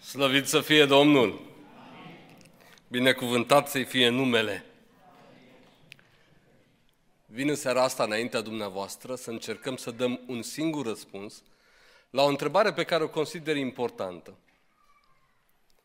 Slăvit 0.00 0.46
să 0.46 0.60
fie 0.60 0.84
Domnul! 0.84 1.40
Binecuvântat 2.88 3.68
să-i 3.68 3.84
fie 3.84 4.08
numele! 4.08 4.64
Vin 7.26 7.48
în 7.48 7.54
seara 7.54 7.82
asta 7.82 8.04
înaintea 8.04 8.40
dumneavoastră 8.40 9.14
să 9.14 9.30
încercăm 9.30 9.76
să 9.76 9.90
dăm 9.90 10.20
un 10.26 10.42
singur 10.42 10.86
răspuns 10.86 11.42
la 12.10 12.22
o 12.22 12.28
întrebare 12.28 12.72
pe 12.72 12.84
care 12.84 13.02
o 13.02 13.08
consider 13.08 13.56
importantă. 13.56 14.36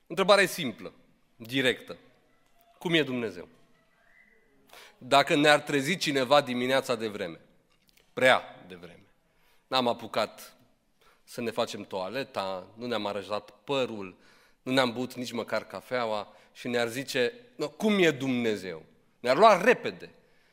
Întrebarea 0.07 0.43
e 0.43 0.47
simplă, 0.47 0.93
directă. 1.36 1.97
Cum 2.79 2.93
e 2.93 3.04
Dumnezeu? 3.04 3.47
Dacă 4.97 5.36
ne-ar 5.36 5.59
trezi 5.59 5.97
cineva 5.97 6.41
dimineața 6.41 6.95
de 6.95 7.07
vreme, 7.07 7.39
prea 8.13 8.63
de 8.68 8.75
vreme, 8.75 9.05
n-am 9.68 9.88
apucat 9.88 10.54
să 11.26 11.42
ne 11.42 11.52
facem 11.52 11.84
toaleta, 11.84 12.68
nu 12.73 12.86
ne-am 12.86 13.05
aranjat 13.05 13.50
părul, 13.64 14.16
nu 14.61 14.71
ne-am 14.71 14.93
băut 14.93 15.14
nici 15.14 15.32
măcar 15.32 15.68
cafeaua 15.68 16.33
și 16.54 16.68
ne-ar 16.68 16.88
zice, 16.88 17.33
no, 17.56 17.70
cum 17.70 18.00
e 18.00 18.11
Dumnezeu? 18.11 18.83
Ne-ar 19.20 19.38
lua 19.38 19.61
repede. 19.61 20.10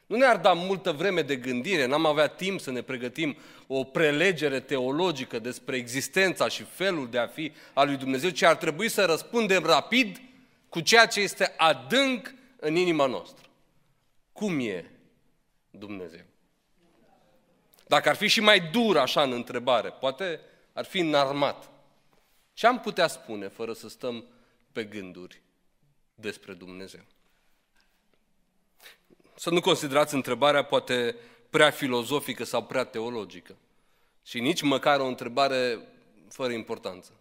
Nu 0.06 0.16
ne-ar 0.16 0.36
da 0.36 0.52
multă 0.52 0.92
vreme 0.92 1.22
de 1.22 1.36
gândire, 1.36 1.86
n-am 1.86 2.06
avea 2.06 2.26
timp 2.26 2.60
să 2.60 2.70
ne 2.70 2.82
pregătim 2.82 3.36
o 3.66 3.84
prelegere 3.84 4.60
teologică 4.60 5.38
despre 5.38 5.76
existența 5.76 6.48
și 6.48 6.62
felul 6.62 7.10
de 7.10 7.18
a 7.18 7.26
fi 7.26 7.52
al 7.72 7.86
lui 7.86 7.96
Dumnezeu, 7.96 8.30
ci 8.30 8.42
ar 8.42 8.56
trebui 8.56 8.88
să 8.88 9.04
răspundem 9.04 9.64
rapid 9.64 10.20
cu 10.68 10.80
ceea 10.80 11.06
ce 11.06 11.20
este 11.20 11.54
adânc 11.56 12.34
în 12.56 12.76
inima 12.76 13.06
noastră. 13.06 13.48
Cum 14.32 14.60
e 14.60 14.90
Dumnezeu? 15.70 16.24
Dacă 17.86 18.08
ar 18.08 18.16
fi 18.16 18.26
și 18.26 18.40
mai 18.40 18.60
dur 18.60 18.96
așa 18.98 19.22
în 19.22 19.32
întrebare, 19.32 19.88
poate 19.88 20.40
ar 20.72 20.84
fi 20.84 20.98
înarmat. 20.98 21.70
Ce 22.52 22.66
am 22.66 22.80
putea 22.80 23.06
spune 23.06 23.48
fără 23.48 23.72
să 23.72 23.88
stăm 23.88 24.24
pe 24.72 24.84
gânduri 24.84 25.42
despre 26.14 26.52
Dumnezeu? 26.52 27.04
Să 29.34 29.50
nu 29.50 29.60
considerați 29.60 30.14
întrebarea 30.14 30.64
poate 30.64 31.16
prea 31.50 31.70
filozofică 31.70 32.44
sau 32.44 32.64
prea 32.64 32.84
teologică. 32.84 33.56
Și 34.22 34.40
nici 34.40 34.62
măcar 34.62 35.00
o 35.00 35.06
întrebare 35.06 35.78
fără 36.28 36.52
importanță. 36.52 37.12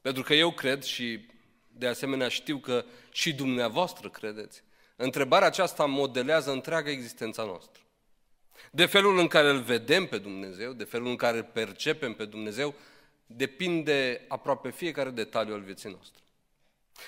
Pentru 0.00 0.22
că 0.22 0.34
eu 0.34 0.52
cred 0.52 0.82
și 0.82 1.26
de 1.72 1.86
asemenea 1.86 2.28
știu 2.28 2.58
că 2.58 2.84
și 3.12 3.34
dumneavoastră 3.34 4.10
credeți. 4.10 4.62
Întrebarea 4.96 5.46
aceasta 5.46 5.84
modelează 5.84 6.50
întreaga 6.50 6.90
existența 6.90 7.44
noastră. 7.44 7.82
De 8.70 8.86
felul 8.86 9.18
în 9.18 9.26
care 9.26 9.48
îl 9.48 9.60
vedem 9.60 10.06
pe 10.06 10.18
Dumnezeu, 10.18 10.72
de 10.72 10.84
felul 10.84 11.06
în 11.06 11.16
care 11.16 11.36
îl 11.36 11.44
percepem 11.52 12.14
pe 12.14 12.24
Dumnezeu, 12.24 12.74
depinde 13.26 14.24
aproape 14.28 14.70
fiecare 14.70 15.10
detaliu 15.10 15.54
al 15.54 15.60
vieții 15.60 15.90
noastre. 15.90 16.22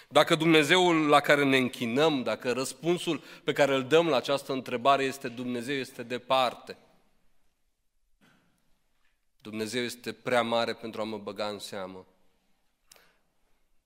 Dacă 0.08 0.34
Dumnezeul 0.34 1.08
la 1.08 1.20
care 1.20 1.44
ne 1.44 1.56
închinăm, 1.56 2.22
dacă 2.22 2.52
răspunsul 2.52 3.22
pe 3.44 3.52
care 3.52 3.74
îl 3.74 3.86
dăm 3.86 4.08
la 4.08 4.16
această 4.16 4.52
întrebare 4.52 5.04
este 5.04 5.28
Dumnezeu 5.28 5.74
este 5.74 6.02
departe, 6.02 6.76
Dumnezeu 9.40 9.82
este 9.82 10.12
prea 10.12 10.42
mare 10.42 10.74
pentru 10.74 11.00
a 11.00 11.04
mă 11.04 11.18
băga 11.18 11.48
în 11.48 11.58
seamă. 11.58 12.06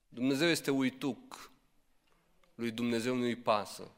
Dumnezeu 0.09 0.47
este 0.47 0.71
uituc, 0.71 1.51
lui 2.55 2.71
Dumnezeu 2.71 3.15
nu-i 3.15 3.35
pasă. 3.35 3.91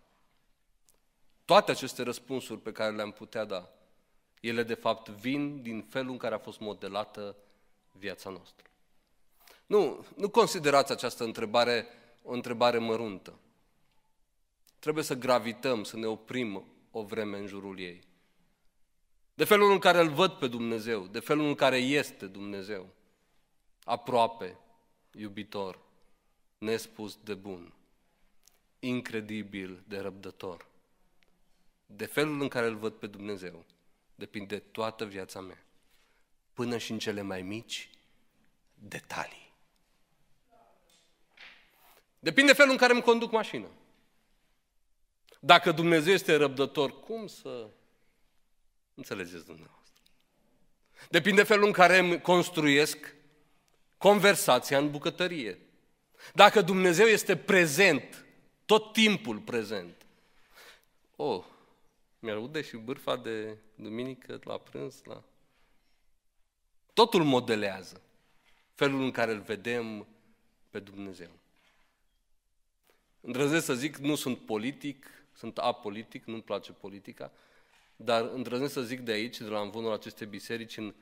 Toate 1.45 1.71
aceste 1.71 2.03
răspunsuri 2.03 2.61
pe 2.61 2.71
care 2.71 2.95
le-am 2.95 3.11
putea 3.11 3.45
da, 3.45 3.69
ele 4.41 4.63
de 4.63 4.73
fapt 4.73 5.09
vin 5.09 5.61
din 5.61 5.81
felul 5.81 6.11
în 6.11 6.17
care 6.17 6.35
a 6.35 6.39
fost 6.39 6.59
modelată 6.59 7.35
viața 7.91 8.29
noastră. 8.29 8.67
Nu, 9.65 10.05
nu 10.15 10.29
considerați 10.29 10.91
această 10.91 11.23
întrebare 11.23 11.87
o 12.23 12.31
întrebare 12.31 12.77
măruntă. 12.77 13.39
Trebuie 14.79 15.03
să 15.03 15.13
gravităm, 15.13 15.83
să 15.83 15.97
ne 15.97 16.05
oprim 16.05 16.65
o 16.91 17.03
vreme 17.03 17.37
în 17.37 17.47
jurul 17.47 17.79
ei. 17.79 18.01
De 19.33 19.43
felul 19.43 19.71
în 19.71 19.79
care 19.79 19.99
îl 19.99 20.09
văd 20.09 20.31
pe 20.31 20.47
Dumnezeu, 20.47 21.07
de 21.07 21.19
felul 21.19 21.45
în 21.45 21.55
care 21.55 21.77
este 21.77 22.25
Dumnezeu, 22.25 22.89
aproape, 23.83 24.57
iubitor, 25.11 25.79
nespus 26.57 27.17
de 27.23 27.33
bun, 27.33 27.73
incredibil 28.79 29.83
de 29.87 29.99
răbdător. 29.99 30.71
De 31.95 32.05
felul 32.05 32.41
în 32.41 32.47
care 32.47 32.65
îl 32.65 32.75
văd 32.75 32.93
pe 32.93 33.07
Dumnezeu, 33.07 33.65
depinde 34.15 34.59
toată 34.59 35.05
viața 35.05 35.41
mea, 35.41 35.65
până 36.53 36.77
și 36.77 36.91
în 36.91 36.99
cele 36.99 37.21
mai 37.21 37.41
mici 37.41 37.89
detalii. 38.73 39.53
Depinde 42.19 42.53
felul 42.53 42.71
în 42.71 42.77
care 42.77 42.93
îmi 42.93 43.01
conduc 43.01 43.31
mașina. 43.31 43.67
Dacă 45.39 45.71
Dumnezeu 45.71 46.13
este 46.13 46.35
răbdător, 46.35 46.99
cum 46.99 47.27
să 47.27 47.69
înțelegeți 48.93 49.45
dumneavoastră? 49.45 50.01
Depinde 51.09 51.43
felul 51.43 51.65
în 51.65 51.71
care 51.71 51.97
îmi 51.97 52.21
construiesc 52.21 53.15
conversația 53.97 54.77
în 54.77 54.91
bucătărie. 54.91 55.59
Dacă 56.33 56.61
Dumnezeu 56.61 57.05
este 57.05 57.37
prezent, 57.37 58.25
tot 58.65 58.93
timpul 58.93 59.39
prezent. 59.39 60.05
Oh, 61.15 61.43
mi-aude 62.23 62.61
și 62.61 62.77
bârfa 62.77 63.15
de 63.15 63.57
duminică 63.75 64.39
la 64.43 64.57
prânz, 64.57 65.01
la... 65.03 65.23
Totul 66.93 67.23
modelează 67.23 68.01
felul 68.73 69.01
în 69.01 69.11
care 69.11 69.31
îl 69.31 69.39
vedem 69.39 70.07
pe 70.69 70.79
Dumnezeu. 70.79 71.29
Îndrăznesc 73.21 73.65
să 73.65 73.73
zic, 73.73 73.97
nu 73.97 74.15
sunt 74.15 74.37
politic, 74.37 75.05
sunt 75.33 75.57
apolitic, 75.57 76.25
nu-mi 76.25 76.41
place 76.41 76.71
politica, 76.71 77.31
dar 77.95 78.21
îndrăznesc 78.21 78.73
să 78.73 78.81
zic 78.81 78.99
de 78.99 79.11
aici, 79.11 79.37
de 79.37 79.47
la 79.47 79.61
învonul 79.61 79.93
acestei 79.93 80.27
biserici, 80.27 80.77
în 80.77 80.93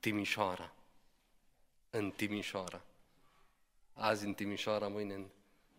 Timișoara. 0.00 0.74
În 1.90 2.10
Timișoara. 2.10 2.84
Azi 3.92 4.24
în 4.24 4.34
Timișoara, 4.34 4.88
mâine 4.88 5.14
în 5.14 5.26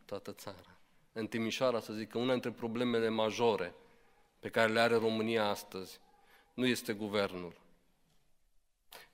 toată 0.06 0.32
țara. 0.32 0.78
În 1.12 1.28
Timișoara 1.28 1.80
să 1.80 1.94
zic 1.94 2.10
că 2.10 2.18
una 2.18 2.32
dintre 2.32 2.52
problemele 2.52 3.10
majore 3.10 3.74
pe 4.40 4.50
care 4.50 4.72
le 4.72 4.80
are 4.80 4.96
România 4.96 5.46
astăzi 5.46 6.00
nu 6.54 6.66
este 6.66 6.94
guvernul. 6.94 7.62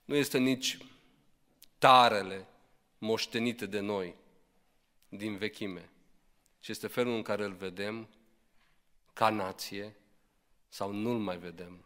Nu 0.04 0.14
este 0.14 0.38
nici 0.38 0.78
tarele 1.78 2.46
moștenite 2.98 3.66
de 3.66 3.80
noi 3.80 4.14
din 5.08 5.36
vechime, 5.36 5.90
ci 6.60 6.68
este 6.68 6.86
felul 6.86 7.14
în 7.14 7.22
care 7.22 7.44
îl 7.44 7.52
vedem 7.52 8.08
ca 9.12 9.30
nație 9.30 9.96
sau 10.68 10.92
nu-l 10.92 11.18
mai 11.18 11.38
vedem 11.38 11.84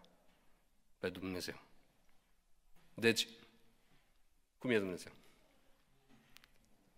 pe 0.99 1.09
Dumnezeu. 1.09 1.61
Deci, 2.95 3.29
cum 4.59 4.71
e 4.71 4.79
Dumnezeu? 4.79 5.13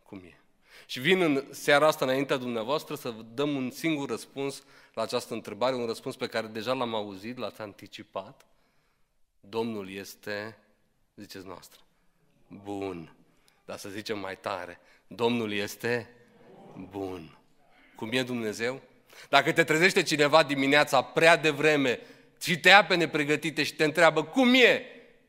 Cum 0.03 0.19
e? 0.19 0.40
Și 0.91 1.01
vin 1.01 1.21
în 1.21 1.45
seara 1.51 1.87
asta 1.87 2.05
înaintea 2.05 2.37
dumneavoastră 2.37 2.95
să 2.95 3.11
vă 3.11 3.23
dăm 3.34 3.55
un 3.55 3.71
singur 3.71 4.09
răspuns 4.09 4.62
la 4.95 5.03
această 5.03 5.34
întrebare, 5.34 5.75
un 5.75 5.87
răspuns 5.87 6.17
pe 6.17 6.27
care 6.27 6.47
deja 6.47 6.73
l-am 6.73 6.95
auzit, 6.95 7.39
l-ați 7.39 7.61
anticipat. 7.61 8.47
Domnul 9.41 9.91
este, 9.91 10.59
ziceți 11.17 11.47
noastră, 11.47 11.81
bun. 12.49 13.15
Dar 13.65 13.78
să 13.78 13.89
zicem 13.89 14.19
mai 14.19 14.39
tare, 14.39 14.81
Domnul 15.06 15.53
este 15.53 16.09
bun. 16.91 17.39
Cum 17.97 18.09
e 18.12 18.22
Dumnezeu? 18.22 18.81
Dacă 19.28 19.53
te 19.53 19.65
trezește 19.65 20.03
cineva 20.03 20.43
dimineața 20.43 21.03
prea 21.03 21.37
devreme 21.37 22.01
și 22.41 22.59
te 22.59 22.69
ia 22.69 22.84
pe 22.84 22.95
nepregătite 22.95 23.62
și 23.62 23.75
te 23.75 23.84
întreabă 23.84 24.25
cum 24.25 24.55
e 24.55 24.83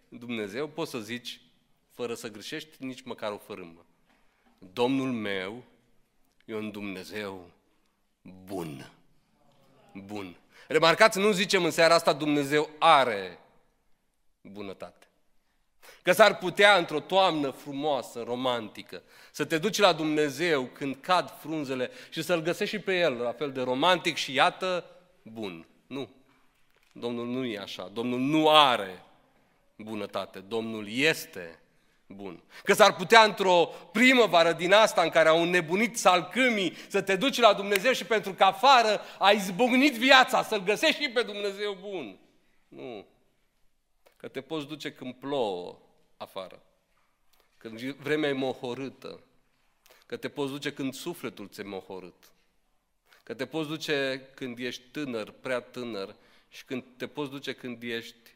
Dumnezeu, 0.10 0.68
poți 0.68 0.92
să 0.92 1.00
zici, 1.00 1.42
fără 1.92 2.14
să 2.14 2.32
greșești, 2.32 2.70
nici 2.80 3.02
măcar 3.02 3.32
o 3.32 3.38
fărâmă. 3.38 3.86
Domnul 4.74 5.12
meu 5.12 5.64
e 6.46 6.56
un 6.56 6.72
Dumnezeu 6.72 7.52
bun. 8.46 8.92
Bun. 9.94 10.36
Remarcați, 10.68 11.20
nu 11.20 11.32
zicem 11.32 11.64
în 11.64 11.72
seara 11.72 11.94
asta 11.94 12.14
Dumnezeu 12.14 12.70
are 12.80 13.40
bunătate. 14.42 15.08
Că 16.02 16.12
s-ar 16.12 16.38
putea 16.38 16.78
într-o 16.78 17.00
toamnă 17.00 17.50
frumoasă, 17.50 18.24
romantică, 18.24 19.04
să 19.32 19.46
te 19.46 19.58
duci 19.58 19.78
la 19.78 19.94
Dumnezeu 19.94 20.64
când 20.64 20.96
cad 20.96 21.38
frunzele 21.40 21.92
și 22.10 22.22
să-L 22.22 22.42
găsești 22.42 22.76
și 22.76 22.82
pe 22.82 23.00
El 23.00 23.14
la 23.14 23.32
fel 23.32 23.52
de 23.52 23.62
romantic 23.62 24.16
și 24.16 24.34
iată, 24.34 24.86
bun. 25.22 25.68
Nu. 25.88 26.10
Domnul 26.92 27.28
nu 27.28 27.46
e 27.46 27.58
așa. 27.58 27.88
Domnul 27.94 28.20
nu 28.20 28.50
are 28.50 29.04
bunătate. 29.76 30.40
Domnul 30.40 30.90
este 30.90 31.60
bun. 32.16 32.44
Că 32.64 32.74
s-ar 32.74 32.96
putea 32.96 33.24
într-o 33.24 33.70
primăvară 33.92 34.54
din 34.54 34.74
asta 34.74 35.02
în 35.02 35.10
care 35.10 35.30
au 35.30 35.42
înnebunit 35.42 35.98
salcâmii 35.98 36.78
să 36.88 37.02
te 37.02 37.16
duci 37.16 37.40
la 37.40 37.54
Dumnezeu 37.54 37.92
și 37.92 38.06
pentru 38.06 38.34
că 38.34 38.44
afară 38.44 39.02
ai 39.20 39.40
zbucnit 39.40 39.94
viața, 39.94 40.44
să-L 40.44 40.64
găsești 40.64 41.02
și 41.02 41.10
pe 41.10 41.22
Dumnezeu 41.22 41.78
bun. 41.82 42.18
Nu. 42.68 43.06
Că 44.18 44.28
te 44.28 44.42
poți 44.42 44.68
duce 44.68 44.92
când 44.92 45.14
plouă 45.14 45.78
afară. 46.18 46.62
Când 47.58 47.80
vremea 47.80 48.30
e 48.30 48.34
mohorâtă, 48.34 49.20
că 50.06 50.18
te 50.18 50.30
poți 50.30 50.52
duce 50.52 50.74
când 50.74 50.94
sufletul 50.94 51.48
ți-e 51.48 51.64
mohorât, 51.64 52.32
că 53.24 53.34
te 53.34 53.46
poți 53.46 53.68
duce 53.68 54.30
când 54.34 54.60
ești 54.60 54.82
tânăr, 54.92 55.34
prea 55.42 55.60
tânăr 55.60 56.16
și 56.50 56.66
când 56.66 56.84
te 56.98 57.08
poți 57.08 57.30
duce 57.30 57.54
când 57.54 57.84
ești 57.84 58.36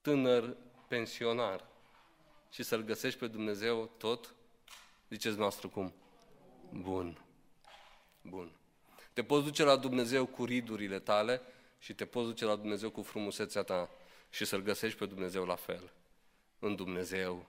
tânăr 0.00 0.56
pensionar 0.88 1.69
și 2.50 2.62
să-L 2.62 2.82
găsești 2.82 3.18
pe 3.18 3.26
Dumnezeu 3.26 3.90
tot, 3.98 4.34
ziceți 5.08 5.38
noastră 5.38 5.68
cum? 5.68 5.94
Bun. 6.72 7.24
Bun. 8.22 8.52
Te 9.12 9.24
poți 9.24 9.44
duce 9.44 9.62
la 9.62 9.76
Dumnezeu 9.76 10.26
cu 10.26 10.44
ridurile 10.44 10.98
tale 10.98 11.40
și 11.78 11.94
te 11.94 12.04
poți 12.04 12.26
duce 12.26 12.44
la 12.44 12.56
Dumnezeu 12.56 12.90
cu 12.90 13.02
frumusețea 13.02 13.62
ta 13.62 13.90
și 14.30 14.44
să-L 14.44 14.62
găsești 14.62 14.98
pe 14.98 15.06
Dumnezeu 15.06 15.44
la 15.44 15.54
fel. 15.54 15.92
Un 16.58 16.76
Dumnezeu 16.76 17.48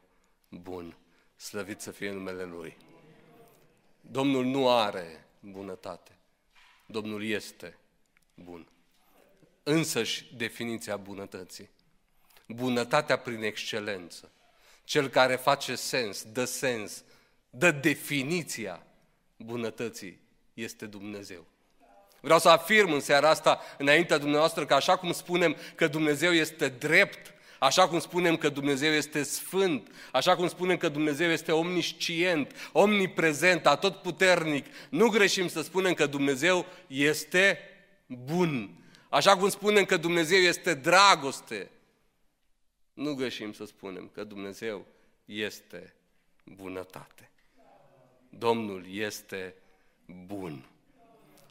bun. 0.49 0.97
Slăvit 1.35 1.81
să 1.81 1.91
fie 1.91 2.11
numele 2.11 2.43
Lui. 2.43 2.77
Domnul 4.01 4.45
nu 4.45 4.69
are 4.69 5.27
bunătate. 5.39 6.17
Domnul 6.85 7.23
este 7.23 7.77
bun. 8.33 8.67
Însăși 9.63 10.35
definiția 10.35 10.97
bunătății. 10.97 11.69
Bunătatea 12.47 13.17
prin 13.17 13.43
excelență. 13.43 14.31
Cel 14.91 15.07
care 15.07 15.35
face 15.35 15.75
sens, 15.75 16.23
dă 16.31 16.45
sens, 16.45 17.03
dă 17.49 17.71
definiția 17.71 18.83
bunătății 19.37 20.19
este 20.53 20.85
Dumnezeu. 20.85 21.45
Vreau 22.21 22.39
să 22.39 22.49
afirm 22.49 22.91
în 22.91 22.99
seara 22.99 23.29
asta, 23.29 23.59
înaintea 23.77 24.17
dumneavoastră, 24.17 24.65
că 24.65 24.73
așa 24.73 24.97
cum 24.97 25.11
spunem 25.11 25.55
că 25.75 25.87
Dumnezeu 25.87 26.31
este 26.31 26.67
drept, 26.67 27.33
așa 27.59 27.87
cum 27.87 27.99
spunem 27.99 28.37
că 28.37 28.49
Dumnezeu 28.49 28.91
este 28.91 29.23
sfânt, 29.23 29.91
așa 30.11 30.35
cum 30.35 30.47
spunem 30.47 30.77
că 30.77 30.89
Dumnezeu 30.89 31.29
este 31.29 31.51
omniscient, 31.51 32.69
omniprezent, 32.71 33.67
atotputernic, 33.67 34.65
nu 34.89 35.09
greșim 35.09 35.47
să 35.47 35.61
spunem 35.61 35.93
că 35.93 36.05
Dumnezeu 36.05 36.65
este 36.87 37.59
bun. 38.07 38.69
Așa 39.09 39.37
cum 39.37 39.49
spunem 39.49 39.85
că 39.85 39.97
Dumnezeu 39.97 40.39
este 40.39 40.73
dragoste, 40.73 41.69
nu 42.93 43.13
greșim 43.13 43.53
să 43.53 43.65
spunem 43.65 44.09
că 44.13 44.23
Dumnezeu 44.23 44.85
este 45.25 45.95
bunătate. 46.45 47.31
Domnul 48.29 48.85
este 48.89 49.55
bun. 50.25 50.65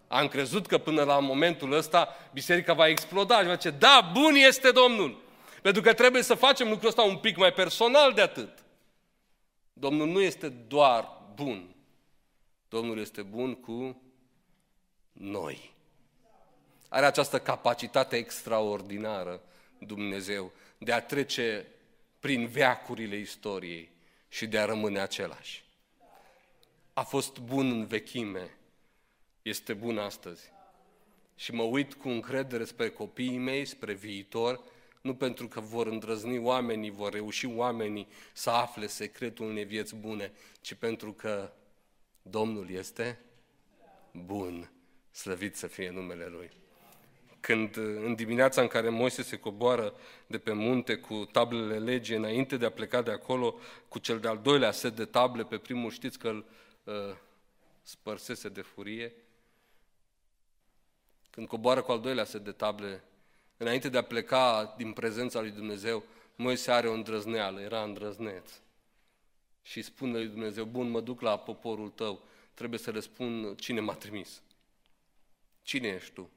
Am 0.08 0.28
crezut 0.28 0.66
că 0.66 0.78
până 0.78 1.02
la 1.02 1.18
momentul 1.18 1.72
ăsta 1.72 2.08
biserica 2.32 2.72
va 2.72 2.88
exploda 2.88 3.40
și 3.40 3.46
va 3.46 3.54
zice, 3.54 3.70
da, 3.70 4.10
bun 4.12 4.34
este 4.34 4.70
Domnul. 4.70 5.22
Pentru 5.62 5.82
că 5.82 5.94
trebuie 5.94 6.22
să 6.22 6.34
facem 6.34 6.68
lucrul 6.68 6.88
ăsta 6.88 7.02
un 7.02 7.16
pic 7.16 7.36
mai 7.36 7.52
personal 7.52 8.12
de 8.12 8.20
atât. 8.20 8.64
Domnul 9.72 10.06
nu 10.06 10.20
este 10.20 10.48
doar 10.48 11.08
bun. 11.34 11.74
Domnul 12.68 12.98
este 12.98 13.22
bun 13.22 13.54
cu 13.54 14.02
noi. 15.12 15.74
Are 16.88 17.06
această 17.06 17.38
capacitate 17.38 18.16
extraordinară, 18.16 19.40
Dumnezeu, 19.78 20.52
de 20.82 20.92
a 20.92 21.02
trece 21.02 21.66
prin 22.20 22.46
veacurile 22.46 23.16
istoriei 23.16 23.90
și 24.28 24.46
de 24.46 24.58
a 24.58 24.64
rămâne 24.64 25.00
același. 25.00 25.64
A 26.92 27.02
fost 27.02 27.38
bun 27.38 27.70
în 27.70 27.86
vechime, 27.86 28.56
este 29.42 29.74
bun 29.74 29.98
astăzi. 29.98 30.52
Și 31.36 31.52
mă 31.52 31.62
uit 31.62 31.94
cu 31.94 32.08
încredere 32.08 32.64
spre 32.64 32.88
copiii 32.88 33.38
mei, 33.38 33.64
spre 33.64 33.92
viitor, 33.92 34.60
nu 35.00 35.14
pentru 35.14 35.48
că 35.48 35.60
vor 35.60 35.86
îndrăzni 35.86 36.38
oamenii, 36.38 36.90
vor 36.90 37.12
reuși 37.12 37.46
oamenii 37.46 38.08
să 38.32 38.50
afle 38.50 38.86
secretul 38.86 39.46
unei 39.46 39.64
vieți 39.64 39.94
bune, 39.94 40.32
ci 40.60 40.74
pentru 40.74 41.12
că 41.12 41.52
Domnul 42.22 42.70
este 42.70 43.18
bun, 44.12 44.70
slăvit 45.10 45.56
să 45.56 45.66
fie 45.66 45.90
numele 45.90 46.26
Lui. 46.26 46.59
Când 47.40 47.76
în 47.76 48.14
dimineața 48.14 48.60
în 48.60 48.66
care 48.68 48.88
Moise 48.88 49.22
se 49.22 49.38
coboară 49.38 49.94
de 50.26 50.38
pe 50.38 50.52
munte 50.52 50.96
cu 50.96 51.14
tablele 51.32 51.78
legii, 51.78 52.16
înainte 52.16 52.56
de 52.56 52.66
a 52.66 52.70
pleca 52.70 53.02
de 53.02 53.10
acolo 53.10 53.58
cu 53.88 53.98
cel 53.98 54.20
de-al 54.20 54.38
doilea 54.42 54.70
set 54.70 54.96
de 54.96 55.04
table, 55.04 55.44
pe 55.44 55.58
primul 55.58 55.90
știți 55.90 56.18
că 56.18 56.28
îl 56.28 56.44
uh, 56.84 57.16
spărsese 57.82 58.48
de 58.48 58.60
furie, 58.60 59.12
când 61.30 61.46
coboară 61.46 61.82
cu 61.82 61.92
al 61.92 62.00
doilea 62.00 62.24
set 62.24 62.44
de 62.44 62.52
table, 62.52 63.04
înainte 63.56 63.88
de 63.88 63.98
a 63.98 64.02
pleca 64.02 64.74
din 64.76 64.92
prezența 64.92 65.40
lui 65.40 65.50
Dumnezeu, 65.50 66.04
Moise 66.36 66.70
are 66.70 66.88
o 66.88 66.92
îndrăzneală, 66.92 67.60
era 67.60 67.82
îndrăzneț. 67.82 68.50
Și 69.62 69.82
spune 69.82 70.12
lui 70.12 70.26
Dumnezeu, 70.26 70.64
bun, 70.64 70.90
mă 70.90 71.00
duc 71.00 71.20
la 71.20 71.38
poporul 71.38 71.88
tău, 71.88 72.22
trebuie 72.54 72.78
să 72.78 72.90
le 72.90 73.00
spun 73.00 73.54
cine 73.56 73.80
m-a 73.80 73.94
trimis. 73.94 74.42
Cine 75.62 75.88
ești 75.88 76.12
tu? 76.12 76.30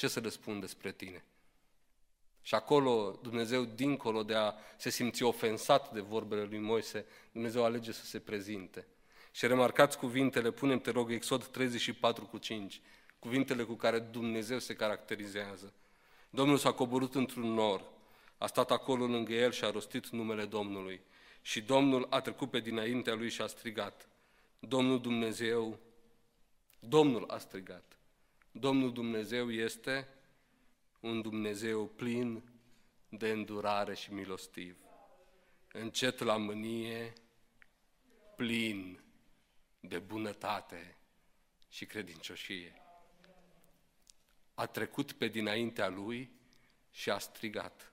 Ce 0.00 0.08
să 0.08 0.20
le 0.20 0.28
spun 0.28 0.60
despre 0.60 0.92
tine? 0.92 1.24
Și 2.42 2.54
acolo 2.54 3.18
Dumnezeu, 3.22 3.64
dincolo 3.64 4.22
de 4.22 4.34
a 4.34 4.54
se 4.76 4.90
simți 4.90 5.22
ofensat 5.22 5.92
de 5.92 6.00
vorbele 6.00 6.42
lui 6.42 6.58
Moise, 6.58 7.06
Dumnezeu 7.32 7.64
alege 7.64 7.92
să 7.92 8.04
se 8.04 8.18
prezinte. 8.18 8.86
Și 9.32 9.46
remarcați 9.46 9.98
cuvintele, 9.98 10.50
punem 10.50 10.80
te 10.80 10.90
rog 10.90 11.10
Exod 11.10 11.46
34 11.46 12.24
cu 12.24 12.38
5 12.38 12.80
cuvintele 13.18 13.62
cu 13.62 13.74
care 13.74 13.98
Dumnezeu 13.98 14.58
se 14.58 14.74
caracterizează. 14.74 15.72
Domnul 16.30 16.56
s-a 16.56 16.72
coborât 16.72 17.14
într-un 17.14 17.52
nor, 17.52 17.84
a 18.38 18.46
stat 18.46 18.70
acolo 18.70 19.06
lângă 19.06 19.32
el 19.32 19.52
și 19.52 19.64
a 19.64 19.70
rostit 19.70 20.08
numele 20.08 20.44
Domnului. 20.44 21.00
Și 21.42 21.60
Domnul 21.60 22.06
a 22.10 22.20
trecut 22.20 22.50
pe 22.50 22.60
dinaintea 22.60 23.14
lui 23.14 23.30
și 23.30 23.42
a 23.42 23.46
strigat. 23.46 24.08
Domnul 24.58 25.00
Dumnezeu, 25.00 25.78
Domnul 26.78 27.24
a 27.28 27.38
strigat. 27.38 27.99
Domnul 28.52 28.92
Dumnezeu 28.92 29.50
este 29.50 30.08
un 31.00 31.22
Dumnezeu 31.22 31.86
plin 31.86 32.42
de 33.08 33.30
îndurare 33.30 33.94
și 33.94 34.12
milostiv. 34.12 34.78
Încet 35.72 36.18
la 36.18 36.36
mânie, 36.36 37.12
plin 38.36 39.00
de 39.80 39.98
bunătate 39.98 40.96
și 41.68 41.86
credincioșie 41.86 42.80
a 44.60 44.66
trecut 44.66 45.12
pe 45.12 45.28
dinaintea 45.28 45.88
lui 45.88 46.30
și 46.90 47.10
a 47.10 47.18
strigat. 47.18 47.92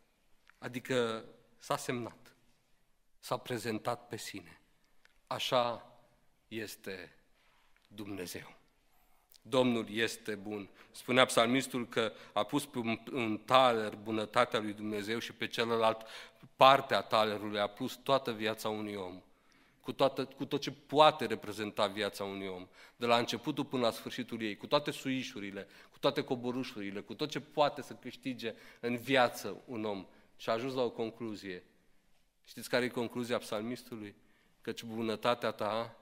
Adică 0.58 1.26
s-a 1.60 1.78
semnat, 1.78 2.36
s-a 3.20 3.38
prezentat 3.38 4.08
pe 4.08 4.18
sine. 4.18 4.62
Așa 5.28 5.94
este 6.48 7.16
Dumnezeu. 7.88 8.57
Domnul 9.50 9.86
este 9.90 10.36
bun. 10.36 10.70
Spunea 10.92 11.26
psalmistul 11.26 11.88
că 11.88 12.12
a 12.34 12.44
pus 12.44 12.66
pe 12.66 12.78
un, 12.78 13.00
un 13.14 13.38
taler 13.46 13.96
bunătatea 14.04 14.60
lui 14.60 14.74
Dumnezeu 14.74 15.20
și 15.20 15.34
pe 15.34 15.48
celălalt 15.48 16.06
partea 16.56 17.02
talerului 17.02 17.60
a 17.60 17.68
pus 17.68 18.00
toată 18.04 18.32
viața 18.32 18.70
unui 18.70 18.96
om 18.96 19.22
cu, 19.88 19.94
toată, 19.94 20.26
cu 20.26 20.46
tot 20.46 20.62
ce 20.62 20.72
poate 20.72 21.26
reprezenta 21.26 21.88
viața 21.88 22.24
unui 22.24 22.48
om, 22.48 22.68
de 22.96 23.06
la 23.06 23.18
începutul 23.18 23.66
până 23.66 23.82
la 23.82 23.92
sfârșitul 23.92 24.42
ei, 24.42 24.56
cu 24.56 24.68
toate 24.68 24.92
suișurile, 24.92 25.68
cu 25.92 26.00
toate 26.00 26.24
coborușurile, 26.24 27.00
cu 27.00 27.14
tot 27.14 27.30
ce 27.30 27.40
poate 27.40 27.82
să 27.82 27.94
câștige 27.94 28.54
în 28.80 28.98
viață 28.98 29.62
un 29.66 29.86
om. 29.86 30.08
Și 30.38 30.50
a 30.50 30.54
ajuns 30.54 30.74
la 30.74 30.82
o 30.82 30.90
concluzie. 30.90 31.64
Știți 32.46 32.70
care 32.70 32.86
e 32.86 32.88
concluzia 32.88 33.38
psalmistului? 33.38 34.16
Căci 34.62 34.84
bunătatea 34.84 35.52
ta 35.52 35.98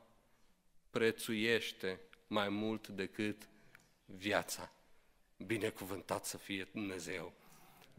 prețuiește 0.90 2.00
mai 2.28 2.50
mult 2.50 2.88
decât 2.88 3.48
viața. 4.06 4.72
Binecuvântat 5.38 6.26
să 6.26 6.38
fie 6.38 6.68
Dumnezeu! 6.72 7.34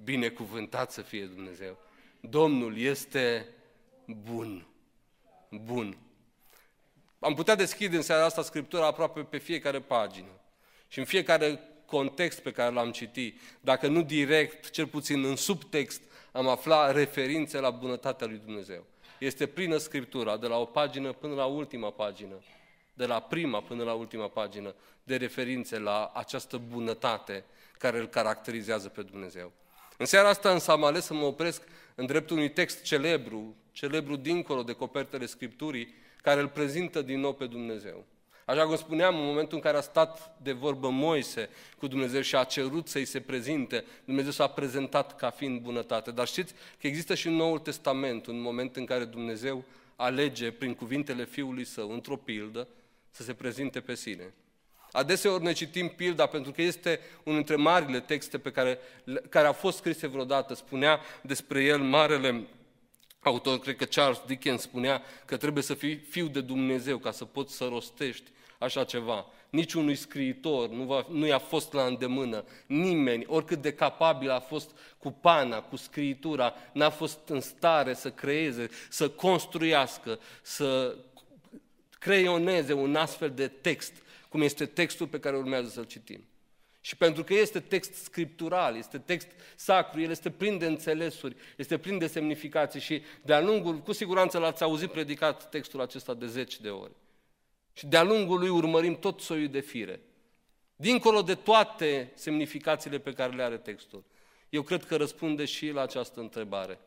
Binecuvântat 0.05 0.93
să 0.93 1.03
fie 1.03 1.25
Dumnezeu! 1.25 1.79
Domnul 2.21 2.79
este 2.79 3.49
bun 4.07 4.67
bun. 5.51 5.97
Am 7.19 7.35
putea 7.35 7.55
deschide 7.55 7.97
în 7.97 8.03
seara 8.03 8.25
asta 8.25 8.43
Scriptura 8.43 8.87
aproape 8.87 9.21
pe 9.21 9.39
fiecare 9.39 9.81
pagină 9.81 10.41
și 10.89 10.99
în 10.99 11.05
fiecare 11.05 11.61
context 11.87 12.41
pe 12.41 12.51
care 12.51 12.75
l-am 12.75 12.91
citit, 12.91 13.41
dacă 13.61 13.87
nu 13.87 14.03
direct, 14.03 14.71
cel 14.71 14.87
puțin 14.87 15.25
în 15.25 15.37
subtext, 15.37 16.03
am 16.33 16.49
aflat 16.49 16.95
referințe 16.95 17.59
la 17.59 17.71
bunătatea 17.71 18.27
lui 18.27 18.41
Dumnezeu. 18.45 18.87
Este 19.19 19.47
plină 19.47 19.77
Scriptura, 19.77 20.37
de 20.37 20.47
la 20.47 20.57
o 20.57 20.65
pagină 20.65 21.13
până 21.13 21.35
la 21.35 21.45
ultima 21.45 21.91
pagină, 21.91 22.43
de 22.97 23.07
la 23.07 23.21
prima 23.21 23.61
până 23.61 23.85
la 23.85 23.93
ultima 23.93 24.29
pagină, 24.29 24.75
de 25.03 25.17
referințe 25.17 25.79
la 25.79 26.13
această 26.15 26.57
bunătate 26.57 27.45
care 27.79 27.99
îl 27.99 28.07
caracterizează 28.07 28.89
pe 28.89 29.03
Dumnezeu. 29.03 29.53
În 29.97 30.07
seara 30.07 30.29
asta 30.29 30.51
însă 30.51 30.71
am 30.71 30.85
ales 30.85 31.05
să 31.05 31.15
mă 31.15 31.25
opresc 31.25 31.63
în 31.95 32.07
dreptul 32.07 32.37
unui 32.37 32.51
text 32.51 32.83
celebru, 32.83 33.57
celebru 33.73 34.17
dincolo 34.17 34.63
de 34.63 34.73
copertele 34.73 35.27
Scripturii, 35.27 35.95
care 36.23 36.41
îl 36.41 36.49
prezintă 36.49 37.03
din 37.03 37.21
nou 37.21 37.33
pe 37.33 37.47
Dumnezeu. 37.47 38.05
Așa 38.45 38.67
cum 38.67 38.77
spuneam, 38.77 39.19
în 39.19 39.25
momentul 39.25 39.57
în 39.57 39.63
care 39.63 39.77
a 39.77 39.81
stat 39.81 40.37
de 40.43 40.53
vorbă 40.53 40.91
Moise 40.91 41.49
cu 41.79 41.87
Dumnezeu 41.87 42.21
și 42.21 42.37
a 42.37 42.45
cerut 42.45 42.89
să-i 42.89 43.05
se 43.05 43.21
prezinte, 43.21 43.85
Dumnezeu 44.05 44.31
s-a 44.31 44.47
prezentat 44.47 45.17
ca 45.17 45.31
fiind 45.31 45.61
bunătate. 45.61 46.11
Dar 46.11 46.27
știți 46.27 46.55
că 46.81 46.87
există 46.87 47.15
și 47.15 47.27
în 47.27 47.35
Noul 47.35 47.59
Testament 47.59 48.27
un 48.27 48.41
moment 48.41 48.77
în 48.77 48.85
care 48.85 49.05
Dumnezeu 49.05 49.65
alege 49.97 50.51
prin 50.51 50.75
cuvintele 50.75 51.25
Fiului 51.25 51.65
Său, 51.65 51.91
într-o 51.91 52.17
pildă, 52.17 52.69
să 53.17 53.23
se 53.23 53.35
prezinte 53.35 53.81
pe 53.81 53.95
sine. 53.95 54.35
Adeseori 54.93 55.43
ne 55.43 55.53
citim 55.53 55.89
pilda 55.89 56.27
pentru 56.27 56.53
că 56.53 56.63
este 56.63 57.01
unul 57.23 57.39
dintre 57.39 57.57
marile 57.57 58.01
texte 58.01 58.39
pe 58.39 58.51
care, 58.51 58.79
care 59.29 59.47
a 59.47 59.53
fost 59.53 59.77
scrise 59.77 60.07
vreodată. 60.07 60.55
Spunea 60.55 61.01
despre 61.23 61.63
el 61.65 61.79
marele 61.79 62.47
autor, 63.21 63.59
cred 63.59 63.77
că 63.77 63.85
Charles 63.85 64.23
Dickens 64.27 64.63
spunea 64.63 65.03
că 65.25 65.37
trebuie 65.37 65.63
să 65.63 65.75
fii 65.75 65.97
fiu 65.97 66.27
de 66.27 66.41
Dumnezeu 66.41 66.99
ca 66.99 67.11
să 67.11 67.25
poți 67.25 67.57
să 67.57 67.65
rostești 67.65 68.31
așa 68.59 68.85
ceva. 68.85 69.27
Niciunui 69.51 69.95
scriitor 69.95 70.69
nu, 70.69 70.85
va, 70.85 71.07
nu 71.11 71.27
i-a 71.27 71.39
fost 71.39 71.73
la 71.73 71.83
îndemână. 71.83 72.45
Nimeni, 72.67 73.25
oricât 73.27 73.63
de 73.63 73.73
capabil 73.73 74.31
a 74.31 74.41
fost 74.41 74.71
cu 74.99 75.11
pana, 75.11 75.61
cu 75.61 75.77
scriitura, 75.77 76.55
n-a 76.73 76.91
fost 76.91 77.29
în 77.29 77.41
stare 77.41 77.95
să 77.95 78.11
creeze, 78.11 78.69
să 78.89 79.09
construiască, 79.09 80.19
să 80.43 80.97
creioneze 82.07 82.73
un 82.73 82.97
astfel 82.97 83.31
de 83.31 83.49
text, 83.49 83.93
cum 84.29 84.43
este 84.43 84.67
textul 84.67 85.07
pe 85.07 85.21
care 85.21 85.37
urmează 85.37 85.69
să-l 85.69 85.85
citim. 85.85 86.25
Și 86.81 86.97
pentru 86.97 87.25
că 87.25 87.35
este 87.35 87.61
text 87.61 87.95
scriptural, 87.95 88.77
este 88.77 88.99
text 88.99 89.29
sacru, 89.57 90.01
el 90.01 90.11
este 90.11 90.31
plin 90.31 90.59
de 90.59 90.67
înțelesuri, 90.67 91.37
este 91.57 91.79
plin 91.79 91.99
de 91.99 92.07
semnificații 92.07 92.81
și 92.81 93.03
de-a 93.23 93.41
lungul, 93.41 93.79
cu 93.79 93.93
siguranță 93.93 94.39
l-ați 94.39 94.63
auzit 94.63 94.91
predicat 94.91 95.49
textul 95.51 95.81
acesta 95.81 96.15
de 96.15 96.27
zeci 96.27 96.61
de 96.61 96.71
ori. 96.71 96.93
Și 97.73 97.87
de-a 97.87 98.03
lungul 98.03 98.39
lui 98.39 98.49
urmărim 98.49 98.99
tot 98.99 99.21
soiul 99.21 99.49
de 99.49 99.61
fire. 99.61 100.01
Dincolo 100.77 101.23
de 101.23 101.35
toate 101.35 102.13
semnificațiile 102.15 102.99
pe 102.99 103.13
care 103.13 103.35
le 103.35 103.43
are 103.43 103.59
textul. 103.59 104.05
Eu 104.49 104.63
cred 104.63 104.85
că 104.85 104.97
răspunde 104.97 105.45
și 105.45 105.71
la 105.71 105.83
această 105.83 106.21
întrebare. 106.21 106.79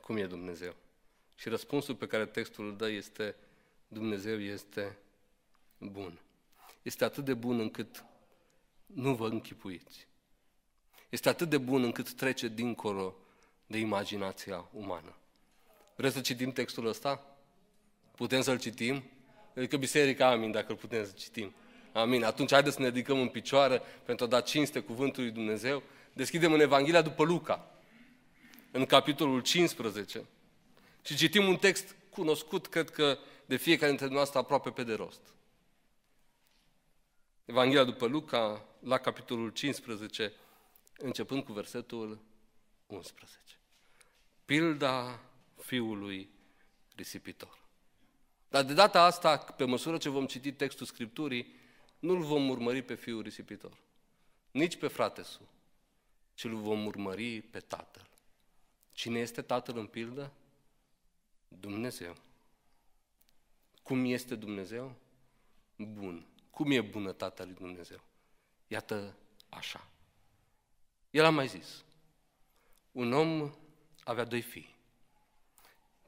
Cum 0.00 0.16
e 0.16 0.26
Dumnezeu? 0.26 0.74
Și 1.34 1.48
răspunsul 1.48 1.94
pe 1.94 2.06
care 2.06 2.26
textul 2.26 2.66
îl 2.66 2.76
dă 2.76 2.90
este 2.90 3.34
Dumnezeu 3.88 4.40
este 4.40 4.98
bun. 5.78 6.20
Este 6.82 7.04
atât 7.04 7.24
de 7.24 7.34
bun 7.34 7.60
încât 7.60 8.04
nu 8.86 9.14
vă 9.14 9.28
închipuiți. 9.28 10.06
Este 11.08 11.28
atât 11.28 11.48
de 11.48 11.58
bun 11.58 11.82
încât 11.82 12.12
trece 12.12 12.48
dincolo 12.48 13.16
de 13.66 13.78
imaginația 13.78 14.68
umană. 14.72 15.16
Vreți 15.96 16.14
să 16.14 16.20
citim 16.20 16.52
textul 16.52 16.86
ăsta? 16.86 17.36
Putem 18.16 18.40
să-l 18.40 18.58
citim? 18.58 19.02
Adică 19.56 19.76
biserica, 19.76 20.30
amin, 20.30 20.50
dacă 20.50 20.72
îl 20.72 20.78
putem 20.78 21.04
să 21.04 21.12
citim. 21.16 21.54
Amin. 21.92 22.24
Atunci 22.24 22.50
haideți 22.50 22.74
să 22.74 22.82
ne 22.82 22.88
ridicăm 22.88 23.20
în 23.20 23.28
picioare 23.28 23.82
pentru 24.04 24.24
a 24.24 24.28
da 24.28 24.40
cinste 24.40 24.80
cuvântului 24.80 25.30
Dumnezeu. 25.30 25.82
Deschidem 26.12 26.52
în 26.52 26.60
Evanghelia 26.60 27.02
după 27.02 27.24
Luca, 27.24 27.70
în 28.70 28.84
capitolul 28.86 29.40
15. 29.40 30.24
Și 31.02 31.16
citim 31.16 31.48
un 31.48 31.56
text 31.56 31.96
cunoscut, 32.10 32.66
cred 32.66 32.90
că, 32.90 33.18
de 33.48 33.56
fiecare 33.56 33.90
dintre 33.90 34.14
noastre 34.14 34.38
aproape 34.38 34.70
pe 34.70 34.84
de 34.84 34.94
rost. 34.94 35.20
Evanghelia 37.44 37.84
după 37.84 38.06
Luca, 38.06 38.64
la 38.80 38.98
capitolul 38.98 39.50
15, 39.50 40.32
începând 40.98 41.44
cu 41.44 41.52
versetul 41.52 42.20
11. 42.86 43.38
Pilda 44.44 45.20
fiului 45.56 46.30
risipitor. 46.94 47.58
Dar 48.48 48.64
de 48.64 48.74
data 48.74 49.02
asta, 49.02 49.36
pe 49.36 49.64
măsură 49.64 49.98
ce 49.98 50.08
vom 50.08 50.26
citi 50.26 50.52
textul 50.52 50.86
Scripturii, 50.86 51.54
nu-l 51.98 52.22
vom 52.22 52.48
urmări 52.48 52.82
pe 52.82 52.94
fiul 52.94 53.22
risipitor, 53.22 53.78
nici 54.50 54.76
pe 54.76 54.88
fratesul, 54.88 55.48
ci 56.34 56.44
îl 56.44 56.54
vom 56.54 56.86
urmări 56.86 57.40
pe 57.40 57.60
tatăl. 57.60 58.08
Cine 58.92 59.18
este 59.18 59.42
tatăl 59.42 59.78
în 59.78 59.86
pildă? 59.86 60.32
Dumnezeu. 61.48 62.26
Cum 63.88 64.04
este 64.04 64.34
Dumnezeu? 64.34 64.94
Bun. 65.76 66.26
Cum 66.50 66.70
e 66.70 66.80
bunătatea 66.80 67.44
lui 67.44 67.54
Dumnezeu? 67.54 68.00
Iată 68.66 69.16
așa. 69.48 69.88
El 71.10 71.24
a 71.24 71.30
mai 71.30 71.48
zis, 71.48 71.84
un 72.92 73.12
om 73.12 73.54
avea 74.04 74.24
doi 74.24 74.40
fii. 74.40 74.76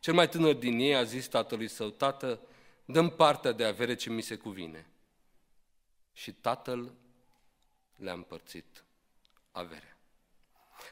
Cel 0.00 0.14
mai 0.14 0.28
tânăr 0.28 0.54
din 0.54 0.78
ei 0.78 0.94
a 0.94 1.02
zis 1.02 1.26
tatălui 1.26 1.68
său, 1.68 1.90
tată, 1.90 2.40
dăm 2.84 3.10
partea 3.10 3.52
de 3.52 3.64
avere 3.64 3.94
ce 3.94 4.10
mi 4.10 4.22
se 4.22 4.36
cuvine. 4.36 4.86
Și 6.12 6.32
tatăl 6.32 6.92
le-a 7.96 8.12
împărțit 8.12 8.84
averea. 9.50 9.89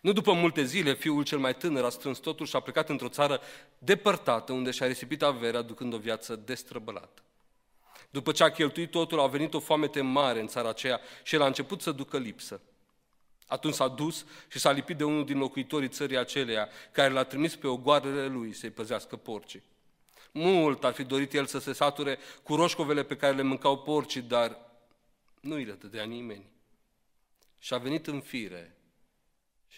Nu 0.00 0.12
după 0.12 0.33
multe 0.33 0.64
zile, 0.64 0.95
fiul 0.95 1.25
cel 1.25 1.38
mai 1.38 1.55
tânăr 1.55 1.85
a 1.85 1.88
strâns 1.88 2.19
totul 2.19 2.47
și 2.47 2.57
a 2.57 2.61
plecat 2.61 2.88
într-o 2.88 3.09
țară 3.09 3.40
depărtată, 3.78 4.52
unde 4.52 4.71
și-a 4.71 4.87
risipit 4.87 5.23
averea, 5.23 5.62
ducând 5.62 5.95
o 5.95 5.99
viață 5.99 6.37
destrăbălată. 6.37 7.23
După 8.11 8.33
ce 8.33 8.45
a 8.45 8.50
cheltuit 8.50 8.90
totul, 8.90 9.21
a 9.21 9.26
venit 9.26 9.55
o 9.55 9.61
foamete 9.61 10.00
mare 10.00 10.40
în 10.40 10.47
țara 10.47 10.69
aceea 10.69 11.00
și 11.23 11.35
el 11.35 11.43
a 11.43 11.47
început 11.47 11.81
să 11.81 11.93
ducă 11.93 12.19
lipsă. 12.19 12.61
Atunci 13.47 13.75
s-a 13.75 13.88
dus 13.88 14.26
și 14.49 14.59
s-a 14.59 14.71
lipit 14.71 14.97
de 14.97 15.05
unul 15.05 15.25
din 15.25 15.38
locuitorii 15.38 15.88
țării 15.88 16.19
aceleia, 16.19 16.69
care 16.93 17.12
l-a 17.12 17.25
trimis 17.25 17.57
pe 17.57 17.67
ogoarele 17.67 18.26
lui 18.26 18.52
să-i 18.52 18.71
păzească 18.71 19.17
porcii. 19.17 19.62
Mult 20.33 20.85
ar 20.85 20.93
fi 20.93 21.02
dorit 21.02 21.35
el 21.35 21.47
să 21.47 21.59
se 21.59 21.73
sature 21.73 22.19
cu 22.43 22.55
roșcovele 22.55 23.02
pe 23.02 23.17
care 23.17 23.37
le 23.37 23.43
mâncau 23.43 23.78
porcii, 23.78 24.21
dar 24.21 24.59
nu 25.40 25.55
îi 25.55 25.64
le 25.64 25.73
dădea 25.73 26.05
nimeni. 26.05 26.47
Și 27.59 27.75
a 27.75 27.78
venit 27.78 28.07
în 28.07 28.21
fire 28.21 28.78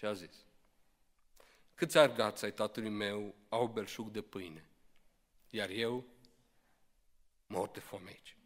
și 0.00 0.07
a 0.07 0.12
zis, 0.12 0.35
câți 1.75 1.99
argați 1.99 2.45
ai 2.45 2.52
tatălui 2.52 2.90
meu 2.90 3.35
au 3.49 3.66
belșug 3.66 4.09
de 4.09 4.23
pâine, 4.23 4.64
iar 5.50 5.69
eu 5.69 6.04
mor 7.47 7.69
de 7.69 7.80
foame 7.80 8.09
aici. 8.09 8.37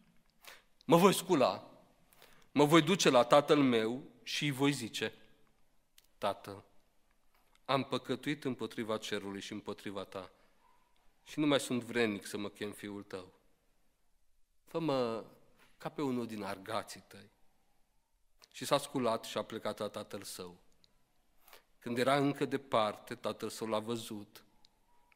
Mă 0.85 0.97
voi 0.97 1.13
scula, 1.13 1.71
mă 2.51 2.65
voi 2.65 2.81
duce 2.81 3.09
la 3.09 3.23
tatăl 3.23 3.57
meu 3.57 4.03
și 4.23 4.43
îi 4.43 4.51
voi 4.51 4.71
zice, 4.71 5.13
Tată, 6.17 6.63
am 7.65 7.83
păcătuit 7.83 8.43
împotriva 8.43 8.97
cerului 8.97 9.41
și 9.41 9.51
împotriva 9.51 10.03
ta 10.03 10.31
și 11.23 11.39
nu 11.39 11.47
mai 11.47 11.59
sunt 11.59 11.83
vrednic 11.83 12.25
să 12.25 12.37
mă 12.37 12.49
chem 12.49 12.71
fiul 12.71 13.03
tău. 13.03 13.33
Fă-mă 14.65 15.25
ca 15.77 15.89
pe 15.89 16.01
unul 16.01 16.27
din 16.27 16.43
argații 16.43 17.03
tăi. 17.07 17.29
Și 18.51 18.65
s-a 18.65 18.77
sculat 18.77 19.23
și 19.23 19.37
a 19.37 19.43
plecat 19.43 19.77
la 19.77 19.87
tatăl 19.87 20.23
său. 20.23 20.63
Când 21.85 21.97
era 21.97 22.17
încă 22.17 22.45
departe, 22.45 23.15
tatăl 23.15 23.49
său 23.49 23.67
l-a 23.67 23.79
văzut 23.79 24.43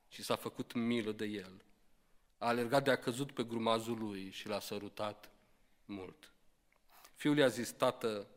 și 0.07 0.23
s-a 0.23 0.35
făcut 0.35 0.73
milă 0.73 1.11
de 1.11 1.25
el. 1.25 1.61
A 2.38 2.47
alergat 2.47 2.83
de 2.83 2.91
a 2.91 2.97
căzut 2.97 3.31
pe 3.31 3.43
grumazul 3.43 3.97
lui 3.97 4.29
și 4.31 4.47
l-a 4.47 4.59
sărutat 4.59 5.29
mult. 5.85 6.31
Fiul 7.15 7.38
i-a 7.38 7.47
zis, 7.47 7.71
tată, 7.71 8.27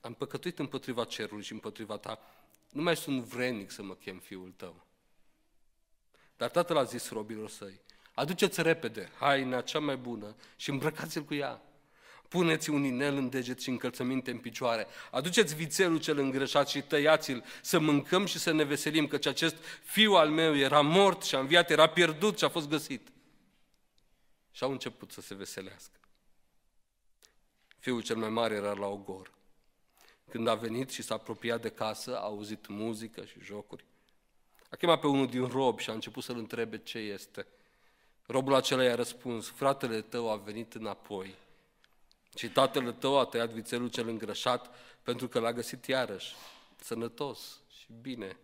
am 0.00 0.14
păcătuit 0.14 0.58
împotriva 0.58 1.04
cerului 1.04 1.44
și 1.44 1.52
împotriva 1.52 1.96
ta, 1.96 2.18
nu 2.68 2.82
mai 2.82 2.96
sunt 2.96 3.22
vrednic 3.22 3.70
să 3.70 3.82
mă 3.82 3.94
chem 3.94 4.18
fiul 4.18 4.52
tău. 4.56 4.86
Dar 6.36 6.50
tatăl 6.50 6.76
a 6.76 6.84
zis 6.84 7.10
robilor 7.10 7.48
săi, 7.48 7.80
aduceți 8.14 8.62
repede 8.62 9.10
haina 9.18 9.60
cea 9.60 9.78
mai 9.78 9.96
bună 9.96 10.36
și 10.56 10.70
îmbrăcați-l 10.70 11.22
cu 11.22 11.34
ea. 11.34 11.62
Puneți 12.30 12.70
un 12.70 12.84
inel 12.84 13.16
în 13.16 13.28
deget 13.28 13.60
și 13.60 13.68
încălțăminte 13.68 14.30
în 14.30 14.38
picioare. 14.38 14.86
Aduceți 15.10 15.54
vițelul 15.54 16.00
cel 16.00 16.18
îngreșat 16.18 16.68
și 16.68 16.82
tăiați-l 16.82 17.44
să 17.62 17.78
mâncăm 17.78 18.26
și 18.26 18.38
să 18.38 18.52
ne 18.52 18.64
veselim, 18.64 19.06
căci 19.06 19.26
acest 19.26 19.56
fiu 19.82 20.12
al 20.12 20.28
meu 20.28 20.56
era 20.56 20.80
mort 20.80 21.22
și 21.22 21.34
a 21.34 21.38
înviat, 21.38 21.70
era 21.70 21.86
pierdut 21.86 22.38
și 22.38 22.44
a 22.44 22.48
fost 22.48 22.68
găsit. 22.68 23.08
Și 24.50 24.62
au 24.62 24.70
început 24.70 25.12
să 25.12 25.20
se 25.20 25.34
veselească. 25.34 25.98
Fiul 27.78 28.02
cel 28.02 28.16
mai 28.16 28.28
mare 28.28 28.54
era 28.54 28.72
la 28.72 28.86
ogor. 28.86 29.32
Când 30.28 30.48
a 30.48 30.54
venit 30.54 30.90
și 30.90 31.02
s-a 31.02 31.14
apropiat 31.14 31.60
de 31.60 31.68
casă, 31.68 32.16
a 32.16 32.22
auzit 32.22 32.66
muzică 32.66 33.24
și 33.24 33.40
jocuri. 33.42 33.84
A 34.68 34.76
chemat 34.76 35.00
pe 35.00 35.06
unul 35.06 35.26
din 35.26 35.46
robi 35.46 35.82
și 35.82 35.90
a 35.90 35.92
început 35.92 36.22
să-l 36.22 36.38
întrebe 36.38 36.78
ce 36.78 36.98
este. 36.98 37.46
Robul 38.26 38.54
acela 38.54 38.82
i-a 38.82 38.94
răspuns, 38.94 39.48
fratele 39.48 40.00
tău 40.00 40.30
a 40.30 40.36
venit 40.36 40.74
înapoi 40.74 41.34
și 42.34 42.50
tatăl 42.50 42.92
tău 42.92 43.18
a 43.18 43.24
tăiat 43.24 43.50
vițelul 43.50 43.90
cel 43.90 44.08
îngrășat 44.08 44.74
pentru 45.02 45.28
că 45.28 45.38
l-a 45.38 45.52
găsit 45.52 45.86
iarăși, 45.86 46.34
sănătos 46.76 47.60
și 47.78 47.92
bine. 48.00 48.36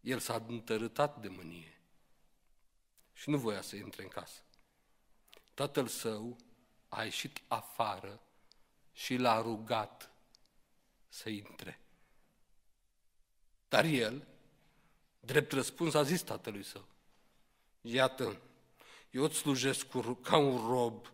El 0.00 0.18
s-a 0.18 0.44
întărâtat 0.48 1.20
de 1.20 1.28
mânie 1.28 1.80
și 3.12 3.30
nu 3.30 3.38
voia 3.38 3.60
să 3.60 3.76
intre 3.76 4.02
în 4.02 4.08
casă. 4.08 4.40
Tatăl 5.54 5.86
său 5.86 6.36
a 6.88 7.02
ieșit 7.02 7.42
afară 7.48 8.20
și 8.92 9.16
l-a 9.16 9.40
rugat 9.40 10.10
să 11.08 11.28
intre. 11.28 11.80
Dar 13.68 13.84
el, 13.84 14.26
drept 15.20 15.52
răspuns, 15.52 15.94
a 15.94 16.02
zis 16.02 16.22
tatălui 16.22 16.62
său, 16.62 16.86
iată, 17.80 18.40
eu 19.10 19.22
îți 19.22 19.36
slujesc 19.36 19.86
cu, 19.86 20.00
ca 20.00 20.36
un 20.36 20.68
rob 20.68 21.12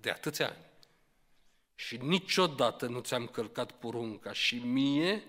de 0.00 0.10
atâția 0.10 0.48
ani 0.48 0.68
și 1.74 1.96
niciodată 1.96 2.86
nu 2.86 3.00
ți-am 3.00 3.26
călcat 3.26 3.72
porunca 3.72 4.32
și 4.32 4.58
mie 4.58 5.24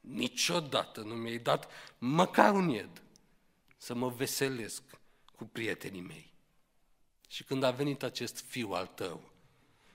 niciodată 0.00 1.00
nu 1.00 1.14
mi-ai 1.14 1.38
dat 1.38 1.70
măcar 1.98 2.54
un 2.54 2.68
ied 2.68 3.02
să 3.76 3.94
mă 3.94 4.08
veselesc 4.08 4.82
cu 5.36 5.44
prietenii 5.44 6.00
mei. 6.00 6.32
Și 7.28 7.44
când 7.44 7.62
a 7.62 7.70
venit 7.70 8.02
acest 8.02 8.40
fiu 8.40 8.72
al 8.72 8.86
tău, 8.86 9.30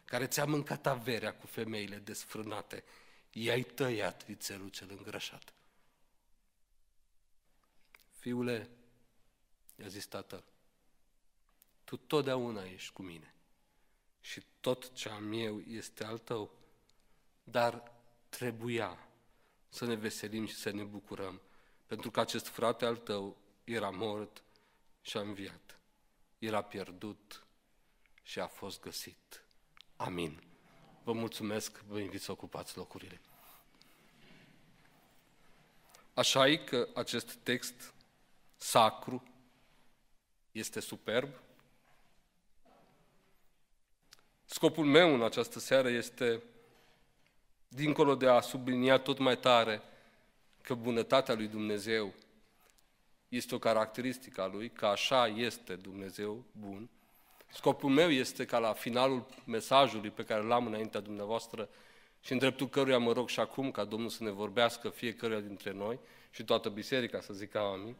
care 0.05 0.27
ți-a 0.27 0.45
mâncat 0.45 0.85
averea 0.85 1.33
cu 1.33 1.47
femeile 1.47 1.97
desfrânate, 1.97 2.83
i-ai 3.31 3.63
tăiat 3.63 4.25
vițelul 4.25 4.69
cel 4.69 4.87
îngrășat. 4.89 5.53
Fiule, 8.19 8.69
i-a 9.75 9.87
zis 9.87 10.05
tatăl, 10.05 10.43
tu 11.83 11.97
totdeauna 11.97 12.63
ești 12.63 12.93
cu 12.93 13.01
mine 13.01 13.31
și 14.27 14.43
tot 14.59 14.93
ce 14.93 15.09
am 15.09 15.33
eu 15.33 15.59
este 15.59 16.03
al 16.03 16.17
tău, 16.17 16.51
dar 17.43 17.91
trebuia 18.29 19.07
să 19.69 19.85
ne 19.85 19.95
veselim 19.95 20.45
și 20.45 20.55
să 20.55 20.69
ne 20.69 20.83
bucurăm, 20.83 21.41
pentru 21.85 22.11
că 22.11 22.19
acest 22.19 22.47
frate 22.47 22.85
al 22.85 22.95
tău 22.95 23.37
era 23.63 23.89
mort 23.89 24.43
și 25.01 25.17
a 25.17 25.19
înviat, 25.19 25.79
era 26.39 26.61
pierdut 26.61 27.45
și 28.23 28.39
a 28.39 28.47
fost 28.47 28.81
găsit. 28.81 29.43
Amin. 29.95 30.43
Vă 31.03 31.13
mulțumesc, 31.13 31.79
vă 31.79 31.99
invit 31.99 32.21
să 32.21 32.31
ocupați 32.31 32.77
locurile. 32.77 33.21
Așa 36.13 36.47
e 36.47 36.57
că 36.57 36.89
acest 36.93 37.33
text 37.33 37.93
sacru 38.55 39.23
este 40.51 40.79
superb. 40.79 41.29
Scopul 44.49 44.85
meu 44.85 45.13
în 45.13 45.23
această 45.23 45.59
seară 45.59 45.89
este, 45.89 46.41
dincolo 47.67 48.15
de 48.15 48.27
a 48.27 48.39
sublinia 48.39 48.97
tot 48.97 49.17
mai 49.17 49.37
tare 49.37 49.81
că 50.61 50.73
bunătatea 50.73 51.35
lui 51.35 51.47
Dumnezeu 51.47 52.13
este 53.29 53.55
o 53.55 53.59
caracteristică 53.59 54.41
a 54.41 54.47
Lui, 54.47 54.69
că 54.69 54.85
așa 54.85 55.27
este 55.27 55.75
Dumnezeu 55.75 56.43
bun, 56.51 56.89
Scopul 57.51 57.89
meu 57.89 58.09
este 58.09 58.45
ca 58.45 58.57
la 58.57 58.73
finalul 58.73 59.25
mesajului 59.45 60.09
pe 60.09 60.23
care 60.23 60.43
l-am 60.43 60.65
înaintea 60.65 60.99
dumneavoastră 60.99 61.69
și 62.21 62.31
în 62.31 62.37
dreptul 62.37 62.69
căruia 62.69 62.97
mă 62.97 63.11
rog 63.11 63.29
și 63.29 63.39
acum 63.39 63.71
ca 63.71 63.83
Domnul 63.83 64.09
să 64.09 64.23
ne 64.23 64.29
vorbească 64.29 64.89
fiecăruia 64.89 65.39
dintre 65.39 65.71
noi 65.71 65.99
și 66.31 66.43
toată 66.43 66.69
biserica 66.69 67.21
să 67.21 67.33
zică 67.33 67.59
amin. 67.59 67.95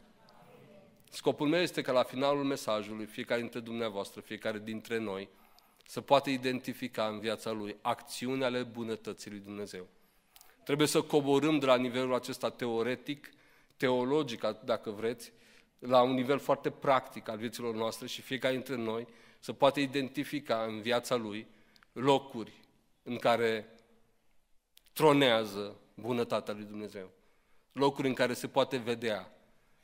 Scopul 1.10 1.48
meu 1.48 1.60
este 1.60 1.82
ca 1.82 1.92
la 1.92 2.02
finalul 2.02 2.44
mesajului 2.44 3.06
fiecare 3.06 3.40
dintre 3.40 3.60
dumneavoastră, 3.60 4.20
fiecare 4.20 4.58
dintre 4.58 4.98
noi, 4.98 5.28
să 5.88 6.00
poată 6.00 6.30
identifica 6.30 7.06
în 7.06 7.20
viața 7.20 7.50
lui 7.50 7.76
acțiunea 7.80 8.46
ale 8.46 8.62
bunătății 8.62 9.30
lui 9.30 9.40
Dumnezeu. 9.40 9.86
Trebuie 10.64 10.86
să 10.86 11.02
coborâm 11.02 11.58
de 11.58 11.66
la 11.66 11.76
nivelul 11.76 12.14
acesta 12.14 12.50
teoretic, 12.50 13.30
teologic, 13.76 14.40
dacă 14.64 14.90
vreți, 14.90 15.32
la 15.78 16.02
un 16.02 16.14
nivel 16.14 16.38
foarte 16.38 16.70
practic 16.70 17.28
al 17.28 17.36
vieților 17.36 17.74
noastre 17.74 18.06
și 18.06 18.22
fiecare 18.22 18.54
dintre 18.54 18.76
noi 18.76 19.06
să 19.38 19.52
poată 19.52 19.80
identifica 19.80 20.62
în 20.62 20.80
viața 20.80 21.14
lui 21.14 21.46
locuri 21.92 22.52
în 23.02 23.16
care 23.16 23.74
tronează 24.92 25.76
bunătatea 25.94 26.54
lui 26.54 26.64
Dumnezeu. 26.64 27.10
Locuri 27.72 28.08
în 28.08 28.14
care 28.14 28.34
se 28.34 28.48
poate 28.48 28.76
vedea, 28.76 29.32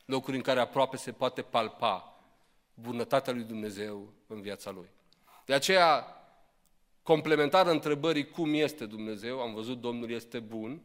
locuri 0.05 0.35
în 0.35 0.41
care 0.41 0.59
aproape 0.59 0.97
se 0.97 1.11
poate 1.11 1.41
palpa 1.41 2.19
bunătatea 2.73 3.33
lui 3.33 3.43
Dumnezeu 3.43 4.13
în 4.27 4.41
viața 4.41 4.71
lui. 4.71 4.93
De 5.45 5.53
aceea, 5.53 6.05
complementară 7.03 7.69
întrebării 7.69 8.29
cum 8.29 8.53
este 8.53 8.85
Dumnezeu, 8.85 9.39
am 9.39 9.53
văzut 9.53 9.81
Domnul 9.81 10.11
este 10.11 10.39
bun, 10.39 10.81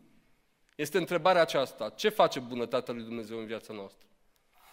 este 0.77 0.99
întrebarea 0.99 1.41
aceasta, 1.43 1.89
ce 1.89 2.09
face 2.09 2.41
bunătatea 2.41 2.95
lui 2.95 3.03
Dumnezeu 3.03 3.39
în 3.39 3.47
viața 3.47 3.73
noastră? 3.73 4.07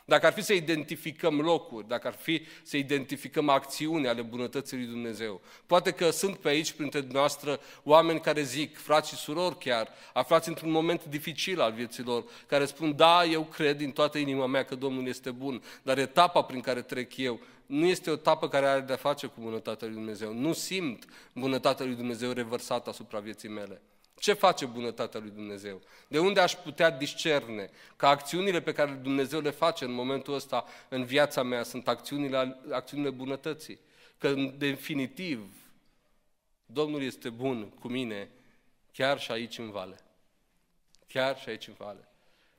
Dacă 0.09 0.25
ar 0.25 0.33
fi 0.33 0.41
să 0.41 0.53
identificăm 0.53 1.39
locuri, 1.39 1.87
dacă 1.87 2.07
ar 2.07 2.13
fi 2.13 2.41
să 2.63 2.77
identificăm 2.77 3.49
acțiuni 3.49 4.07
ale 4.07 4.21
bunătății 4.21 4.77
lui 4.77 4.85
Dumnezeu, 4.85 5.41
poate 5.65 5.91
că 5.91 6.09
sunt 6.09 6.37
pe 6.37 6.49
aici 6.49 6.71
printre 6.71 7.07
noastre 7.11 7.59
oameni 7.83 8.19
care 8.19 8.41
zic, 8.41 8.77
frați 8.77 9.09
și 9.09 9.15
surori 9.15 9.57
chiar, 9.57 9.89
aflați 10.13 10.47
într-un 10.47 10.71
moment 10.71 11.05
dificil 11.05 11.61
al 11.61 11.71
vieților, 11.71 12.23
care 12.45 12.65
spun, 12.65 12.95
da, 12.95 13.25
eu 13.25 13.43
cred 13.43 13.77
din 13.77 13.91
toată 13.91 14.17
inima 14.17 14.45
mea 14.45 14.63
că 14.63 14.75
Domnul 14.75 15.07
este 15.07 15.31
bun, 15.31 15.63
dar 15.83 15.97
etapa 15.97 16.41
prin 16.41 16.61
care 16.61 16.81
trec 16.81 17.17
eu 17.17 17.39
nu 17.65 17.85
este 17.85 18.09
o 18.09 18.13
etapă 18.13 18.47
care 18.47 18.65
are 18.65 18.81
de-a 18.81 18.95
face 18.95 19.27
cu 19.27 19.39
bunătatea 19.41 19.87
lui 19.87 19.95
Dumnezeu. 19.95 20.33
Nu 20.33 20.53
simt 20.53 21.05
bunătatea 21.33 21.85
lui 21.85 21.95
Dumnezeu 21.95 22.31
revărsată 22.31 22.89
asupra 22.89 23.19
vieții 23.19 23.49
mele. 23.49 23.81
Ce 24.19 24.33
face 24.33 24.65
bunătatea 24.65 25.19
lui 25.19 25.29
Dumnezeu? 25.29 25.81
De 26.07 26.19
unde 26.19 26.39
aș 26.39 26.55
putea 26.55 26.89
discerne 26.89 27.69
că 27.95 28.07
acțiunile 28.07 28.61
pe 28.61 28.73
care 28.73 28.91
Dumnezeu 28.91 29.39
le 29.39 29.49
face 29.49 29.85
în 29.85 29.91
momentul 29.91 30.33
ăsta 30.33 30.65
în 30.89 31.05
viața 31.05 31.43
mea 31.43 31.63
sunt 31.63 31.87
acțiunile, 31.87 32.59
acțiunile 32.71 33.09
bunătății? 33.09 33.79
Că 34.17 34.27
în 34.27 34.57
definitiv 34.57 35.55
Domnul 36.65 37.01
este 37.01 37.29
bun 37.29 37.69
cu 37.69 37.87
mine 37.87 38.29
chiar 38.91 39.19
și 39.19 39.31
aici 39.31 39.57
în 39.57 39.71
vale. 39.71 39.99
Chiar 41.07 41.39
și 41.39 41.49
aici 41.49 41.67
în 41.67 41.73
vale. 41.77 42.07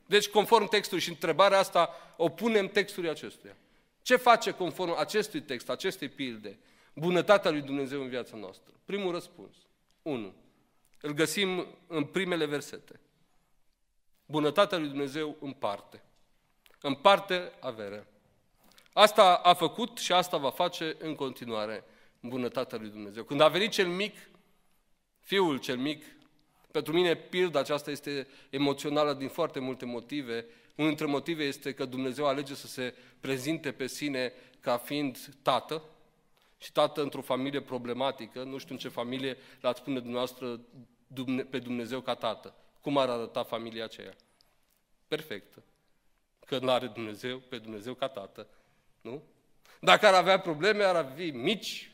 Deci, 0.06 0.28
conform 0.28 0.68
textului 0.68 1.02
și 1.02 1.08
întrebarea 1.08 1.58
asta, 1.58 1.90
o 2.16 2.28
punem 2.28 2.68
textului 2.68 3.08
acestuia. 3.08 3.56
Ce 4.02 4.16
face 4.16 4.50
conform 4.50 4.98
acestui 4.98 5.40
text, 5.40 5.70
acestei 5.70 6.08
pilde, 6.08 6.58
bunătatea 6.94 7.50
lui 7.50 7.60
Dumnezeu 7.60 8.00
în 8.00 8.08
viața 8.08 8.36
noastră? 8.36 8.72
Primul 8.84 9.12
răspuns. 9.12 9.56
1 10.02 10.34
îl 11.00 11.12
găsim 11.12 11.66
în 11.86 12.04
primele 12.04 12.44
versete. 12.44 13.00
Bunătatea 14.26 14.78
lui 14.78 14.88
Dumnezeu 14.88 15.36
împarte. 15.40 16.02
Împarte 16.80 17.52
averea. 17.60 18.06
Asta 18.92 19.34
a 19.34 19.54
făcut 19.54 19.98
și 19.98 20.12
asta 20.12 20.36
va 20.36 20.50
face 20.50 20.96
în 20.98 21.14
continuare 21.14 21.84
bunătatea 22.20 22.78
lui 22.78 22.88
Dumnezeu. 22.88 23.22
Când 23.22 23.40
a 23.40 23.48
venit 23.48 23.70
cel 23.70 23.86
mic, 23.86 24.16
fiul 25.20 25.58
cel 25.58 25.76
mic, 25.76 26.04
pentru 26.70 26.92
mine 26.92 27.14
pilda 27.14 27.58
aceasta 27.58 27.90
este 27.90 28.26
emoțională 28.50 29.12
din 29.12 29.28
foarte 29.28 29.58
multe 29.58 29.84
motive. 29.84 30.46
Unul 30.74 30.88
dintre 30.88 31.06
motive 31.06 31.44
este 31.44 31.74
că 31.74 31.84
Dumnezeu 31.84 32.26
alege 32.26 32.54
să 32.54 32.66
se 32.66 32.94
prezinte 33.20 33.72
pe 33.72 33.86
sine 33.86 34.32
ca 34.60 34.76
fiind 34.76 35.18
tată, 35.42 35.82
și 36.58 36.72
tată 36.72 37.02
într-o 37.02 37.20
familie 37.20 37.60
problematică, 37.60 38.42
nu 38.42 38.58
știu 38.58 38.74
în 38.74 38.80
ce 38.80 38.88
familie 38.88 39.36
l-ați 39.60 39.80
spune 39.80 39.98
dumneavoastră 39.98 40.60
pe 41.50 41.58
Dumnezeu 41.58 42.00
ca 42.00 42.14
tată. 42.14 42.54
Cum 42.80 42.98
ar 42.98 43.08
arăta 43.08 43.42
familia 43.42 43.84
aceea? 43.84 44.14
Perfectă. 45.08 45.62
Că 46.46 46.58
nu 46.58 46.70
are 46.70 46.86
Dumnezeu 46.86 47.38
pe 47.38 47.58
Dumnezeu 47.58 47.94
ca 47.94 48.08
tată. 48.08 48.46
Nu? 49.00 49.22
Dacă 49.80 50.06
ar 50.06 50.14
avea 50.14 50.40
probleme, 50.40 50.84
ar 50.84 50.96
avea 50.96 51.32
mici, 51.32 51.92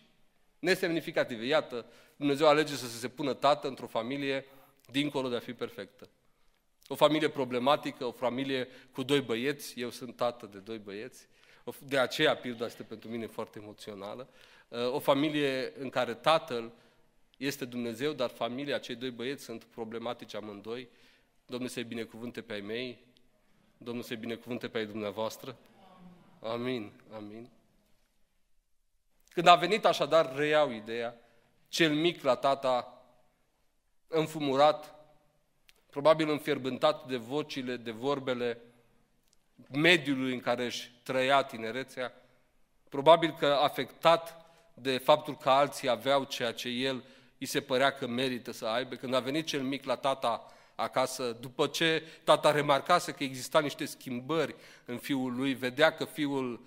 nesemnificative. 0.58 1.44
Iată, 1.44 1.86
Dumnezeu 2.16 2.46
alege 2.46 2.74
să 2.74 2.86
se 2.86 3.08
pună 3.08 3.32
tată 3.32 3.68
într-o 3.68 3.86
familie 3.86 4.44
dincolo 4.90 5.28
de 5.28 5.36
a 5.36 5.40
fi 5.40 5.52
perfectă. 5.52 6.08
O 6.86 6.94
familie 6.94 7.28
problematică, 7.28 8.04
o 8.04 8.12
familie 8.12 8.68
cu 8.92 9.02
doi 9.02 9.20
băieți, 9.20 9.80
eu 9.80 9.90
sunt 9.90 10.16
tată 10.16 10.46
de 10.46 10.58
doi 10.58 10.78
băieți, 10.78 11.28
de 11.78 11.98
aceea 11.98 12.36
pilda 12.36 12.64
este 12.64 12.82
pentru 12.82 13.08
mine 13.08 13.26
foarte 13.26 13.58
emoțională, 13.58 14.28
o 14.92 14.98
familie 14.98 15.72
în 15.78 15.88
care 15.88 16.14
tatăl 16.14 16.72
este 17.36 17.64
Dumnezeu, 17.64 18.12
dar 18.12 18.30
familia, 18.30 18.78
cei 18.78 18.94
doi 18.94 19.10
băieți 19.10 19.44
sunt 19.44 19.64
problematici 19.64 20.34
amândoi. 20.34 20.88
Domnul 21.46 21.68
să-i 21.68 21.84
binecuvânte 21.84 22.42
pe 22.42 22.52
ai 22.52 22.60
mei, 22.60 23.04
Domnul 23.76 24.02
să-i 24.02 24.16
binecuvânte 24.16 24.68
pe 24.68 24.78
ai 24.78 24.86
dumneavoastră. 24.86 25.56
Amin, 26.40 26.92
amin. 27.16 27.48
Când 29.28 29.46
a 29.46 29.54
venit 29.54 29.84
așadar, 29.84 30.36
reiau 30.36 30.70
ideea, 30.70 31.16
cel 31.68 31.94
mic 31.94 32.22
la 32.22 32.34
tata, 32.34 33.02
înfumurat, 34.08 34.94
probabil 35.90 36.30
înfierbântat 36.30 37.06
de 37.06 37.16
vocile, 37.16 37.76
de 37.76 37.90
vorbele 37.90 38.60
mediului 39.70 40.32
în 40.32 40.40
care 40.40 40.64
își 40.64 40.92
trăia 41.02 41.42
tinerețea, 41.42 42.12
probabil 42.88 43.34
că 43.38 43.46
afectat 43.46 44.43
de 44.74 44.98
faptul 44.98 45.36
că 45.36 45.50
alții 45.50 45.88
aveau 45.88 46.24
ceea 46.24 46.52
ce 46.52 46.68
el 46.68 47.04
îi 47.38 47.46
se 47.46 47.60
părea 47.60 47.90
că 47.90 48.06
merită 48.06 48.52
să 48.52 48.66
aibă. 48.66 48.94
Când 48.94 49.14
a 49.14 49.20
venit 49.20 49.46
cel 49.46 49.62
mic 49.62 49.84
la 49.84 49.96
tata 49.96 50.52
acasă, 50.74 51.36
după 51.40 51.66
ce 51.66 52.02
tata 52.24 52.50
remarcase 52.50 53.12
că 53.12 53.24
exista 53.24 53.60
niște 53.60 53.84
schimbări 53.84 54.54
în 54.84 54.98
fiul 54.98 55.34
lui, 55.34 55.54
vedea 55.54 55.94
că 55.94 56.04
fiul 56.04 56.60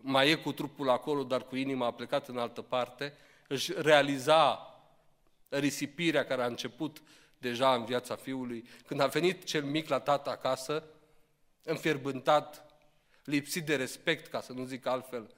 mai 0.00 0.30
e 0.30 0.34
cu 0.34 0.52
trupul 0.52 0.90
acolo, 0.90 1.22
dar 1.22 1.42
cu 1.42 1.56
inima 1.56 1.86
a 1.86 1.92
plecat 1.92 2.28
în 2.28 2.38
altă 2.38 2.62
parte, 2.62 3.16
își 3.46 3.72
realiza 3.76 4.72
risipirea 5.48 6.24
care 6.24 6.42
a 6.42 6.46
început 6.46 7.02
deja 7.38 7.74
în 7.74 7.84
viața 7.84 8.16
fiului. 8.16 8.68
Când 8.86 9.00
a 9.00 9.06
venit 9.06 9.44
cel 9.44 9.64
mic 9.64 9.88
la 9.88 9.98
tata 9.98 10.30
acasă, 10.30 10.84
înfierbântat, 11.62 12.64
lipsit 13.24 13.66
de 13.66 13.76
respect, 13.76 14.26
ca 14.26 14.40
să 14.40 14.52
nu 14.52 14.64
zic 14.64 14.86
altfel, 14.86 15.30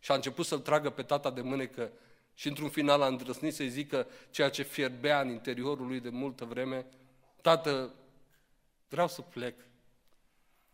Și 0.00 0.10
a 0.10 0.14
început 0.14 0.46
să-l 0.46 0.58
tragă 0.58 0.90
pe 0.90 1.02
tata 1.02 1.30
de 1.30 1.40
mânecă 1.40 1.92
și 2.34 2.48
într-un 2.48 2.68
final 2.68 3.02
a 3.02 3.06
îndrăsnit 3.06 3.54
să-i 3.54 3.68
zică 3.68 4.06
ceea 4.30 4.50
ce 4.50 4.62
fierbea 4.62 5.20
în 5.20 5.28
interiorul 5.28 5.86
lui 5.86 6.00
de 6.00 6.08
multă 6.08 6.44
vreme, 6.44 6.86
Tată, 7.40 7.94
vreau 8.88 9.08
să 9.08 9.22
plec. 9.22 9.54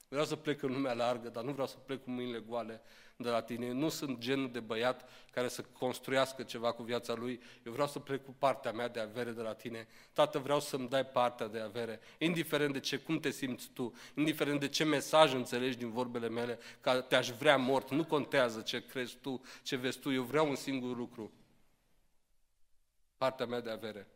Vreau 0.09 0.25
să 0.25 0.37
plec 0.37 0.63
în 0.63 0.73
lumea 0.73 0.93
largă, 0.93 1.29
dar 1.29 1.45
nu 1.45 1.53
vreau 1.53 1.67
să 1.67 1.77
plec 1.77 2.03
cu 2.03 2.11
mâinile 2.11 2.39
goale 2.39 2.81
de 3.17 3.29
la 3.29 3.43
tine. 3.43 3.73
Nu 3.73 3.89
sunt 3.89 4.19
genul 4.19 4.51
de 4.51 4.61
băiat 4.61 5.09
care 5.31 5.49
să 5.49 5.63
construiască 5.63 6.43
ceva 6.43 6.73
cu 6.73 6.83
viața 6.83 7.15
lui. 7.15 7.41
Eu 7.65 7.73
vreau 7.73 7.89
să 7.89 7.99
plec 7.99 8.25
cu 8.25 8.35
partea 8.39 8.73
mea 8.73 8.89
de 8.89 9.01
avere 9.01 9.31
de 9.31 9.43
la 9.43 9.55
tine. 9.55 9.89
Tată, 10.13 10.39
vreau 10.39 10.61
să-mi 10.61 10.89
dai 10.89 11.07
partea 11.07 11.47
de 11.47 11.61
avere, 11.61 12.01
indiferent 12.19 12.73
de 12.73 12.81
ce, 12.81 12.97
cum 12.97 13.21
te 13.21 13.31
simți 13.31 13.69
tu, 13.69 13.95
indiferent 14.15 14.61
de 14.61 14.69
ce 14.69 14.85
mesaj 14.85 15.33
înțelegi 15.33 15.77
din 15.77 15.91
vorbele 15.91 16.29
mele, 16.29 16.59
că 16.81 17.01
te-aș 17.01 17.31
vrea 17.31 17.57
mort. 17.57 17.91
Nu 17.91 18.05
contează 18.05 18.61
ce 18.61 18.87
crezi 18.87 19.17
tu, 19.17 19.43
ce 19.63 19.77
vezi 19.77 19.99
tu. 19.99 20.13
Eu 20.13 20.23
vreau 20.23 20.49
un 20.49 20.57
singur 20.57 20.97
lucru. 20.97 21.33
Partea 23.17 23.47
mea 23.47 23.61
de 23.61 23.71
avere. 23.71 24.09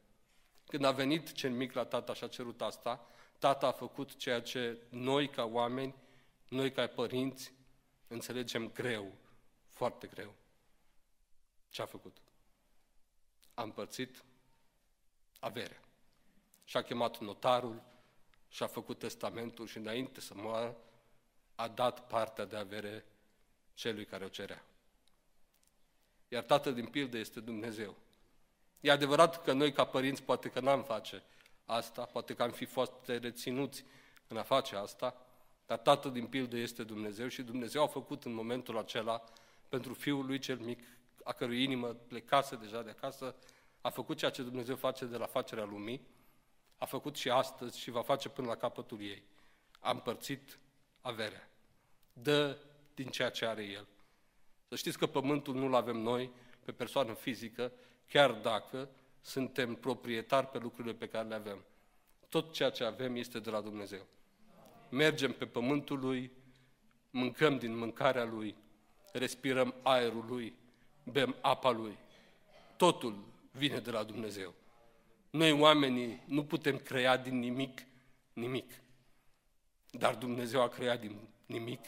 Când 0.66 0.84
a 0.84 0.90
venit 0.90 1.32
cel 1.32 1.50
mic 1.50 1.72
la 1.72 1.84
tata 1.84 2.14
și 2.14 2.24
a 2.24 2.26
cerut 2.26 2.62
asta, 2.62 3.06
tata 3.38 3.66
a 3.66 3.72
făcut 3.72 4.16
ceea 4.16 4.40
ce 4.40 4.78
noi 4.88 5.28
ca 5.28 5.44
oameni, 5.44 5.94
noi 6.48 6.72
ca 6.72 6.86
părinți, 6.86 7.52
înțelegem 8.11 8.70
greu, 8.70 9.12
foarte 9.68 10.07
greu. 10.07 10.35
Ce 11.68 11.83
a 11.83 11.87
făcut? 11.87 12.16
A 13.55 13.62
împărțit 13.62 14.25
averea. 15.38 15.81
Și 16.64 16.77
a 16.77 16.83
chemat 16.83 17.18
notarul 17.18 17.83
și 18.49 18.62
a 18.62 18.66
făcut 18.66 18.99
testamentul 18.99 19.66
și 19.66 19.77
înainte 19.77 20.20
să 20.20 20.35
moară, 20.37 20.77
a 21.55 21.68
dat 21.68 22.07
partea 22.07 22.44
de 22.44 22.57
avere 22.57 23.05
celui 23.75 24.05
care 24.05 24.25
o 24.25 24.29
cerea. 24.29 24.64
Iar 26.29 26.42
tatăl 26.42 26.75
din 26.75 26.87
pildă 26.87 27.18
este 27.18 27.40
Dumnezeu. 27.40 27.96
E 28.81 28.90
adevărat 28.90 29.42
că 29.42 29.53
noi 29.53 29.73
ca 29.73 29.85
părinți 29.85 30.23
poate 30.23 30.49
că 30.49 30.61
n-am 30.61 30.83
face 30.83 31.23
asta, 31.64 32.05
poate 32.05 32.35
că 32.35 32.42
am 32.42 32.51
fi 32.51 32.64
fost 32.64 32.92
reținuți 33.07 33.85
în 34.29 34.37
a 34.37 34.42
face 34.42 34.77
asta, 34.77 35.27
dar 35.70 35.78
Tatăl 35.78 36.12
din 36.12 36.26
pildă 36.26 36.56
este 36.56 36.83
Dumnezeu 36.83 37.28
și 37.28 37.42
Dumnezeu 37.42 37.83
a 37.83 37.87
făcut 37.87 38.24
în 38.24 38.33
momentul 38.33 38.78
acela 38.78 39.24
pentru 39.68 39.94
Fiul 39.94 40.26
lui 40.26 40.38
cel 40.38 40.59
mic, 40.59 40.80
a 41.24 41.33
cărui 41.33 41.62
inimă 41.62 41.87
plecase 41.87 42.56
deja 42.56 42.83
de 42.83 42.90
acasă, 42.90 43.35
a 43.80 43.90
făcut 43.90 44.16
ceea 44.16 44.30
ce 44.30 44.42
Dumnezeu 44.42 44.76
face 44.76 45.04
de 45.04 45.16
la 45.16 45.26
facerea 45.26 45.64
lumii, 45.64 46.00
a 46.78 46.85
făcut 46.85 47.16
și 47.16 47.30
astăzi 47.30 47.78
și 47.78 47.90
va 47.90 48.02
face 48.02 48.28
până 48.28 48.46
la 48.46 48.56
capătul 48.56 49.00
ei. 49.00 49.22
A 49.80 49.90
împărțit 49.90 50.59
averea. 51.00 51.50
Dă 52.12 52.56
din 52.94 53.06
ceea 53.06 53.30
ce 53.30 53.46
are 53.46 53.64
El. 53.64 53.87
Să 54.68 54.76
știți 54.76 54.98
că 54.98 55.06
pământul 55.06 55.54
nu-l 55.54 55.74
avem 55.74 55.96
noi, 55.96 56.30
pe 56.64 56.72
persoană 56.72 57.12
fizică, 57.12 57.72
chiar 58.09 58.33
dacă 58.33 58.88
suntem 59.20 59.74
proprietari 59.74 60.46
pe 60.46 60.59
lucrurile 60.59 60.94
pe 60.94 61.09
care 61.09 61.28
le 61.28 61.35
avem. 61.35 61.64
Tot 62.28 62.52
ceea 62.52 62.70
ce 62.70 62.85
avem 62.85 63.16
este 63.16 63.38
de 63.38 63.50
la 63.50 63.61
Dumnezeu. 63.61 64.06
Mergem 64.90 65.33
pe 65.33 65.46
pământul 65.46 65.98
Lui, 65.98 66.31
mâncăm 67.11 67.59
din 67.59 67.76
mâncarea 67.76 68.24
Lui, 68.24 68.57
respirăm 69.12 69.74
aerul 69.83 70.24
Lui, 70.29 70.55
bem 71.05 71.37
apa 71.40 71.70
Lui. 71.70 71.98
Totul 72.76 73.24
vine 73.50 73.79
de 73.79 73.90
la 73.90 74.03
Dumnezeu. 74.03 74.55
Noi 75.31 75.53
oamenii 75.53 76.22
nu 76.26 76.44
putem 76.44 76.76
crea 76.76 77.16
din 77.16 77.38
nimic 77.38 77.81
nimic. 78.33 78.70
Dar 79.90 80.14
Dumnezeu 80.14 80.62
a 80.62 80.68
creat 80.68 81.00
din 81.00 81.16
nimic 81.46 81.81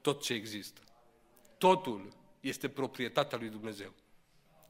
tot 0.00 0.22
ce 0.22 0.34
există. 0.34 0.80
Totul 1.58 2.12
este 2.40 2.68
proprietatea 2.68 3.38
lui 3.38 3.48
Dumnezeu 3.48 3.92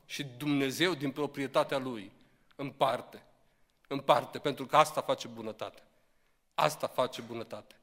și 0.07 0.25
Dumnezeu 0.25 0.95
din 0.95 1.11
proprietatea 1.11 1.79
Lui 1.79 2.13
împarte. 2.57 3.23
Împarte, 3.89 4.39
pentru 4.39 4.67
că 4.67 4.77
asta 4.77 5.01
face 5.01 5.29
bunătate. 5.29 5.83
Asta 6.55 6.87
face 6.87 7.23
bunătate. 7.23 7.75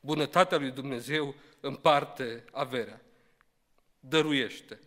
Bunătatea 0.00 0.58
lui 0.58 0.70
Dumnezeu 0.70 1.34
împarte 1.60 2.44
averea. 2.52 3.00
Dăruiește. 4.00 4.80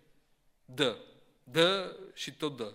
Dă. 0.65 0.97
Dă 1.43 1.95
și 2.13 2.33
tot 2.35 2.57
dă. 2.57 2.73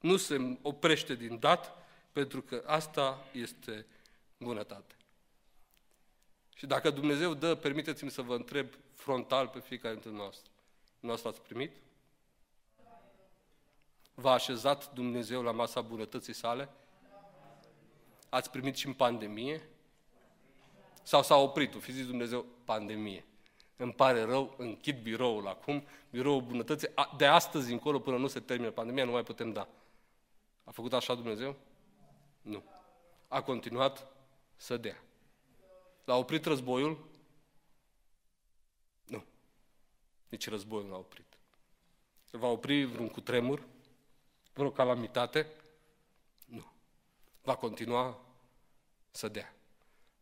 Nu 0.00 0.16
se 0.16 0.58
oprește 0.62 1.14
din 1.14 1.38
dat, 1.38 1.86
pentru 2.12 2.42
că 2.42 2.62
asta 2.66 3.24
este 3.32 3.86
bunătate. 4.38 4.94
Și 6.54 6.66
dacă 6.66 6.90
Dumnezeu 6.90 7.34
dă, 7.34 7.54
permiteți-mi 7.54 8.10
să 8.10 8.22
vă 8.22 8.34
întreb 8.34 8.68
frontal 8.94 9.48
pe 9.48 9.60
fiecare 9.60 9.94
dintre 9.94 10.10
noastre. 10.10 10.50
Noastră 11.00 11.28
ați 11.28 11.40
primit? 11.40 11.76
V-a 14.14 14.32
așezat 14.32 14.92
Dumnezeu 14.92 15.42
la 15.42 15.50
masa 15.50 15.80
bunătății 15.80 16.32
sale? 16.32 16.68
Ați 18.28 18.50
primit 18.50 18.76
și 18.76 18.86
în 18.86 18.92
pandemie? 18.92 19.62
Sau 21.08 21.22
s-a 21.22 21.36
oprit? 21.36 21.74
O 21.74 21.78
fi 21.78 21.92
zis 21.92 22.06
Dumnezeu, 22.06 22.46
pandemie. 22.64 23.24
Îmi 23.76 23.92
pare 23.92 24.22
rău, 24.22 24.54
închid 24.56 25.02
biroul 25.02 25.48
acum, 25.48 25.86
biroul 26.10 26.40
bunătății. 26.40 26.88
De 27.16 27.26
astăzi 27.26 27.72
încolo, 27.72 27.98
până 27.98 28.16
nu 28.16 28.26
se 28.26 28.40
termină 28.40 28.70
pandemia, 28.70 29.04
nu 29.04 29.10
mai 29.10 29.22
putem 29.22 29.52
da. 29.52 29.68
A 30.64 30.70
făcut 30.70 30.92
așa 30.92 31.14
Dumnezeu? 31.14 31.56
Nu. 32.42 32.62
A 33.28 33.42
continuat 33.42 34.06
să 34.56 34.76
dea. 34.76 35.02
L-a 36.04 36.16
oprit 36.16 36.44
războiul? 36.44 37.08
Nu. 39.04 39.24
Nici 40.28 40.48
războiul 40.48 40.84
nu 40.84 40.90
l-a 40.90 40.98
oprit. 40.98 41.38
Va 42.30 42.46
opri 42.46 42.84
vreun 42.84 43.08
cutremur? 43.08 43.66
vreo 44.52 44.70
calamitate? 44.70 45.46
Nu. 46.44 46.72
Va 47.42 47.56
continua 47.56 48.20
să 49.10 49.28
dea. 49.28 49.52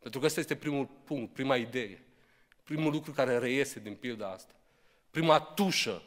Pentru 0.07 0.25
că 0.25 0.31
ăsta 0.31 0.39
este 0.39 0.55
primul 0.55 0.89
punct, 1.03 1.33
prima 1.33 1.55
idee, 1.55 2.03
primul 2.63 2.91
lucru 2.91 3.11
care 3.11 3.37
reiese 3.37 3.79
din 3.79 3.93
pilda 3.93 4.31
asta. 4.31 4.53
Prima 5.11 5.39
tușă 5.39 6.01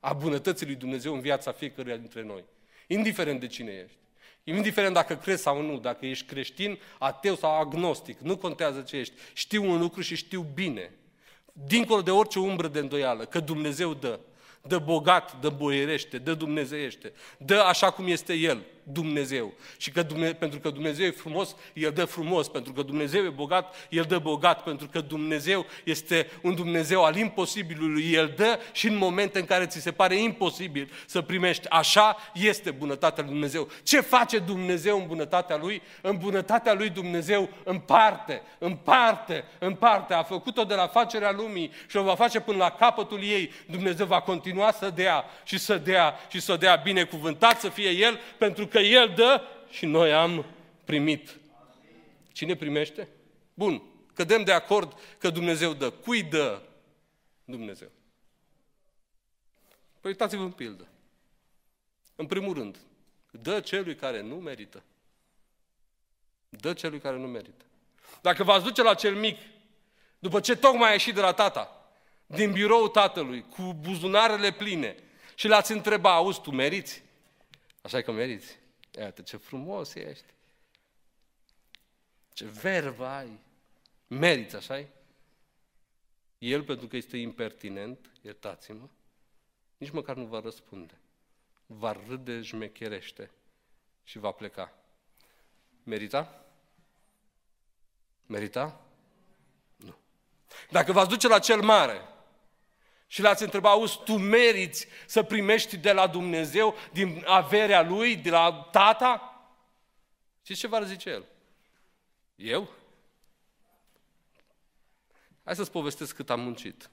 a 0.00 0.12
bunătății 0.12 0.66
lui 0.66 0.74
Dumnezeu 0.74 1.14
în 1.14 1.20
viața 1.20 1.52
fiecăruia 1.52 1.96
dintre 1.96 2.22
noi. 2.22 2.44
Indiferent 2.86 3.40
de 3.40 3.46
cine 3.46 3.70
ești. 3.84 3.96
Indiferent 4.44 4.94
dacă 4.94 5.16
crezi 5.16 5.42
sau 5.42 5.62
nu, 5.62 5.78
dacă 5.78 6.06
ești 6.06 6.26
creștin, 6.26 6.78
ateu 6.98 7.36
sau 7.36 7.60
agnostic, 7.60 8.18
nu 8.18 8.36
contează 8.36 8.80
ce 8.80 8.96
ești. 8.96 9.14
Știu 9.32 9.70
un 9.70 9.78
lucru 9.78 10.00
și 10.00 10.16
știu 10.16 10.46
bine, 10.54 10.90
dincolo 11.52 12.02
de 12.02 12.10
orice 12.10 12.38
umbră 12.38 12.68
de 12.68 12.78
îndoială, 12.78 13.24
că 13.24 13.40
Dumnezeu 13.40 13.94
dă 13.94 14.20
dă 14.66 14.78
bogat, 14.78 15.40
dă 15.40 15.48
boierește, 15.48 16.18
dă 16.18 16.34
dumnezeiește, 16.34 17.12
dă 17.38 17.60
așa 17.60 17.90
cum 17.90 18.06
este 18.06 18.32
El, 18.34 18.64
Dumnezeu. 18.84 19.52
Și 19.76 19.90
că 19.90 20.02
Dumnezeu, 20.02 20.34
pentru 20.34 20.58
că 20.58 20.70
Dumnezeu 20.70 21.06
e 21.06 21.10
frumos, 21.10 21.56
El 21.72 21.90
dă 21.90 22.04
frumos. 22.04 22.48
Pentru 22.48 22.72
că 22.72 22.82
Dumnezeu 22.82 23.24
e 23.24 23.28
bogat, 23.28 23.74
El 23.90 24.04
dă 24.08 24.18
bogat. 24.18 24.62
Pentru 24.62 24.88
că 24.88 25.00
Dumnezeu 25.00 25.66
este 25.84 26.30
un 26.42 26.54
Dumnezeu 26.54 27.04
al 27.04 27.16
imposibilului, 27.16 28.12
El 28.12 28.32
dă 28.36 28.58
și 28.72 28.88
în 28.88 28.96
momente 28.96 29.38
în 29.38 29.44
care 29.44 29.66
ți 29.66 29.80
se 29.80 29.92
pare 29.92 30.16
imposibil 30.16 30.92
să 31.06 31.20
primești. 31.20 31.68
Așa 31.68 32.16
este 32.34 32.70
bunătatea 32.70 33.22
lui 33.22 33.32
Dumnezeu. 33.32 33.68
Ce 33.82 34.00
face 34.00 34.38
Dumnezeu 34.38 35.00
în 35.00 35.06
bunătatea 35.06 35.56
Lui? 35.56 35.82
În 36.00 36.16
bunătatea 36.16 36.72
Lui 36.72 36.88
Dumnezeu 36.88 37.48
împarte, 37.64 38.42
împarte, 38.58 39.44
împarte. 39.58 40.14
A 40.14 40.22
făcut-o 40.22 40.64
de 40.64 40.74
la 40.74 40.86
facerea 40.86 41.32
lumii 41.32 41.70
și 41.88 41.96
o 41.96 42.02
va 42.02 42.14
face 42.14 42.40
până 42.40 42.56
la 42.56 42.70
capătul 42.70 43.22
ei. 43.22 43.52
Dumnezeu 43.70 44.06
va 44.06 44.20
continua 44.20 44.72
să 44.72 44.90
dea 44.94 45.24
și 45.44 45.58
să 45.58 45.76
dea 45.76 46.14
și 46.28 46.40
să 46.40 46.56
dea 46.56 46.74
binecuvântat 46.74 47.60
să 47.60 47.68
fie 47.68 47.90
El, 47.90 48.20
pentru 48.38 48.66
că 48.66 48.73
El 48.80 49.12
dă 49.16 49.42
și 49.70 49.86
noi 49.86 50.12
am 50.12 50.44
primit. 50.84 51.38
Cine 52.32 52.56
primește? 52.56 53.08
Bun, 53.54 53.82
cădem 54.14 54.44
de 54.44 54.52
acord 54.52 54.98
că 55.18 55.30
Dumnezeu 55.30 55.72
dă. 55.72 55.90
Cui 55.90 56.22
dă 56.22 56.62
Dumnezeu? 57.44 57.88
Păi 60.00 60.10
uitați-vă 60.10 60.42
în 60.42 60.50
pildă. 60.50 60.88
În 62.16 62.26
primul 62.26 62.54
rând, 62.54 62.78
dă 63.30 63.60
celui 63.60 63.94
care 63.94 64.20
nu 64.20 64.34
merită. 64.34 64.82
Dă 66.48 66.72
celui 66.72 67.00
care 67.00 67.16
nu 67.16 67.26
merită. 67.26 67.64
Dacă 68.20 68.42
v-ați 68.42 68.64
duce 68.64 68.82
la 68.82 68.94
cel 68.94 69.14
mic, 69.14 69.38
după 70.18 70.40
ce 70.40 70.56
tocmai 70.56 70.88
a 70.88 70.92
ieșit 70.92 71.14
de 71.14 71.20
la 71.20 71.32
tata, 71.32 71.88
din 72.26 72.52
biroul 72.52 72.88
tatălui, 72.88 73.44
cu 73.48 73.76
buzunarele 73.80 74.52
pline, 74.52 74.96
și 75.34 75.48
l-ați 75.48 75.72
întreba, 75.72 76.14
auzi, 76.14 76.40
tu 76.40 76.50
meriți? 76.50 77.02
Așa 77.82 78.00
că 78.00 78.12
meriți. 78.12 78.58
Iată 78.98 79.22
ce 79.22 79.36
frumos 79.36 79.94
ești. 79.94 80.24
Ce 82.32 82.44
vervă 82.46 83.06
ai. 83.06 83.38
Meriți, 84.06 84.56
așa 84.56 84.86
El, 86.38 86.62
pentru 86.62 86.86
că 86.86 86.96
este 86.96 87.16
impertinent, 87.16 88.10
iertați-mă, 88.22 88.88
nici 89.76 89.90
măcar 89.90 90.16
nu 90.16 90.24
va 90.24 90.40
răspunde. 90.40 90.94
Va 91.66 91.92
râde, 91.92 92.42
șmecherește 92.42 93.30
și 94.04 94.18
va 94.18 94.30
pleca. 94.30 94.72
Merita? 95.82 96.44
Merita? 98.26 98.80
Nu. 99.76 99.94
Dacă 100.70 100.92
v-ați 100.92 101.08
duce 101.08 101.28
la 101.28 101.38
cel 101.38 101.60
mare 101.60 102.13
Și 103.14 103.22
l-ați 103.22 103.42
întrebat, 103.42 103.72
auzi, 103.72 103.98
tu 104.04 104.16
meriți 104.16 104.86
să 105.06 105.22
primești 105.22 105.76
de 105.76 105.92
la 105.92 106.06
Dumnezeu, 106.06 106.74
din 106.92 107.22
averea 107.26 107.82
Lui, 107.82 108.16
de 108.16 108.30
la 108.30 108.68
Tata? 108.72 109.40
Și 110.42 110.54
ce 110.54 110.66
va 110.66 110.84
zice 110.84 111.10
El? 111.10 111.26
Eu? 112.34 112.68
Hai 115.44 115.56
să-ți 115.56 115.70
povestesc 115.70 116.14
cât 116.14 116.30
am 116.30 116.40
muncit. 116.40 116.90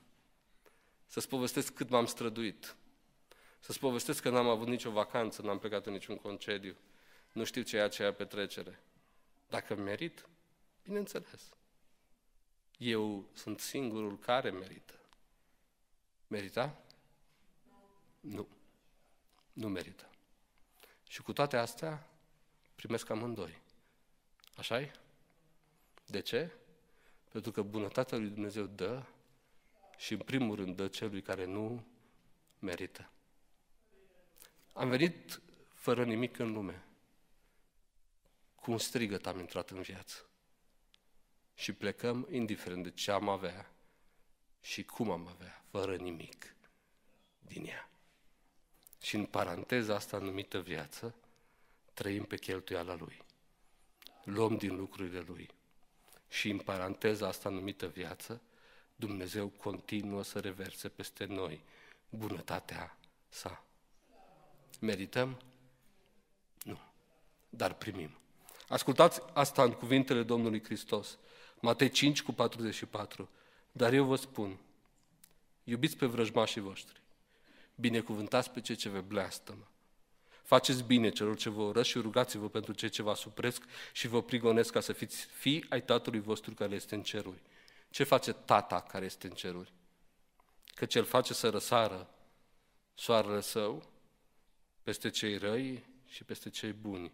Să-ți 1.07 1.27
povestesc 1.27 1.73
cât 1.73 1.89
m-am 1.89 2.05
străduit. 2.05 2.75
Să-ți 3.59 3.79
povestesc 3.79 4.21
că 4.21 4.29
n-am 4.29 4.47
avut 4.47 4.67
nicio 4.67 4.91
vacanță, 4.91 5.41
n-am 5.41 5.59
plecat 5.59 5.85
în 5.85 5.93
niciun 5.93 6.17
concediu. 6.17 6.75
Nu 7.31 7.43
știu 7.43 7.61
ce 7.61 7.77
e 7.77 7.81
aceea 7.81 8.13
petrecere. 8.13 8.83
Dacă 9.47 9.75
merit, 9.75 10.27
bineînțeles. 10.83 11.49
Eu 12.77 13.25
sunt 13.33 13.59
singurul 13.59 14.19
care 14.19 14.49
merită. 14.49 15.00
Merita? 16.31 16.81
Nu. 18.19 18.47
Nu 19.53 19.67
merită. 19.67 20.09
Și 21.07 21.21
cu 21.21 21.33
toate 21.33 21.57
astea, 21.57 22.09
primesc 22.75 23.09
amândoi. 23.09 23.61
așa 24.55 24.81
-i? 24.81 24.91
De 26.05 26.19
ce? 26.19 26.51
Pentru 27.31 27.51
că 27.51 27.61
bunătatea 27.61 28.17
lui 28.17 28.29
Dumnezeu 28.29 28.65
dă 28.65 29.03
și 29.97 30.13
în 30.13 30.19
primul 30.19 30.55
rând 30.55 30.75
dă 30.75 30.87
celui 30.87 31.21
care 31.21 31.45
nu 31.45 31.85
merită. 32.59 33.11
Am 34.73 34.89
venit 34.89 35.41
fără 35.73 36.05
nimic 36.05 36.37
în 36.37 36.51
lume. 36.51 36.85
Cu 38.55 38.71
un 38.71 38.77
strigăt 38.77 39.25
am 39.25 39.39
intrat 39.39 39.69
în 39.69 39.81
viață. 39.81 40.25
Și 41.53 41.73
plecăm 41.73 42.27
indiferent 42.29 42.83
de 42.83 42.91
ce 42.91 43.11
am 43.11 43.29
avea 43.29 43.71
și 44.61 44.83
cum 44.83 45.11
am 45.11 45.27
avea, 45.27 45.60
fără 45.71 45.95
nimic 45.95 46.55
din 47.39 47.65
ea. 47.65 47.89
Și 49.01 49.15
în 49.15 49.25
paranteza 49.25 49.95
asta 49.95 50.17
numită 50.17 50.59
viață, 50.59 51.15
trăim 51.93 52.23
pe 52.23 52.37
cheltuiala 52.37 52.95
Lui. 52.95 53.21
Luăm 54.23 54.57
din 54.57 54.75
lucrurile 54.75 55.19
Lui. 55.19 55.49
Și 56.29 56.49
în 56.49 56.57
paranteza 56.57 57.27
asta 57.27 57.49
numită 57.49 57.87
viață, 57.87 58.41
Dumnezeu 58.95 59.47
continuă 59.47 60.23
să 60.23 60.39
reverse 60.39 60.89
peste 60.89 61.25
noi 61.25 61.61
bunătatea 62.09 62.97
sa. 63.29 63.63
Merităm? 64.79 65.41
Nu. 66.63 66.79
Dar 67.49 67.73
primim. 67.73 68.17
Ascultați 68.67 69.21
asta 69.33 69.63
în 69.63 69.71
cuvintele 69.71 70.23
Domnului 70.23 70.63
Hristos. 70.63 71.17
Matei 71.59 71.89
5 71.89 72.21
cu 72.21 72.31
44. 72.31 73.29
Dar 73.71 73.93
eu 73.93 74.05
vă 74.05 74.15
spun, 74.15 74.57
iubiți 75.63 75.97
pe 75.97 76.05
vrăjmașii 76.05 76.61
voștri, 76.61 77.01
binecuvântați 77.75 78.51
pe 78.51 78.61
cei 78.61 78.75
ce 78.75 78.89
vă 78.89 79.01
bleastămă, 79.01 79.71
Faceți 80.51 80.83
bine 80.83 81.09
celor 81.09 81.37
ce 81.37 81.49
vă 81.49 81.61
urăsc 81.61 81.89
și 81.89 81.97
rugați-vă 81.99 82.49
pentru 82.49 82.73
cei 82.73 82.89
ce 82.89 83.01
vă 83.01 83.13
supresc 83.13 83.63
și 83.93 84.07
vă 84.07 84.21
prigonesc 84.21 84.71
ca 84.71 84.79
să 84.79 84.93
fiți 84.93 85.25
fii 85.25 85.65
ai 85.69 85.83
Tatălui 85.83 86.19
vostru 86.19 86.53
care 86.53 86.75
este 86.75 86.95
în 86.95 87.03
ceruri. 87.03 87.41
Ce 87.89 88.03
face 88.03 88.33
Tata 88.33 88.81
care 88.81 89.05
este 89.05 89.27
în 89.27 89.33
ceruri? 89.33 89.73
Că 90.65 90.85
cel 90.85 91.03
face 91.03 91.33
să 91.33 91.49
răsară 91.49 92.09
soarele 92.93 93.41
său 93.41 93.89
peste 94.83 95.09
cei 95.09 95.37
răi 95.37 95.83
și 96.07 96.23
peste 96.23 96.49
cei 96.49 96.73
buni 96.73 97.11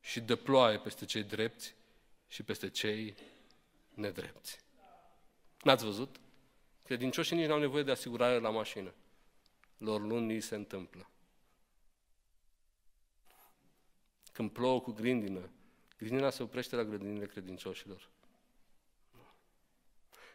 și 0.00 0.20
dă 0.20 0.36
ploaie 0.36 0.78
peste 0.78 1.04
cei 1.04 1.22
drepți 1.22 1.74
și 2.28 2.42
peste 2.42 2.68
cei 2.68 3.14
nedrepți. 3.94 4.58
N-ați 5.62 5.84
văzut? 5.84 6.16
Credincioșii 6.84 7.36
nici 7.36 7.46
nu 7.46 7.52
au 7.52 7.58
nevoie 7.58 7.82
de 7.82 7.90
asigurare 7.90 8.38
la 8.38 8.50
mașină. 8.50 8.94
Lor 9.78 10.00
luni 10.00 10.40
se 10.40 10.54
întâmplă. 10.54 11.08
Când 14.32 14.50
plouă 14.50 14.80
cu 14.80 14.92
grindină, 14.92 15.50
grindina 15.98 16.30
se 16.30 16.42
oprește 16.42 16.76
la 16.76 16.84
grădinile 16.84 17.26
credincioșilor. 17.26 18.08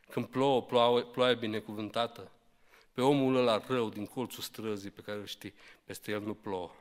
Când 0.09 0.27
plouă, 0.27 0.63
ploaie, 0.63 1.03
ploaie 1.03 1.35
binecuvântată, 1.35 2.31
pe 2.93 3.01
omul 3.01 3.35
ăla 3.35 3.57
rău 3.57 3.89
din 3.89 4.05
colțul 4.05 4.43
străzii 4.43 4.89
pe 4.89 5.01
care 5.01 5.19
îl 5.19 5.25
știi, 5.25 5.53
peste 5.83 6.11
el 6.11 6.21
nu 6.21 6.33
plouă. 6.33 6.71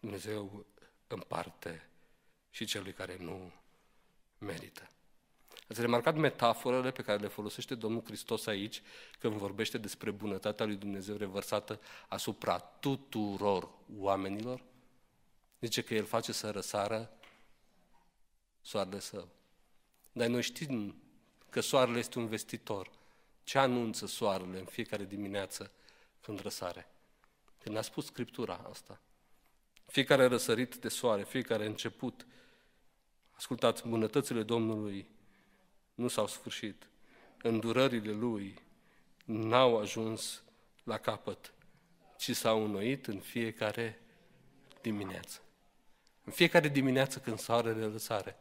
Dumnezeu 0.00 0.66
împarte 1.06 1.88
și 2.50 2.64
celui 2.64 2.92
care 2.92 3.16
nu 3.16 3.52
merită. 4.38 4.93
Ați 5.74 5.82
remarcat 5.82 6.16
metaforele 6.16 6.90
pe 6.90 7.02
care 7.02 7.18
le 7.18 7.28
folosește 7.28 7.74
Domnul 7.74 8.02
Hristos 8.04 8.46
aici 8.46 8.82
când 9.18 9.34
vorbește 9.34 9.78
despre 9.78 10.10
bunătatea 10.10 10.66
lui 10.66 10.76
Dumnezeu 10.76 11.16
revărsată 11.16 11.80
asupra 12.08 12.58
tuturor 12.58 13.68
oamenilor? 13.98 14.62
Zice 15.60 15.82
că 15.82 15.94
El 15.94 16.04
face 16.04 16.32
să 16.32 16.50
răsară 16.50 17.10
soarele 18.62 18.98
său. 18.98 19.28
Dar 20.12 20.28
noi 20.28 20.42
știm 20.42 21.02
că 21.50 21.60
soarele 21.60 21.98
este 21.98 22.18
un 22.18 22.26
vestitor. 22.26 22.90
Ce 23.44 23.58
anunță 23.58 24.06
soarele 24.06 24.58
în 24.58 24.64
fiecare 24.64 25.04
dimineață 25.04 25.70
când 26.20 26.40
răsare? 26.40 26.88
Când 27.58 27.76
a 27.76 27.82
spus 27.82 28.06
Scriptura 28.06 28.66
asta. 28.70 29.00
Fiecare 29.86 30.26
răsărit 30.26 30.74
de 30.74 30.88
soare, 30.88 31.24
fiecare 31.24 31.66
început. 31.66 32.26
Ascultați, 33.30 33.88
bunătățile 33.88 34.42
Domnului 34.42 35.12
nu 35.94 36.08
s-au 36.08 36.26
sfârșit. 36.26 36.86
Îndurările 37.42 38.12
lui 38.12 38.58
n-au 39.24 39.78
ajuns 39.78 40.42
la 40.84 40.98
capăt, 40.98 41.52
ci 42.16 42.30
s-au 42.30 42.64
înnoit 42.64 43.06
în 43.06 43.18
fiecare 43.18 44.00
dimineață. 44.80 45.40
În 46.24 46.32
fiecare 46.32 46.68
dimineață 46.68 47.18
când 47.18 47.38
soarele 47.38 47.86
răsare, 47.86 48.36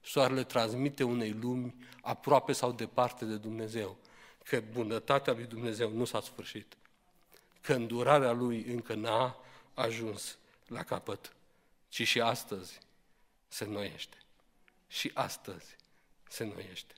soarele 0.00 0.44
transmite 0.44 1.02
unei 1.02 1.32
lumi 1.32 1.74
aproape 2.02 2.52
sau 2.52 2.72
departe 2.72 3.24
de 3.24 3.36
Dumnezeu, 3.36 3.98
că 4.44 4.60
bunătatea 4.60 5.32
lui 5.32 5.44
Dumnezeu 5.44 5.90
nu 5.90 6.04
s-a 6.04 6.20
sfârșit, 6.20 6.76
că 7.60 7.74
îndurarea 7.74 8.32
lui 8.32 8.62
încă 8.62 8.94
n-a 8.94 9.36
ajuns 9.74 10.38
la 10.66 10.82
capăt, 10.82 11.36
ci 11.88 12.06
și 12.06 12.20
astăzi 12.20 12.78
se 13.48 13.64
înnoiește. 13.64 14.16
Și 14.86 15.10
astăzi 15.14 15.76
se 16.28 16.42
înnoiește. 16.42 16.94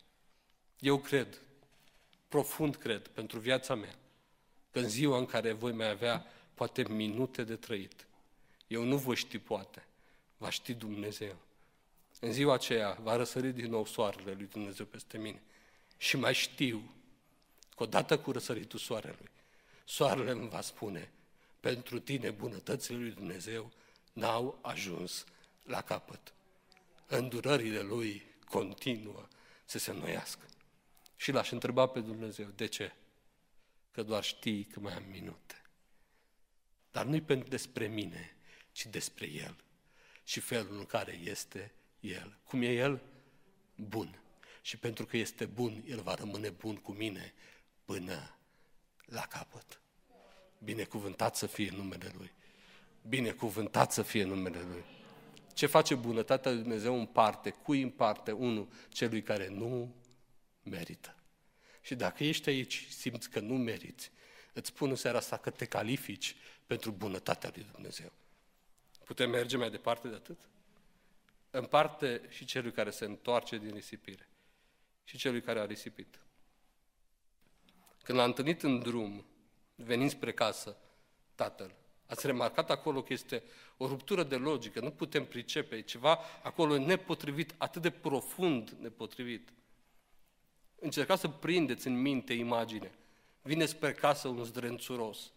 Eu 0.80 0.98
cred, 0.98 1.40
profund 2.28 2.76
cred, 2.76 3.08
pentru 3.08 3.38
viața 3.38 3.74
mea, 3.74 3.94
că 4.70 4.78
în 4.78 4.88
ziua 4.88 5.18
în 5.18 5.26
care 5.26 5.52
voi 5.52 5.72
mai 5.72 5.90
avea 5.90 6.26
poate 6.54 6.88
minute 6.88 7.44
de 7.44 7.56
trăit, 7.56 8.06
eu 8.66 8.82
nu 8.82 8.96
voi 8.96 9.16
ști 9.16 9.38
poate, 9.38 9.86
va 10.36 10.50
ști 10.50 10.74
Dumnezeu. 10.74 11.36
În 12.20 12.32
ziua 12.32 12.54
aceea 12.54 12.98
va 13.02 13.16
răsări 13.16 13.52
din 13.52 13.70
nou 13.70 13.86
soarele 13.86 14.32
lui 14.32 14.46
Dumnezeu 14.46 14.86
peste 14.86 15.18
mine. 15.18 15.42
Și 15.96 16.16
mai 16.16 16.34
știu 16.34 16.94
că 17.76 17.82
odată 17.82 18.18
cu 18.18 18.32
răsăritul 18.32 18.78
soarelui, 18.78 19.30
soarele 19.84 20.30
îmi 20.30 20.48
va 20.48 20.60
spune, 20.60 21.10
pentru 21.60 21.98
tine 21.98 22.30
bunătățile 22.30 22.96
lui 22.98 23.10
Dumnezeu 23.10 23.70
n-au 24.12 24.58
ajuns 24.60 25.24
la 25.64 25.82
capăt. 25.82 26.32
Îndurările 27.06 27.80
lui 27.80 28.22
continuă 28.48 29.28
să 29.64 29.78
se 29.78 29.90
înnoiască. 29.90 30.44
Și 31.20 31.32
l-aș 31.32 31.50
întreba 31.50 31.86
pe 31.86 32.00
Dumnezeu, 32.00 32.46
de 32.46 32.66
ce? 32.66 32.92
Că 33.90 34.02
doar 34.02 34.24
știi 34.24 34.64
că 34.64 34.80
mai 34.80 34.94
am 34.94 35.04
minute. 35.10 35.62
Dar 36.90 37.04
nu-i 37.04 37.20
pentru 37.20 37.48
despre 37.48 37.86
mine, 37.86 38.36
ci 38.72 38.86
despre 38.86 39.26
El 39.26 39.56
și 40.24 40.40
felul 40.40 40.78
în 40.78 40.84
care 40.86 41.12
este 41.12 41.72
El. 42.00 42.38
Cum 42.44 42.62
e 42.62 42.72
El? 42.72 43.02
Bun. 43.76 44.20
Și 44.62 44.76
pentru 44.76 45.06
că 45.06 45.16
este 45.16 45.44
bun, 45.44 45.84
El 45.86 46.00
va 46.00 46.14
rămâne 46.14 46.50
bun 46.50 46.76
cu 46.76 46.92
mine 46.92 47.34
până 47.84 48.36
la 49.04 49.22
capăt. 49.22 49.80
Binecuvântat 50.58 51.36
să 51.36 51.46
fie 51.46 51.70
numele 51.70 52.12
Lui. 52.16 52.32
Binecuvântat 53.08 53.92
să 53.92 54.02
fie 54.02 54.24
numele 54.24 54.60
Lui. 54.60 54.84
Ce 55.54 55.66
face 55.66 55.94
bunătatea 55.94 56.50
lui 56.50 56.60
Dumnezeu 56.60 56.98
în 56.98 57.06
parte? 57.06 57.50
Cui 57.50 57.82
în 57.82 57.90
parte? 57.90 58.32
Unul, 58.32 58.68
celui 58.88 59.22
care 59.22 59.48
nu 59.48 59.94
merită. 60.70 61.14
Și 61.80 61.94
dacă 61.94 62.24
ești 62.24 62.48
aici 62.48 62.72
și 62.72 62.92
simți 62.92 63.30
că 63.30 63.40
nu 63.40 63.54
meriți, 63.54 64.10
îți 64.52 64.68
spun 64.68 64.90
în 64.90 64.96
seara 64.96 65.18
asta 65.18 65.36
că 65.36 65.50
te 65.50 65.64
califici 65.64 66.36
pentru 66.66 66.90
bunătatea 66.90 67.50
lui 67.54 67.66
Dumnezeu. 67.72 68.12
Putem 69.04 69.30
merge 69.30 69.56
mai 69.56 69.70
departe 69.70 70.08
de 70.08 70.14
atât? 70.14 70.38
În 71.50 71.64
parte 71.64 72.22
și 72.28 72.44
celui 72.44 72.72
care 72.72 72.90
se 72.90 73.04
întoarce 73.04 73.58
din 73.58 73.74
risipire 73.74 74.28
și 75.04 75.16
celui 75.16 75.42
care 75.42 75.60
a 75.60 75.64
risipit. 75.64 76.18
Când 78.02 78.18
l-a 78.18 78.24
întâlnit 78.24 78.62
în 78.62 78.78
drum, 78.78 79.24
venind 79.74 80.10
spre 80.10 80.32
casă, 80.32 80.76
tatăl, 81.34 81.74
ați 82.06 82.26
remarcat 82.26 82.70
acolo 82.70 83.02
că 83.02 83.12
este 83.12 83.42
o 83.76 83.86
ruptură 83.86 84.22
de 84.22 84.36
logică, 84.36 84.80
nu 84.80 84.90
putem 84.90 85.24
pricepe, 85.24 85.76
e 85.76 85.80
ceva 85.80 86.18
acolo 86.42 86.78
nepotrivit, 86.78 87.54
atât 87.58 87.82
de 87.82 87.90
profund 87.90 88.70
nepotrivit. 88.70 89.52
Încercați 90.80 91.20
să 91.20 91.28
prindeți 91.28 91.86
în 91.86 92.00
minte 92.00 92.32
imagine. 92.32 92.92
Vine 93.42 93.66
spre 93.66 93.92
casă 93.92 94.28
un 94.28 94.44
zdrențuros. 94.44 95.30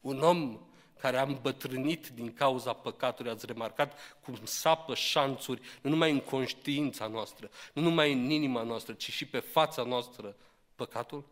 Un 0.00 0.20
om 0.22 0.58
care 0.98 1.18
a 1.18 1.22
îmbătrânit 1.22 2.08
din 2.08 2.34
cauza 2.34 2.72
păcatului, 2.72 3.30
ați 3.30 3.46
remarcat 3.46 4.18
cum 4.20 4.38
sapă 4.44 4.94
șanțuri, 4.94 5.60
nu 5.82 5.90
numai 5.90 6.10
în 6.10 6.20
conștiința 6.20 7.06
noastră, 7.06 7.50
nu 7.72 7.82
numai 7.82 8.12
în 8.12 8.30
inima 8.30 8.62
noastră, 8.62 8.92
ci 8.92 9.10
și 9.10 9.26
pe 9.26 9.38
fața 9.38 9.82
noastră 9.82 10.36
păcatul? 10.74 11.24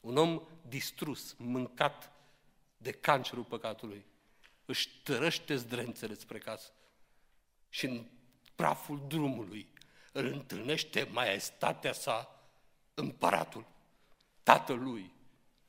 Un 0.00 0.16
om 0.16 0.42
distrus, 0.68 1.34
mâncat 1.38 2.12
de 2.76 2.90
cancerul 2.90 3.44
păcatului, 3.44 4.04
își 4.64 4.88
tărăște 5.02 5.56
zdrențele 5.56 6.14
spre 6.14 6.38
casă 6.38 6.72
și 7.68 7.86
în 7.86 8.04
praful 8.54 9.04
drumului 9.08 9.66
îl 10.12 10.26
întâlnește 10.26 11.08
maestatea 11.12 11.92
sa, 11.92 12.40
împăratul, 12.94 13.66
tatălui, 14.42 15.12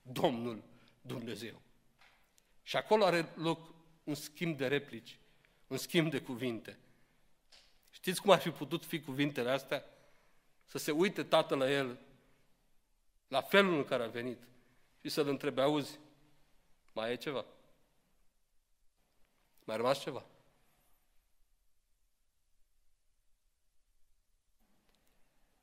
Domnul 0.01 0.63
Dumnezeu. 1.01 1.61
Și 2.63 2.75
acolo 2.75 3.05
are 3.05 3.33
loc 3.35 3.73
un 4.03 4.15
schimb 4.15 4.57
de 4.57 4.67
replici, 4.67 5.17
un 5.67 5.77
schimb 5.77 6.11
de 6.11 6.21
cuvinte. 6.21 6.77
Știți 7.89 8.21
cum 8.21 8.31
ar 8.31 8.39
fi 8.39 8.49
putut 8.49 8.85
fi 8.85 8.99
cuvintele 8.99 9.51
astea? 9.51 9.85
Să 10.65 10.77
se 10.77 10.91
uite 10.91 11.23
tatăl 11.23 11.57
la 11.57 11.71
el, 11.71 11.99
la 13.27 13.41
felul 13.41 13.77
în 13.77 13.83
care 13.83 14.03
a 14.03 14.07
venit 14.07 14.41
și 15.01 15.09
să-l 15.09 15.27
întrebe, 15.27 15.61
auzi, 15.61 15.99
mai 16.93 17.11
e 17.11 17.15
ceva? 17.15 17.45
Mai 19.63 19.75
a 19.75 19.77
rămas 19.77 20.01
ceva? 20.01 20.25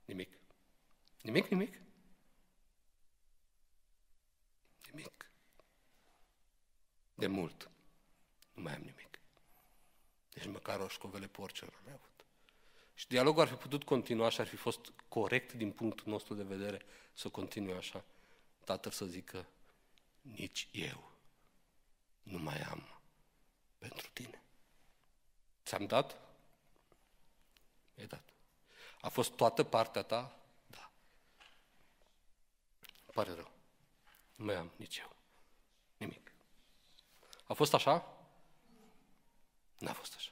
Nimic. 0.04 0.38
Nimic, 1.28 1.48
nimic? 1.48 1.80
Nimic. 4.90 5.30
De 7.14 7.26
mult. 7.26 7.70
Nu 8.54 8.62
mai 8.62 8.74
am 8.74 8.80
nimic. 8.80 9.18
Deci 10.32 10.46
măcar 10.46 10.80
o 10.80 10.88
școvele 10.88 11.26
porcelor 11.26 11.74
am 11.86 11.92
avut. 11.92 12.24
Și 12.94 13.08
dialogul 13.08 13.42
ar 13.42 13.48
fi 13.48 13.54
putut 13.54 13.84
continua 13.84 14.28
și 14.28 14.40
ar 14.40 14.46
fi 14.46 14.56
fost 14.56 14.92
corect 15.08 15.52
din 15.52 15.72
punctul 15.72 16.12
nostru 16.12 16.34
de 16.34 16.42
vedere 16.42 16.82
să 17.12 17.28
continue 17.28 17.76
așa. 17.76 18.04
Tatăl 18.64 18.92
să 18.92 19.04
zică, 19.04 19.46
nici 20.20 20.68
eu 20.72 21.12
nu 22.22 22.38
mai 22.38 22.60
am 22.60 23.00
pentru 23.78 24.08
tine. 24.12 24.42
Ți-am 25.64 25.86
dat? 25.86 26.20
E 27.94 28.04
dat. 28.04 28.24
A 29.00 29.08
fost 29.08 29.32
toată 29.32 29.64
partea 29.64 30.02
ta? 30.02 30.37
Da. 33.22 33.24
Îmi 33.24 33.36
pare 33.36 33.42
rău. 33.42 33.50
Nu 34.34 34.44
mai 34.44 34.54
am 34.54 34.72
nici 34.76 34.98
eu. 34.98 35.16
Nimic. 35.96 36.32
A 37.44 37.52
fost 37.52 37.74
așa? 37.74 38.18
N-a 39.78 39.92
fost 39.92 40.14
așa. 40.16 40.30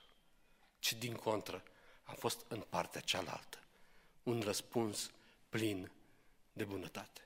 Ci 0.79 0.93
din 0.93 1.15
contră, 1.15 1.63
a 2.03 2.13
fost 2.13 2.45
în 2.49 2.61
partea 2.61 3.01
cealaltă. 3.01 3.59
Un 4.23 4.41
răspuns 4.41 5.11
plin 5.49 5.91
de 6.53 6.65
bunătate. 6.65 7.21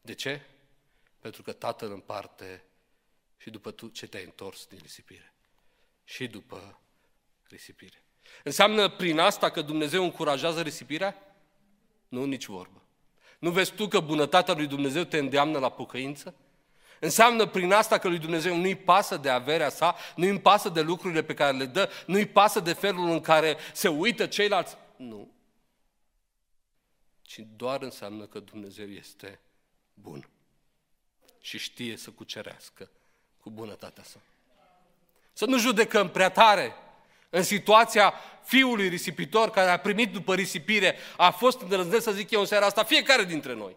De 0.00 0.14
ce? 0.14 0.42
Pentru 1.18 1.42
că 1.42 1.52
Tatăl 1.52 1.92
împarte 1.92 2.64
și 3.36 3.50
după 3.50 3.70
tu 3.70 3.88
ce 3.88 4.06
te-ai 4.06 4.24
întors 4.24 4.66
din 4.66 4.78
risipire. 4.78 5.34
Și 6.04 6.26
după 6.26 6.80
risipire. 7.48 8.02
Înseamnă 8.44 8.88
prin 8.88 9.18
asta 9.18 9.50
că 9.50 9.62
Dumnezeu 9.62 10.02
încurajează 10.02 10.62
risipirea? 10.62 11.36
Nu, 12.08 12.24
nici 12.24 12.46
vorbă. 12.46 12.83
Nu 13.44 13.50
vezi 13.50 13.72
tu 13.72 13.88
că 13.88 14.00
bunătatea 14.00 14.54
lui 14.54 14.66
Dumnezeu 14.66 15.04
te 15.04 15.18
îndeamnă 15.18 15.58
la 15.58 15.68
pocăință? 15.68 16.34
Înseamnă 17.00 17.46
prin 17.46 17.72
asta 17.72 17.98
că 17.98 18.08
lui 18.08 18.18
Dumnezeu 18.18 18.56
nu-i 18.56 18.74
pasă 18.74 19.16
de 19.16 19.28
averea 19.28 19.68
sa, 19.68 19.96
nu-i 20.16 20.40
pasă 20.40 20.68
de 20.68 20.80
lucrurile 20.80 21.22
pe 21.22 21.34
care 21.34 21.56
le 21.56 21.66
dă, 21.66 21.90
nu-i 22.06 22.26
pasă 22.26 22.60
de 22.60 22.72
felul 22.72 23.10
în 23.10 23.20
care 23.20 23.56
se 23.72 23.88
uită 23.88 24.26
ceilalți. 24.26 24.76
Nu. 24.96 25.32
Ci 27.22 27.40
doar 27.56 27.82
înseamnă 27.82 28.24
că 28.24 28.38
Dumnezeu 28.38 28.88
este 28.88 29.40
bun 29.94 30.28
și 31.40 31.58
știe 31.58 31.96
să 31.96 32.10
cucerească 32.10 32.90
cu 33.40 33.50
bunătatea 33.50 34.02
sa. 34.02 34.18
Să 35.32 35.44
nu 35.46 35.58
judecăm 35.58 36.10
prea 36.10 36.30
tare 36.30 36.74
în 37.34 37.42
situația 37.42 38.14
fiului 38.44 38.88
risipitor 38.88 39.50
care 39.50 39.70
a 39.70 39.78
primit 39.78 40.12
după 40.12 40.34
risipire, 40.34 40.96
a 41.16 41.30
fost 41.30 41.60
îndrăznesc 41.60 42.02
să 42.02 42.10
zic 42.10 42.30
eu 42.30 42.40
în 42.40 42.46
seara 42.46 42.66
asta, 42.66 42.82
fiecare 42.82 43.24
dintre 43.24 43.54
noi. 43.54 43.76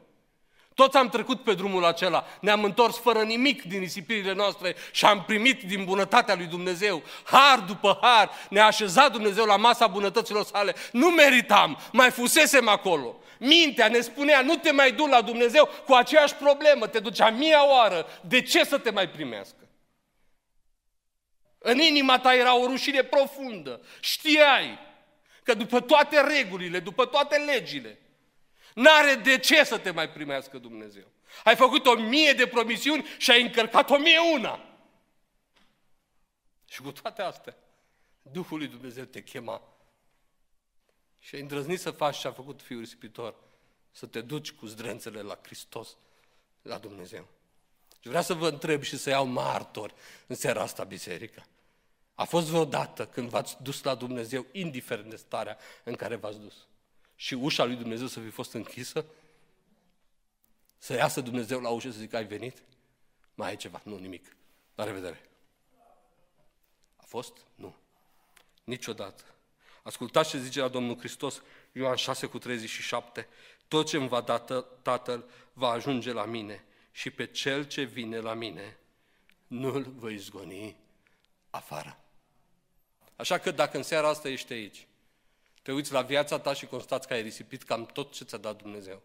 Toți 0.74 0.98
am 0.98 1.10
trecut 1.10 1.43
pe 1.43 1.54
drumul 1.54 1.86
acela, 1.86 2.26
ne-am 2.41 2.63
întors 2.63 2.98
fără 2.98 3.22
nimic 3.22 3.63
din 3.63 3.80
risipirile 3.80 4.34
noastre 4.34 4.76
și 4.91 5.06
am 5.06 5.24
primit 5.24 5.63
din 5.63 5.86
bunătatea 5.86 6.36
lui 6.36 6.46
Dumnezeu, 6.46 7.04
har 7.24 7.60
după 7.60 7.98
har, 8.02 8.30
ne-a 8.50 8.65
așezat 8.65 9.12
Dumnezeu 9.12 9.46
la 9.46 9.56
masa 9.56 9.88
bunătăților 9.88 10.43
sale. 10.43 10.76
Nu 10.91 11.08
meritam, 11.08 11.80
mai 11.91 12.10
fusesem 12.12 12.67
acolo. 12.67 13.15
Mintea 13.39 13.88
ne 13.88 14.00
spunea, 14.00 14.41
nu 14.41 14.56
te 14.56 14.72
mai 14.72 14.91
du 14.91 15.06
la 15.06 15.22
Dumnezeu 15.22 15.70
cu 15.86 15.93
aceeași 15.93 16.36
problemă, 16.36 16.88
te 16.88 17.00
ducea 17.00 17.30
mia 17.30 17.70
oară, 17.70 18.06
de 18.22 18.41
ce 18.41 18.63
să 18.63 18.78
te 18.78 18.91
mai 18.91 19.10
primească? 19.10 19.66
În 21.58 21.80
inima 21.80 22.20
ta 22.20 22.36
era 22.36 22.56
o 22.56 22.65
rușine 22.65 23.04
profundă. 23.04 23.82
Știai 24.00 24.80
că 25.43 25.54
după 25.54 25.82
toate 25.82 26.22
regulile, 26.22 26.80
după 26.80 27.06
toate 27.06 27.38
legile, 27.38 28.00
N-are 28.78 29.15
de 29.15 29.39
ce 29.39 29.63
să 29.63 29.78
te 29.78 29.91
mai 29.91 30.10
primească 30.10 30.58
Dumnezeu. 30.58 31.12
Ai 31.43 31.56
făcut 31.56 31.86
o 31.86 31.96
mie 31.96 32.34
de 32.34 32.48
promisiuni 32.48 33.06
și 33.17 33.32
ai 33.32 33.41
încărcat 33.41 33.89
o 33.89 33.98
mie 33.98 34.20
una. 34.34 34.65
Și 36.65 36.82
cu 36.82 36.91
toate 36.91 37.22
astea, 37.22 37.58
Duhul 38.22 38.58
lui 38.58 38.67
Dumnezeu 38.67 39.04
te 39.04 39.24
chema 39.24 39.62
și 41.20 41.36
ai 41.36 41.41
îndrăznit 41.41 41.80
să 41.80 41.91
faci 41.91 42.17
ce 42.17 42.28
a 42.28 42.32
făcut 42.32 42.62
Fiul 42.62 42.82
Ispitor, 42.82 43.36
să 43.91 44.06
te 44.06 44.22
duci 44.22 44.52
cu 44.52 44.65
zdrențele 44.65 45.22
la 45.22 45.39
Hristos, 45.43 45.98
la 46.62 46.78
Dumnezeu. 46.78 47.28
Și 48.00 48.08
vreau 48.08 48.24
să 48.24 48.34
vă 48.34 48.48
întreb 48.48 48.82
și 48.82 48.98
să 48.98 49.10
iau 49.10 49.26
martori 49.26 49.94
în 50.28 50.36
seara 50.36 50.62
asta 50.62 50.84
biserica. 50.84 51.46
A 52.16 52.24
fost 52.24 52.48
vreodată 52.48 53.06
când 53.06 53.30
v-ați 53.30 53.58
dus 53.62 53.84
la 53.84 53.96
Dumnezeu, 53.96 54.46
indiferent 54.52 55.10
de 55.10 55.16
starea 55.16 55.58
în 55.84 55.96
care 55.96 56.16
v-ați 56.16 56.40
dus? 56.40 56.68
și 57.20 57.34
ușa 57.34 57.64
lui 57.64 57.76
Dumnezeu 57.76 58.08
să 58.08 58.20
fi 58.20 58.30
fost 58.30 58.54
închisă? 58.54 59.06
Să 60.78 60.94
iasă 60.94 61.22
Dumnezeu 61.22 61.60
la 61.60 61.70
ușă 61.70 61.92
să 61.92 61.98
zică, 61.98 62.16
ai 62.16 62.26
venit? 62.26 62.64
Mai 63.36 63.50
ai 63.50 63.56
ceva? 63.56 63.82
Nu, 63.84 63.98
nimic. 63.98 64.36
La 64.76 64.84
revedere. 64.84 65.30
A 66.96 67.04
fost? 67.06 67.38
Nu. 67.56 67.76
Niciodată. 68.64 69.24
Ascultați 69.84 70.30
ce 70.30 70.40
zice 70.40 70.60
la 70.60 70.68
Domnul 70.68 70.98
Hristos, 70.98 71.42
Ioan 71.72 71.96
6 71.96 72.28
cu 72.28 72.38
37. 72.38 73.28
Tot 73.68 73.88
ce 73.88 73.98
îmi 73.98 74.08
va 74.08 74.22
da 74.22 74.40
Tatăl 74.82 75.26
va 75.54 75.70
ajunge 75.70 76.12
la 76.12 76.26
mine 76.26 76.66
și 76.98 77.10
pe 77.10 77.26
cel 77.26 77.68
ce 77.68 77.84
vine 77.84 78.20
la 78.20 78.34
mine 78.34 78.78
nu-l 79.48 79.84
voi 79.96 80.14
izgoni 80.14 80.76
afară. 81.50 82.00
Așa 83.16 83.38
că 83.38 83.52
dacă 83.52 83.78
în 83.78 83.84
seara 83.84 84.08
asta 84.08 84.30
ești 84.30 84.54
aici 84.54 84.88
te 85.62 85.72
uiți 85.72 85.92
la 85.92 86.02
viața 86.02 86.40
ta 86.40 86.54
și 86.54 86.66
constați 86.66 87.08
că 87.08 87.14
ai 87.14 87.22
risipit 87.22 87.64
cam 87.64 87.86
tot 87.86 88.14
ce 88.14 88.24
ți-a 88.24 88.38
dat 88.38 88.62
Dumnezeu. 88.62 89.02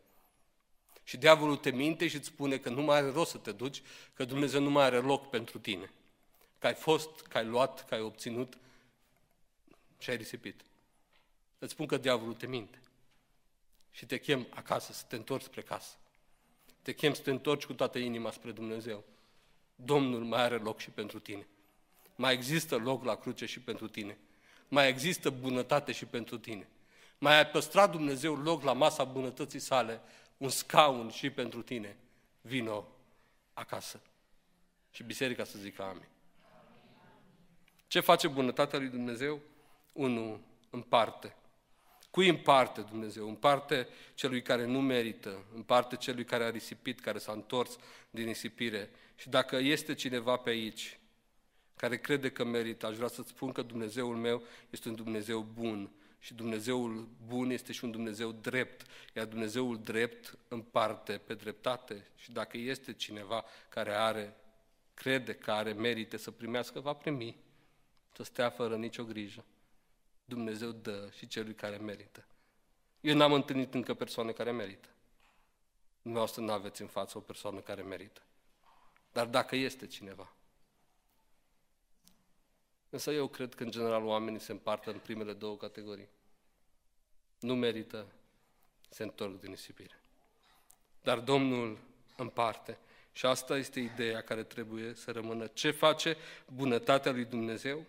Și 1.04 1.16
diavolul 1.16 1.56
te 1.56 1.70
minte 1.70 2.08
și 2.08 2.16
îți 2.16 2.26
spune 2.26 2.58
că 2.58 2.68
nu 2.70 2.82
mai 2.82 2.96
are 2.96 3.10
rost 3.10 3.30
să 3.30 3.38
te 3.38 3.52
duci, 3.52 3.82
că 4.14 4.24
Dumnezeu 4.24 4.60
nu 4.60 4.70
mai 4.70 4.84
are 4.84 4.98
loc 4.98 5.30
pentru 5.30 5.58
tine. 5.58 5.92
Că 6.58 6.66
ai 6.66 6.74
fost, 6.74 7.20
că 7.20 7.38
ai 7.38 7.44
luat, 7.44 7.88
că 7.88 7.94
ai 7.94 8.00
obținut 8.00 8.58
și 9.98 10.10
ai 10.10 10.16
risipit. 10.16 10.60
Îți 11.58 11.72
spun 11.72 11.86
că 11.86 11.96
diavolul 11.96 12.34
te 12.34 12.46
minte. 12.46 12.80
Și 13.90 14.06
te 14.06 14.18
chem 14.18 14.46
acasă, 14.50 14.92
să 14.92 15.04
te 15.08 15.16
întorci 15.16 15.44
spre 15.44 15.62
casă. 15.62 15.96
Te 16.82 16.92
chem 16.92 17.12
să 17.12 17.22
te 17.22 17.30
întorci 17.30 17.64
cu 17.64 17.72
toată 17.72 17.98
inima 17.98 18.30
spre 18.30 18.50
Dumnezeu. 18.50 19.04
Domnul 19.74 20.24
mai 20.24 20.42
are 20.42 20.56
loc 20.56 20.78
și 20.78 20.90
pentru 20.90 21.18
tine. 21.18 21.46
Mai 22.16 22.32
există 22.32 22.76
loc 22.76 23.04
la 23.04 23.14
cruce 23.14 23.46
și 23.46 23.60
pentru 23.60 23.88
tine 23.88 24.18
mai 24.72 24.88
există 24.88 25.30
bunătate 25.30 25.92
și 25.92 26.04
pentru 26.04 26.38
tine. 26.38 26.68
Mai 27.18 27.36
ai 27.36 27.46
păstrat 27.46 27.90
Dumnezeu 27.90 28.34
loc 28.34 28.62
la 28.62 28.72
masa 28.72 29.04
bunătății 29.04 29.58
sale, 29.58 30.00
un 30.36 30.48
scaun 30.48 31.10
și 31.10 31.30
pentru 31.30 31.62
tine. 31.62 31.96
Vino 32.40 32.88
acasă. 33.52 34.00
Și 34.90 35.02
biserica 35.02 35.44
să 35.44 35.58
zică 35.58 35.82
amin. 35.82 36.08
Ce 37.86 38.00
face 38.00 38.28
bunătatea 38.28 38.78
lui 38.78 38.88
Dumnezeu? 38.88 39.40
Unu, 39.92 40.40
împarte. 40.70 41.36
Cui 42.12 42.28
împarte 42.28 42.80
Dumnezeu? 42.80 43.28
Împarte 43.28 43.88
celui 44.14 44.42
care 44.42 44.64
nu 44.66 44.80
merită, 44.80 45.44
împarte 45.54 45.96
celui 45.96 46.24
care 46.24 46.44
a 46.44 46.50
risipit, 46.50 47.00
care 47.00 47.18
s-a 47.18 47.32
întors 47.32 47.78
din 48.10 48.24
risipire. 48.24 48.90
Și 49.16 49.28
dacă 49.28 49.56
este 49.56 49.94
cineva 49.94 50.36
pe 50.36 50.50
aici 50.50 50.98
care 51.76 51.98
crede 51.98 52.30
că 52.30 52.44
merită, 52.44 52.86
aș 52.86 52.96
vrea 52.96 53.08
să-ți 53.08 53.28
spun 53.28 53.52
că 53.52 53.62
Dumnezeul 53.62 54.16
meu 54.16 54.42
este 54.70 54.88
un 54.88 54.94
Dumnezeu 54.94 55.46
bun 55.54 55.90
și 56.18 56.34
Dumnezeul 56.34 57.08
bun 57.26 57.50
este 57.50 57.72
și 57.72 57.84
un 57.84 57.90
Dumnezeu 57.90 58.32
drept, 58.32 58.86
iar 59.14 59.26
Dumnezeul 59.26 59.80
drept 59.82 60.38
împarte 60.48 61.20
pe 61.26 61.34
dreptate 61.34 62.06
și 62.16 62.32
dacă 62.32 62.56
este 62.56 62.92
cineva 62.92 63.44
care 63.68 63.94
are, 63.94 64.36
crede 64.94 65.34
că 65.34 65.50
are 65.50 65.72
merite 65.72 66.16
să 66.16 66.30
primească, 66.30 66.80
va 66.80 66.92
primi, 66.92 67.36
să 68.16 68.22
stea 68.22 68.50
fără 68.50 68.76
nicio 68.76 69.04
grijă. 69.04 69.44
Dumnezeu 70.24 70.70
dă 70.70 71.10
și 71.16 71.26
celui 71.26 71.54
care 71.54 71.76
merită. 71.76 72.24
Eu 73.00 73.16
n-am 73.16 73.32
întâlnit 73.32 73.74
încă 73.74 73.94
persoane 73.94 74.32
care 74.32 74.50
merită. 74.50 74.88
Dumneavoastră 76.02 76.42
nu 76.42 76.52
aveți 76.52 76.80
în 76.80 76.88
față 76.88 77.18
o 77.18 77.20
persoană 77.20 77.60
care 77.60 77.82
merită. 77.82 78.22
Dar 79.12 79.26
dacă 79.26 79.56
este 79.56 79.86
cineva, 79.86 80.32
Însă 82.92 83.12
eu 83.12 83.28
cred 83.28 83.54
că, 83.54 83.62
în 83.62 83.70
general, 83.70 84.04
oamenii 84.04 84.40
se 84.40 84.52
împartă 84.52 84.90
în 84.90 84.98
primele 84.98 85.32
două 85.32 85.56
categorii. 85.56 86.08
Nu 87.40 87.54
merită, 87.54 88.06
se 88.88 89.02
întorc 89.02 89.40
din 89.40 89.50
nisipire. 89.50 90.00
Dar 91.02 91.18
Domnul 91.18 91.78
împarte. 92.16 92.78
Și 93.12 93.26
asta 93.26 93.56
este 93.56 93.80
ideea 93.80 94.22
care 94.22 94.42
trebuie 94.42 94.94
să 94.94 95.10
rămână. 95.10 95.46
Ce 95.46 95.70
face 95.70 96.16
bunătatea 96.46 97.12
lui 97.12 97.24
Dumnezeu? 97.24 97.84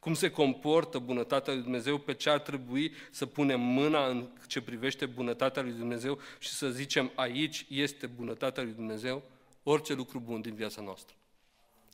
Cum 0.00 0.14
se 0.14 0.30
comportă 0.30 0.98
bunătatea 0.98 1.52
lui 1.52 1.62
Dumnezeu? 1.62 1.98
Pe 1.98 2.14
ce 2.14 2.30
ar 2.30 2.38
trebui 2.38 2.92
să 3.10 3.26
punem 3.26 3.60
mâna 3.60 4.06
în 4.06 4.28
ce 4.46 4.60
privește 4.60 5.06
bunătatea 5.06 5.62
lui 5.62 5.72
Dumnezeu 5.72 6.18
și 6.38 6.48
să 6.48 6.70
zicem 6.70 7.12
aici 7.14 7.66
este 7.68 8.06
bunătatea 8.06 8.62
lui 8.62 8.72
Dumnezeu? 8.72 9.22
Orice 9.62 9.94
lucru 9.94 10.18
bun 10.18 10.40
din 10.40 10.54
viața 10.54 10.82
noastră. 10.82 11.14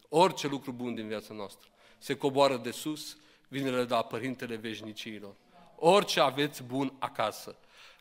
Orice 0.08 0.48
lucru 0.48 0.72
bun 0.72 0.94
din 0.94 1.06
viața 1.06 1.34
noastră 1.34 1.68
se 1.98 2.16
coboară 2.16 2.56
de 2.56 2.70
sus, 2.70 3.16
vine 3.48 3.70
de 3.70 3.86
la 3.88 4.02
Părintele 4.02 4.56
Veșnicilor. 4.56 5.34
Orice 5.76 6.20
aveți 6.20 6.62
bun 6.62 6.92
acasă, 6.98 7.56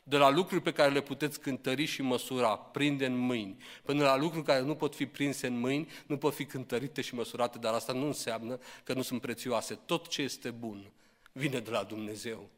de 0.08 0.18
la 0.18 0.30
lucruri 0.30 0.62
pe 0.62 0.72
care 0.72 0.92
le 0.92 1.02
puteți 1.02 1.40
cântări 1.40 1.86
și 1.86 2.02
măsura, 2.02 2.58
prinde 2.58 3.06
în 3.06 3.18
mâini, 3.18 3.58
până 3.84 4.04
la 4.04 4.18
lucruri 4.18 4.46
care 4.46 4.62
nu 4.62 4.76
pot 4.76 4.96
fi 4.96 5.06
prinse 5.06 5.48
în 5.48 5.60
mâini, 5.60 5.88
nu 6.06 6.18
pot 6.18 6.34
fi 6.34 6.46
cântărite 6.46 7.02
și 7.02 7.16
măsurate, 7.16 7.58
dar 7.58 7.74
asta 7.74 7.94
nu 7.94 8.06
înseamnă 8.06 8.60
că 8.84 8.94
nu 8.94 9.02
sunt 9.02 9.22
prețioase. 9.22 9.80
Tot 9.86 10.08
ce 10.08 10.22
este 10.22 10.50
bun 10.50 10.92
vine 11.32 11.60
de 11.60 11.70
la 11.70 11.84
Dumnezeu. 11.84 12.50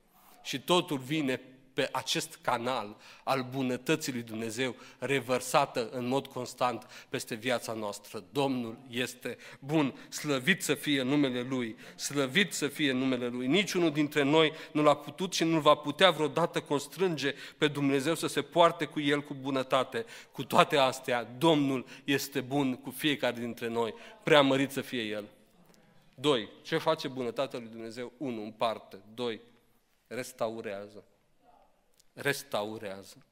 Și 0.43 0.61
totul 0.61 0.97
vine 0.97 1.41
pe 1.77 1.89
acest 1.91 2.39
canal 2.41 2.95
al 3.23 3.47
bunătății 3.51 4.11
lui 4.11 4.21
Dumnezeu 4.21 4.75
revărsată 4.99 5.89
în 5.91 6.07
mod 6.07 6.27
constant 6.27 6.87
peste 7.09 7.35
viața 7.35 7.73
noastră. 7.73 8.23
Domnul 8.31 8.77
este 8.89 9.37
bun, 9.59 9.93
slăvit 10.09 10.63
să 10.63 10.73
fie 10.73 11.01
numele 11.01 11.41
Lui, 11.41 11.75
slăvit 11.95 12.53
să 12.53 12.67
fie 12.67 12.91
numele 12.91 13.27
Lui. 13.27 13.47
Niciunul 13.47 13.91
dintre 13.91 14.23
noi 14.23 14.53
nu 14.71 14.81
l-a 14.81 14.95
putut 14.95 15.33
și 15.33 15.43
nu 15.43 15.59
va 15.59 15.75
putea 15.75 16.11
vreodată 16.11 16.61
constrânge 16.61 17.33
pe 17.57 17.67
Dumnezeu 17.67 18.15
să 18.15 18.27
se 18.27 18.41
poarte 18.41 18.85
cu 18.85 18.99
El 18.99 19.23
cu 19.23 19.33
bunătate. 19.33 20.05
Cu 20.31 20.43
toate 20.43 20.77
astea, 20.77 21.23
Domnul 21.37 21.85
este 22.03 22.41
bun 22.41 22.75
cu 22.75 22.89
fiecare 22.89 23.39
dintre 23.39 23.67
noi, 23.67 23.93
preamărit 24.23 24.71
să 24.71 24.81
fie 24.81 25.01
El. 25.01 25.25
Doi, 26.15 26.49
ce 26.61 26.77
face 26.77 27.07
bunătatea 27.07 27.59
lui 27.59 27.69
Dumnezeu? 27.71 28.11
Unu, 28.17 28.43
împarte. 28.43 28.97
Doi, 29.13 29.41
restaurează 30.07 31.03
restaurează. 32.17 33.25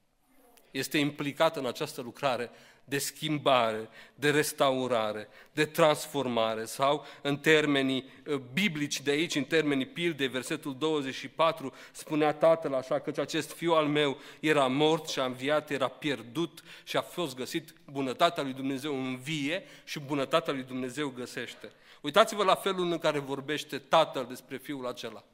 Este 0.70 0.98
implicat 0.98 1.56
în 1.56 1.66
această 1.66 2.00
lucrare 2.00 2.50
de 2.88 2.98
schimbare, 2.98 3.88
de 4.14 4.30
restaurare, 4.30 5.28
de 5.52 5.64
transformare 5.64 6.64
sau 6.64 7.04
în 7.22 7.36
termenii 7.36 8.04
uh, 8.26 8.40
biblici 8.52 9.00
de 9.00 9.10
aici, 9.10 9.34
în 9.34 9.44
termenii 9.44 9.86
pilde, 9.86 10.26
versetul 10.26 10.76
24, 10.78 11.74
spunea 11.92 12.32
tatăl 12.32 12.74
așa 12.74 12.98
că 12.98 13.20
acest 13.20 13.52
fiu 13.52 13.72
al 13.72 13.86
meu 13.86 14.18
era 14.40 14.66
mort 14.66 15.08
și 15.08 15.18
a 15.18 15.24
înviat, 15.24 15.70
era 15.70 15.88
pierdut 15.88 16.62
și 16.84 16.96
a 16.96 17.02
fost 17.02 17.36
găsit, 17.36 17.74
bunătatea 17.90 18.42
lui 18.42 18.52
Dumnezeu 18.52 18.94
învie 19.04 19.64
și 19.84 20.00
bunătatea 20.00 20.52
lui 20.52 20.62
Dumnezeu 20.62 21.08
găsește. 21.08 21.72
Uitați-vă 22.00 22.44
la 22.44 22.54
felul 22.54 22.90
în 22.90 22.98
care 22.98 23.18
vorbește 23.18 23.78
tatăl 23.78 24.26
despre 24.28 24.56
fiul 24.56 24.86
acela. 24.86 25.24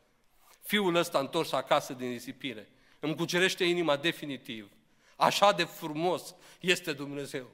Fiul 0.62 0.94
ăsta 0.94 1.18
întors 1.18 1.52
acasă 1.52 1.92
din 1.92 2.10
risipire 2.10 2.68
îmi 3.02 3.16
cucerește 3.16 3.64
inima 3.64 3.96
definitiv. 3.96 4.70
Așa 5.16 5.52
de 5.52 5.64
frumos 5.64 6.34
este 6.60 6.92
Dumnezeu. 6.92 7.50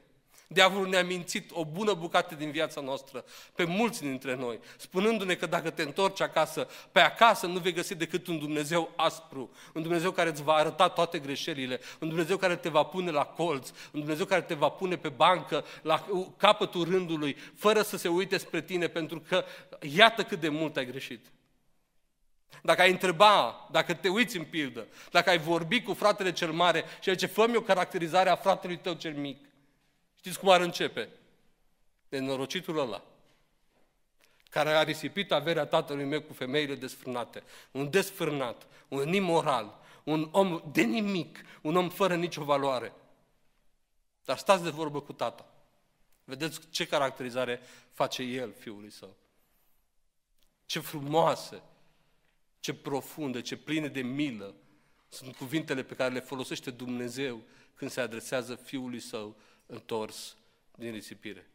Diavolul 0.47 0.87
ne-a 0.87 1.03
mințit 1.03 1.51
o 1.53 1.65
bună 1.65 1.93
bucată 1.93 2.35
din 2.35 2.51
viața 2.51 2.81
noastră, 2.81 3.25
pe 3.55 3.63
mulți 3.63 4.01
dintre 4.01 4.35
noi, 4.35 4.59
spunându-ne 4.77 5.35
că 5.35 5.45
dacă 5.45 5.69
te 5.69 5.81
întorci 5.81 6.21
acasă, 6.21 6.67
pe 6.91 6.99
acasă 6.99 7.47
nu 7.47 7.59
vei 7.59 7.73
găsi 7.73 7.95
decât 7.95 8.27
un 8.27 8.39
Dumnezeu 8.39 8.93
aspru, 8.95 9.51
un 9.73 9.81
Dumnezeu 9.81 10.11
care 10.11 10.29
îți 10.29 10.43
va 10.43 10.53
arăta 10.53 10.89
toate 10.89 11.19
greșelile, 11.19 11.79
un 11.99 12.07
Dumnezeu 12.07 12.37
care 12.37 12.55
te 12.55 12.69
va 12.69 12.83
pune 12.83 13.11
la 13.11 13.25
colț, 13.25 13.69
un 13.69 13.99
Dumnezeu 13.99 14.25
care 14.25 14.41
te 14.41 14.53
va 14.53 14.69
pune 14.69 14.97
pe 14.97 15.09
bancă, 15.09 15.65
la 15.81 16.05
capătul 16.37 16.83
rândului, 16.83 17.37
fără 17.55 17.81
să 17.81 17.97
se 17.97 18.07
uite 18.07 18.37
spre 18.37 18.61
tine, 18.61 18.87
pentru 18.87 19.19
că 19.27 19.45
iată 19.81 20.23
cât 20.23 20.39
de 20.39 20.49
mult 20.49 20.77
ai 20.77 20.85
greșit. 20.85 21.25
Dacă 22.63 22.81
ai 22.81 22.91
întreba, 22.91 23.67
dacă 23.71 23.93
te 23.93 24.09
uiți 24.09 24.37
în 24.37 24.43
pildă, 24.43 24.87
dacă 25.11 25.29
ai 25.29 25.37
vorbi 25.37 25.81
cu 25.81 25.93
fratele 25.93 26.31
cel 26.31 26.51
mare 26.51 26.83
și 27.01 27.09
zice, 27.09 27.25
fă-mi 27.25 27.55
o 27.55 27.61
caracterizare 27.61 28.29
a 28.29 28.35
fratelui 28.35 28.77
tău 28.77 28.93
cel 28.93 29.13
mic, 29.13 29.45
știți 30.15 30.39
cum 30.39 30.49
ar 30.49 30.61
începe? 30.61 31.09
De 32.09 32.19
norocitul 32.19 32.79
ăla, 32.79 33.03
care 34.49 34.69
a 34.69 34.83
risipit 34.83 35.31
averea 35.31 35.65
tatălui 35.65 36.05
meu 36.05 36.21
cu 36.21 36.33
femeile 36.33 36.75
desfrânate, 36.75 37.43
un 37.71 37.89
desfrânat, 37.89 38.67
un 38.87 39.13
imoral, 39.13 39.79
un 40.03 40.29
om 40.31 40.61
de 40.71 40.81
nimic, 40.81 41.45
un 41.61 41.75
om 41.75 41.89
fără 41.89 42.15
nicio 42.15 42.43
valoare. 42.43 42.93
Dar 44.25 44.37
stați 44.37 44.63
de 44.63 44.69
vorbă 44.69 45.01
cu 45.01 45.13
tata. 45.13 45.45
Vedeți 46.23 46.59
ce 46.69 46.87
caracterizare 46.87 47.61
face 47.93 48.23
el 48.23 48.53
fiului 48.59 48.91
său. 48.91 49.15
Ce 50.65 50.79
frumoase, 50.79 51.61
ce 52.59 52.73
profundă, 52.73 53.41
ce 53.41 53.57
pline 53.57 53.87
de 53.87 54.01
milă 54.01 54.55
sunt 55.09 55.35
cuvintele 55.35 55.83
pe 55.83 55.95
care 55.95 56.13
le 56.13 56.19
folosește 56.19 56.71
Dumnezeu 56.71 57.41
când 57.73 57.91
se 57.91 58.01
adresează 58.01 58.55
Fiului 58.55 58.99
Său 58.99 59.37
întors 59.65 60.37
din 60.75 60.91
risipire. 60.91 61.49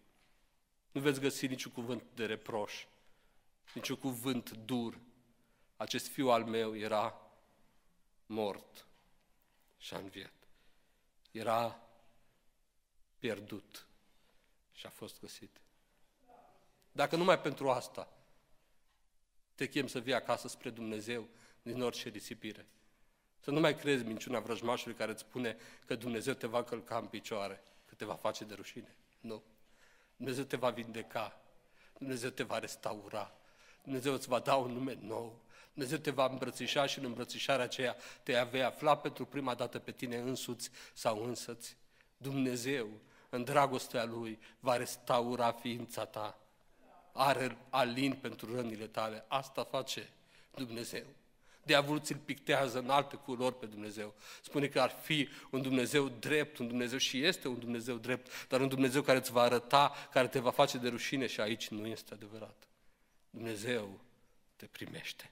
Nu 0.93 1.01
veți 1.01 1.21
găsi 1.21 1.47
niciun 1.47 1.73
cuvânt 1.73 2.03
de 2.15 2.27
reproș, 2.27 2.87
niciun 3.75 3.97
cuvânt 3.97 4.51
dur. 4.51 4.99
Acest 5.77 6.09
fiu 6.09 6.29
al 6.29 6.45
meu 6.45 6.77
era 6.77 7.21
mort 8.27 8.87
și 9.79 9.95
a 9.95 9.99
înviat. 9.99 10.33
Era 11.31 11.81
pierdut 13.19 13.87
și 14.73 14.87
a 14.87 14.91
fost 14.91 15.21
găsit. 15.21 15.61
Dacă 16.93 17.17
numai 17.17 17.41
pentru 17.41 17.71
asta 17.71 18.13
te 19.55 19.69
chem 19.69 19.87
să 19.87 19.99
vii 19.99 20.15
acasă 20.15 20.49
spre 20.49 20.71
Dumnezeu 20.71 21.29
din 21.63 21.83
orice 21.83 22.09
risipire. 22.09 22.67
Să 23.41 23.51
nu 23.51 23.61
mai 23.61 23.77
crezi 23.77 24.05
minciuna 24.05 24.41
vrăjmașului 24.41 24.97
care 24.97 25.11
îți 25.11 25.21
spune 25.21 25.57
că 25.87 25.95
Dumnezeu 25.95 26.35
te 26.35 26.47
va 26.47 26.63
călca 26.63 26.97
în 26.97 27.07
picioare, 27.07 27.63
că 27.87 27.95
te 27.95 28.05
va 28.05 28.15
face 28.15 28.45
de 28.45 28.55
rușine. 28.55 28.97
Nu. 29.21 29.43
Dumnezeu 30.17 30.45
te 30.45 30.57
va 30.57 30.71
vindeca. 30.71 31.41
Dumnezeu 31.99 32.31
te 32.31 32.43
va 32.43 32.59
restaura. 32.59 33.35
Dumnezeu 33.83 34.13
îți 34.13 34.29
va 34.29 34.39
da 34.39 34.55
un 34.55 34.73
nume 34.73 34.99
nou. 35.01 35.43
Dumnezeu 35.73 35.99
te 35.99 36.11
va 36.11 36.27
îmbrățișa 36.27 36.87
și 36.87 36.99
în 36.99 37.05
îmbrățișarea 37.05 37.65
aceea 37.65 37.97
te 38.23 38.47
vei 38.51 38.63
afla 38.63 38.97
pentru 38.97 39.27
prima 39.27 39.55
dată 39.55 39.79
pe 39.79 39.93
tine 39.93 40.17
însuți 40.17 40.71
sau 40.93 41.25
însăți. 41.25 41.77
Dumnezeu, 42.17 42.89
în 43.29 43.45
dragostea 43.45 44.05
Lui, 44.05 44.39
va 44.61 44.77
restaura 44.77 45.53
ființa 45.53 46.05
ta 46.05 46.39
are 46.39 46.44
alin 47.71 48.13
pentru 48.13 48.55
rănile 48.55 48.87
tale. 48.87 49.25
Asta 49.29 49.65
face 49.65 50.09
Dumnezeu. 50.55 51.05
Diavolul 51.63 52.01
ți-l 52.01 52.17
pictează 52.25 52.79
în 52.79 52.91
alte 52.91 53.17
culori 53.17 53.59
pe 53.59 53.67
Dumnezeu. 53.67 54.15
Spune 54.43 54.67
că 54.67 54.81
ar 54.81 54.91
fi 55.03 55.29
un 55.51 55.63
Dumnezeu 55.63 56.09
drept, 56.09 56.59
un 56.59 56.69
Dumnezeu 56.69 56.99
și 56.99 57.25
este 57.25 57.49
un 57.49 57.59
Dumnezeu 57.59 57.97
drept, 57.97 58.49
dar 58.49 58.61
un 58.61 58.69
Dumnezeu 58.69 59.03
care 59.03 59.19
îți 59.19 59.33
va 59.33 59.43
arăta, 59.43 59.93
care 60.13 60.29
te 60.29 60.39
va 60.39 60.51
face 60.51 60.79
de 60.79 60.89
rușine 60.89 61.27
și 61.27 61.41
aici 61.41 61.69
nu 61.69 61.87
este 61.87 62.15
adevărat. 62.15 62.69
Dumnezeu 63.31 64.01
te 64.57 64.67
primește. 64.67 65.31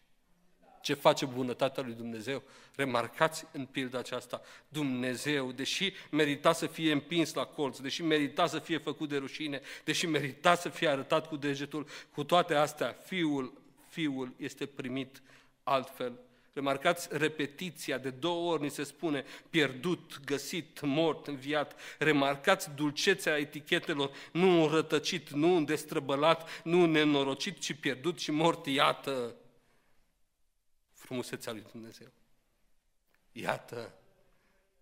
Ce 0.82 0.94
face 0.94 1.26
bunătatea 1.26 1.82
lui 1.82 1.94
Dumnezeu? 1.94 2.42
Remarcați 2.74 3.44
în 3.52 3.64
pilda 3.64 3.98
aceasta, 3.98 4.40
Dumnezeu, 4.68 5.52
deși 5.52 5.92
merita 6.10 6.52
să 6.52 6.66
fie 6.66 6.92
împins 6.92 7.34
la 7.34 7.44
colț, 7.44 7.78
deși 7.78 8.02
merita 8.02 8.46
să 8.46 8.58
fie 8.58 8.78
făcut 8.78 9.08
de 9.08 9.16
rușine, 9.16 9.60
deși 9.84 10.06
merita 10.06 10.54
să 10.54 10.68
fie 10.68 10.88
arătat 10.88 11.28
cu 11.28 11.36
degetul, 11.36 11.86
cu 12.14 12.24
toate 12.24 12.54
astea, 12.54 12.96
Fiul, 13.04 13.52
Fiul 13.88 14.32
este 14.36 14.66
primit 14.66 15.22
altfel. 15.62 16.12
Remarcați 16.52 17.08
repetiția, 17.10 17.98
de 17.98 18.10
două 18.10 18.52
ori 18.52 18.62
ni 18.62 18.70
se 18.70 18.84
spune 18.84 19.24
pierdut, 19.50 20.20
găsit, 20.24 20.80
mort, 20.80 21.26
înviat. 21.26 21.80
Remarcați 21.98 22.70
dulcețea 22.74 23.38
etichetelor, 23.38 24.10
nu 24.32 24.68
rătăcit, 24.68 25.30
nu 25.30 25.56
îndestrăbălat, 25.56 26.62
nu 26.64 26.86
nenorocit, 26.86 27.58
ci 27.58 27.72
pierdut 27.72 28.18
și 28.18 28.30
mort, 28.30 28.66
iată 28.66 29.34
frumusețea 31.02 31.52
lui 31.52 31.64
Dumnezeu. 31.70 32.10
Iată 33.32 33.94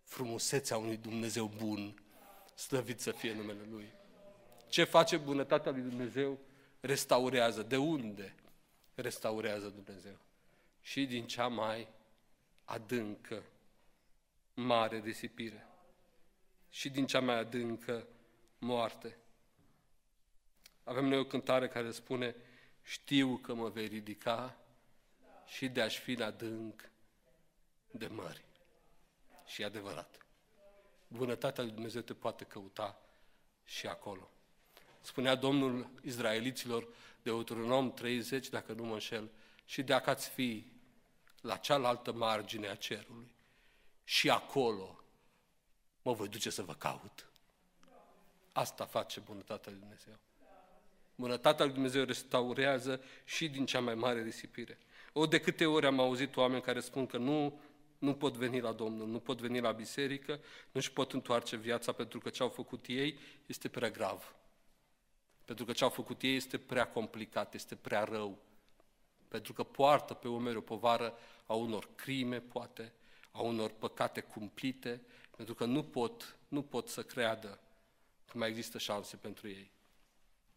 frumusețea 0.02 0.76
unui 0.76 0.96
Dumnezeu 0.96 1.46
bun, 1.56 2.02
slăvit 2.54 3.00
să 3.00 3.10
fie 3.10 3.34
numele 3.34 3.66
Lui. 3.70 3.92
Ce 4.68 4.84
face 4.84 5.16
bunătatea 5.16 5.72
lui 5.72 5.80
Dumnezeu? 5.82 6.38
Restaurează. 6.80 7.62
De 7.62 7.76
unde 7.76 8.34
restaurează 8.94 9.68
Dumnezeu? 9.68 10.18
Și 10.82 11.06
din 11.06 11.26
cea 11.26 11.48
mai 11.48 11.88
adâncă, 12.64 13.42
mare 14.54 14.98
risipire. 14.98 15.66
Și 16.70 16.90
din 16.90 17.06
cea 17.06 17.20
mai 17.20 17.38
adâncă 17.38 18.06
moarte. 18.58 19.16
Avem 20.84 21.04
noi 21.04 21.18
o 21.18 21.24
cântare 21.24 21.68
care 21.68 21.90
spune 21.90 22.34
Știu 22.82 23.36
că 23.36 23.54
mă 23.54 23.68
vei 23.68 23.86
ridica 23.86 24.59
și 25.50 25.68
de 25.68 25.80
aș 25.82 25.98
fi 25.98 26.12
în 26.12 26.22
adânc 26.22 26.90
de 27.90 28.06
mări. 28.06 28.44
Și 29.46 29.62
e 29.62 29.64
adevărat. 29.64 30.26
Bunătatea 31.08 31.64
lui 31.64 31.72
Dumnezeu 31.72 32.00
te 32.00 32.14
poate 32.14 32.44
căuta 32.44 33.00
și 33.64 33.86
acolo. 33.86 34.30
Spunea 35.00 35.34
Domnul 35.34 35.90
Izraeliților 36.02 36.82
de 37.22 37.30
Deuteronom 37.30 37.92
30, 37.92 38.48
dacă 38.48 38.72
nu 38.72 38.84
mă 38.84 38.92
înșel, 38.92 39.30
și 39.64 39.82
dacă 39.82 40.10
ați 40.10 40.28
fi 40.28 40.66
la 41.40 41.56
cealaltă 41.56 42.12
margine 42.12 42.68
a 42.68 42.74
cerului 42.74 43.34
și 44.04 44.30
acolo 44.30 45.04
mă 46.02 46.12
voi 46.12 46.28
duce 46.28 46.50
să 46.50 46.62
vă 46.62 46.74
caut. 46.74 47.28
Asta 48.52 48.86
face 48.86 49.20
bunătatea 49.20 49.72
lui 49.72 49.80
Dumnezeu. 49.80 50.18
Bunătatea 51.14 51.64
lui 51.64 51.74
Dumnezeu 51.74 52.04
restaurează 52.04 53.02
și 53.24 53.48
din 53.48 53.66
cea 53.66 53.80
mai 53.80 53.94
mare 53.94 54.22
risipire. 54.22 54.78
O, 55.12 55.26
de 55.26 55.40
câte 55.40 55.66
ori 55.66 55.86
am 55.86 56.00
auzit 56.00 56.36
oameni 56.36 56.62
care 56.62 56.80
spun 56.80 57.06
că 57.06 57.18
nu, 57.18 57.60
nu 57.98 58.14
pot 58.14 58.36
veni 58.36 58.60
la 58.60 58.72
Domnul, 58.72 59.08
nu 59.08 59.18
pot 59.20 59.40
veni 59.40 59.60
la 59.60 59.72
biserică, 59.72 60.32
nu 60.64 60.80
își 60.80 60.92
pot 60.92 61.12
întoarce 61.12 61.56
viața 61.56 61.92
pentru 61.92 62.18
că 62.18 62.30
ce 62.30 62.42
au 62.42 62.48
făcut 62.48 62.84
ei 62.86 63.18
este 63.46 63.68
prea 63.68 63.90
grav. 63.90 64.34
Pentru 65.44 65.64
că 65.64 65.72
ce 65.72 65.84
au 65.84 65.90
făcut 65.90 66.22
ei 66.22 66.36
este 66.36 66.58
prea 66.58 66.88
complicat, 66.88 67.54
este 67.54 67.74
prea 67.74 68.04
rău. 68.04 68.38
Pentru 69.28 69.52
că 69.52 69.62
poartă 69.62 70.14
pe 70.14 70.28
umeri 70.28 70.56
o 70.56 70.60
povară 70.60 71.18
a 71.46 71.54
unor 71.54 71.88
crime, 71.94 72.40
poate, 72.40 72.92
a 73.30 73.40
unor 73.40 73.70
păcate 73.70 74.20
cumplite, 74.20 75.02
pentru 75.36 75.54
că 75.54 75.64
nu 75.64 75.84
pot, 75.84 76.36
nu 76.48 76.62
pot 76.62 76.88
să 76.88 77.02
creadă 77.02 77.60
că 78.26 78.38
mai 78.38 78.48
există 78.48 78.78
șanse 78.78 79.16
pentru 79.16 79.48
ei. 79.48 79.70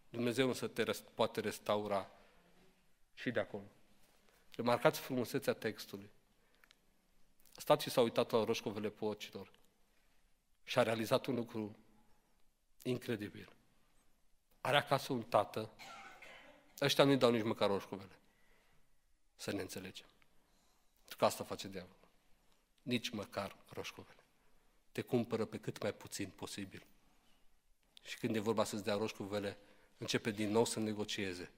Dumnezeu 0.10 0.47
însă 0.47 0.68
te 0.68 0.84
poate 1.14 1.39
restaura 1.39 2.12
și 3.14 3.32
de 3.32 3.39
acolo. 3.39 3.72
Remarcați 4.56 4.99
frumusețea 4.99 5.54
textului. 5.54 6.10
Stați 7.51 7.84
și 7.84 7.89
s-a 7.89 8.01
uitat 8.01 8.32
la 8.32 8.43
roșcovele 8.43 8.89
pocilor 8.89 9.51
și 10.64 10.80
a 10.80 10.84
realizat 10.84 11.26
un 11.26 11.36
lucru 11.36 11.78
incredibil. 12.84 13.54
Are 14.62 14.78
acasă 14.78 15.14
un 15.14 15.24
tată, 15.24 15.70
ăștia 16.82 17.04
nu-i 17.04 17.18
dau 17.18 17.32
nici 17.32 17.43
măcar 17.43 17.70
roșcovele. 17.70 18.18
Să 19.36 19.51
ne 19.51 19.62
înțelegem. 19.62 20.08
Pentru 20.97 21.18
că 21.18 21.26
asta 21.26 21.43
face 21.43 21.68
diavolul. 21.68 22.08
Nici 22.82 23.10
măcar 23.10 23.56
roșcovele. 23.70 24.24
Te 24.91 25.01
cumpără 25.01 25.45
pe 25.45 25.58
cât 25.58 25.82
mai 25.82 25.93
puțin 25.93 26.30
posibil. 26.30 26.86
Și 28.04 28.18
când 28.18 28.36
e 28.36 28.39
vorba 28.39 28.64
să-ți 28.64 28.84
dea 28.84 28.95
roșcovele, 28.95 29.58
începe 29.97 30.32
din 30.32 30.51
nou 30.51 30.66
să 30.66 30.80
negocieze. 30.80 31.51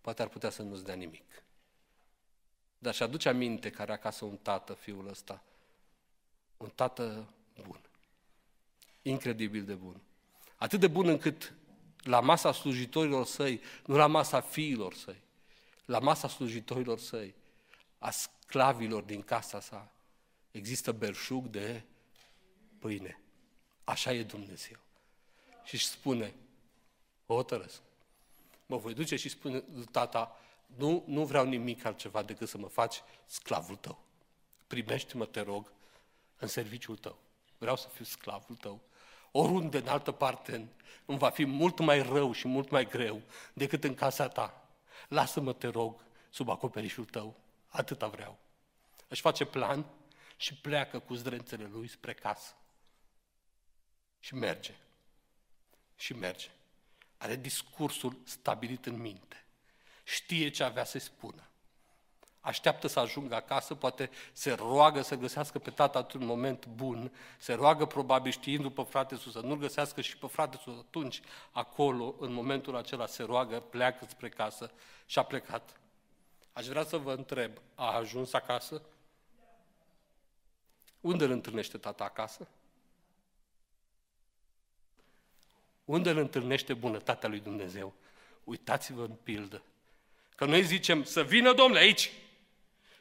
Poate 0.00 0.22
ar 0.22 0.28
putea 0.28 0.50
să 0.50 0.62
nu-ți 0.62 0.84
dea 0.84 0.94
nimic. 0.94 1.42
Dar 2.78 2.94
și 2.94 3.02
aduce 3.02 3.28
aminte 3.28 3.70
care 3.70 3.92
acasă 3.92 4.24
un 4.24 4.36
tată, 4.36 4.72
fiul 4.72 5.08
ăsta. 5.08 5.42
Un 6.56 6.70
tată 6.74 7.28
bun. 7.66 7.80
Incredibil 9.02 9.64
de 9.64 9.74
bun. 9.74 10.00
Atât 10.56 10.80
de 10.80 10.86
bun 10.86 11.08
încât 11.08 11.54
la 12.02 12.20
masa 12.20 12.52
slujitorilor 12.52 13.26
săi, 13.26 13.60
nu 13.86 13.96
la 13.96 14.06
masa 14.06 14.40
fiilor 14.40 14.94
săi, 14.94 15.22
la 15.84 15.98
masa 15.98 16.28
slujitorilor 16.28 16.98
săi, 16.98 17.34
a 17.98 18.10
sclavilor 18.10 19.02
din 19.02 19.22
casa 19.22 19.60
sa, 19.60 19.92
există 20.50 20.92
belșug 20.92 21.46
de 21.46 21.82
pâine. 22.78 23.20
Așa 23.84 24.12
e 24.12 24.22
Dumnezeu. 24.22 24.76
Și 25.64 25.74
își 25.74 25.86
spune, 25.86 26.34
hotărăsc. 27.26 27.80
Mă 28.66 28.76
voi 28.76 28.94
duce 28.94 29.16
și 29.16 29.28
spune 29.28 29.64
tata, 29.90 30.40
nu, 30.66 31.04
nu 31.06 31.24
vreau 31.24 31.44
nimic 31.44 31.84
altceva 31.84 32.22
decât 32.22 32.48
să 32.48 32.58
mă 32.58 32.68
faci 32.68 33.02
sclavul 33.26 33.76
tău. 33.76 33.98
Primește-mă, 34.66 35.26
te 35.26 35.40
rog, 35.40 35.72
în 36.38 36.48
serviciul 36.48 36.96
tău. 36.96 37.18
Vreau 37.58 37.76
să 37.76 37.88
fiu 37.88 38.04
sclavul 38.04 38.56
tău. 38.56 38.80
Oriunde 39.30 39.78
în 39.78 39.88
altă 39.88 40.12
parte 40.12 40.68
îmi 41.04 41.18
va 41.18 41.30
fi 41.30 41.44
mult 41.44 41.78
mai 41.78 42.02
rău 42.02 42.32
și 42.32 42.48
mult 42.48 42.70
mai 42.70 42.86
greu 42.86 43.22
decât 43.52 43.84
în 43.84 43.94
casa 43.94 44.28
ta. 44.28 44.68
Lasă-mă, 45.08 45.52
te 45.52 45.68
rog, 45.68 46.04
sub 46.30 46.48
acoperișul 46.48 47.04
tău. 47.04 47.36
Atâta 47.68 48.08
vreau. 48.08 48.38
Își 49.08 49.20
face 49.20 49.44
plan 49.44 49.86
și 50.36 50.54
pleacă 50.54 50.98
cu 50.98 51.14
zdrențele 51.14 51.68
lui 51.72 51.88
spre 51.88 52.14
casă. 52.14 52.54
Și 54.18 54.34
merge. 54.34 54.74
Și 55.96 56.14
merge. 56.14 56.50
Are 57.16 57.36
discursul 57.36 58.20
stabilit 58.24 58.86
în 58.86 59.00
minte. 59.00 59.45
Știe 60.08 60.48
ce 60.48 60.62
avea 60.62 60.84
să-i 60.84 61.00
spună. 61.00 61.42
Așteaptă 62.40 62.86
să 62.86 63.00
ajungă 63.00 63.34
acasă, 63.34 63.74
poate 63.74 64.10
se 64.32 64.52
roagă 64.52 65.02
să 65.02 65.14
găsească 65.14 65.58
pe 65.58 65.70
tata 65.70 65.98
într-un 65.98 66.24
moment 66.24 66.66
bun, 66.66 67.12
se 67.38 67.52
roagă 67.52 67.86
probabil 67.86 68.32
știindu 68.32 68.70
pe 68.70 68.82
frate 68.82 69.16
sus, 69.16 69.32
să 69.32 69.40
nu-l 69.40 69.58
găsească 69.58 70.00
și 70.00 70.16
pe 70.16 70.26
frate 70.26 70.56
sus 70.62 70.78
atunci, 70.78 71.20
acolo, 71.52 72.14
în 72.18 72.32
momentul 72.32 72.76
acela, 72.76 73.06
se 73.06 73.22
roagă, 73.22 73.60
pleacă 73.60 74.06
spre 74.08 74.28
casă 74.28 74.70
și 75.06 75.18
a 75.18 75.22
plecat. 75.22 75.80
Aș 76.52 76.66
vrea 76.66 76.84
să 76.84 76.96
vă 76.96 77.12
întreb, 77.12 77.52
a 77.74 77.96
ajuns 77.96 78.32
acasă? 78.32 78.82
Unde 81.00 81.24
îl 81.24 81.30
întâlnește 81.30 81.78
tata 81.78 82.04
acasă? 82.04 82.48
Unde 85.84 86.10
îl 86.10 86.16
întâlnește 86.16 86.74
bunătatea 86.74 87.28
lui 87.28 87.40
Dumnezeu? 87.40 87.94
Uitați-vă 88.44 89.02
în 89.02 89.14
pildă. 89.22 89.62
Că 90.36 90.44
noi 90.44 90.62
zicem 90.64 91.04
să 91.04 91.24
vină 91.24 91.52
Domnule 91.52 91.80
aici, 91.80 92.12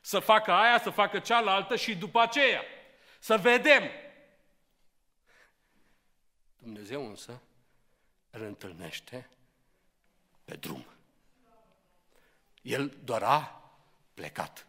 să 0.01 0.19
facă 0.19 0.51
aia, 0.51 0.79
să 0.79 0.89
facă 0.89 1.19
cealaltă 1.19 1.75
și 1.75 1.95
după 1.95 2.21
aceea 2.21 2.61
să 3.19 3.37
vedem. 3.37 3.83
Dumnezeu 6.57 7.07
însă 7.07 7.41
îl 8.29 8.41
întâlnește 8.41 9.29
pe 10.45 10.55
drum. 10.55 10.85
El 12.61 12.97
doar 13.03 13.23
a 13.23 13.71
plecat. 14.13 14.67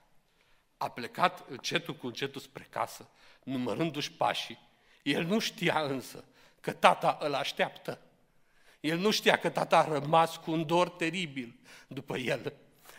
A 0.77 0.91
plecat 0.91 1.49
încetul 1.49 1.95
cu 1.95 2.07
încetul 2.07 2.41
spre 2.41 2.67
casă, 2.71 3.09
numărându-și 3.43 4.13
pașii. 4.13 4.59
El 5.03 5.25
nu 5.25 5.39
știa 5.39 5.83
însă 5.83 6.25
că 6.61 6.73
tata 6.73 7.19
îl 7.21 7.35
așteaptă. 7.35 8.01
El 8.87 8.99
nu 8.99 9.11
știa 9.11 9.37
că 9.37 9.49
tata 9.49 9.79
a 9.79 9.99
rămas 9.99 10.37
cu 10.37 10.51
un 10.51 10.67
dor 10.67 10.89
teribil 10.89 11.55
după 11.87 12.17
el. 12.17 12.53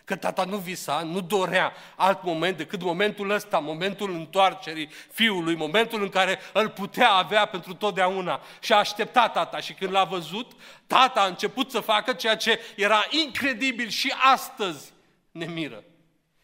Că 0.05 0.15
tata 0.15 0.43
nu 0.43 0.57
visa, 0.57 1.01
nu 1.01 1.21
dorea 1.21 1.73
alt 1.95 2.23
moment 2.23 2.57
decât 2.57 2.81
momentul 2.81 3.29
ăsta, 3.29 3.59
momentul 3.59 4.11
întoarcerii 4.11 4.89
fiului, 5.11 5.55
momentul 5.55 6.01
în 6.01 6.09
care 6.09 6.39
îl 6.53 6.69
putea 6.69 7.11
avea 7.11 7.45
pentru 7.45 7.73
totdeauna. 7.73 8.41
Și 8.59 8.73
a 8.73 8.77
așteptat 8.77 9.33
tata 9.33 9.59
și 9.59 9.73
când 9.73 9.91
l-a 9.91 10.03
văzut, 10.03 10.51
tata 10.88 11.21
a 11.21 11.25
început 11.25 11.71
să 11.71 11.79
facă 11.79 12.13
ceea 12.13 12.38
ce 12.38 12.59
era 12.75 13.05
incredibil 13.09 13.88
și 13.88 14.13
astăzi 14.33 14.93
ne 15.31 15.45
miră. 15.45 15.83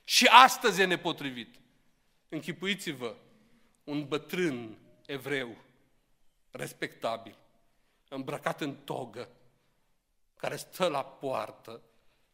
Și 0.04 0.26
astăzi 0.26 0.82
e 0.82 0.86
nepotrivit. 0.86 1.56
Închipuiți-vă 2.30 3.16
un 3.84 4.06
bătrân 4.08 4.78
evreu, 5.06 5.58
respectabil, 6.52 7.36
îmbrăcat 8.14 8.62
în 8.62 8.76
togă, 8.76 9.30
care 10.36 10.56
stă 10.56 10.88
la 10.88 11.06
poartă, 11.06 11.82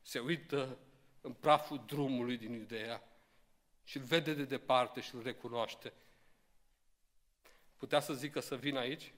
se 0.01 0.19
uită 0.19 0.77
în 1.21 1.33
praful 1.33 1.83
drumului 1.85 2.37
din 2.37 2.53
Iudeea 2.53 3.03
și 3.83 3.97
îl 3.97 4.03
vede 4.03 4.33
de 4.33 4.43
departe 4.43 5.01
și 5.01 5.15
îl 5.15 5.23
recunoaște. 5.23 5.93
Putea 7.77 7.99
să 7.99 8.13
zică 8.13 8.39
să 8.39 8.55
vin 8.55 8.77
aici? 8.77 9.13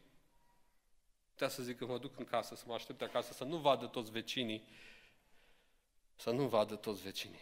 Putea 1.30 1.48
să 1.48 1.64
zică 1.64 1.86
mă 1.86 1.98
duc 1.98 2.18
în 2.18 2.26
casă, 2.26 2.56
să 2.56 2.64
mă 2.68 2.74
aștept 2.74 3.02
acasă, 3.02 3.34
să 3.34 3.44
nu 3.44 3.58
vadă 3.58 3.88
toți 3.88 4.12
vecinii, 4.12 4.68
să 6.16 6.32
nu 6.32 6.48
vadă 6.48 6.76
toți 6.76 7.02
vecinii. 7.02 7.40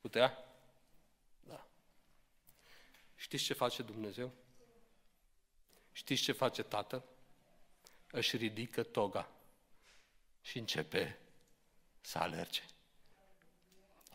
Putea? 0.00 0.44
Da. 1.40 1.66
Știți 3.16 3.44
ce 3.44 3.54
face 3.54 3.82
Dumnezeu? 3.82 4.32
Știți 5.92 6.22
ce 6.22 6.32
face 6.32 6.62
Tatăl? 6.62 7.02
Își 8.10 8.36
ridică 8.36 8.82
toga 8.82 9.30
și 10.42 10.58
începe 10.58 11.18
să 12.00 12.18
alerge. 12.18 12.62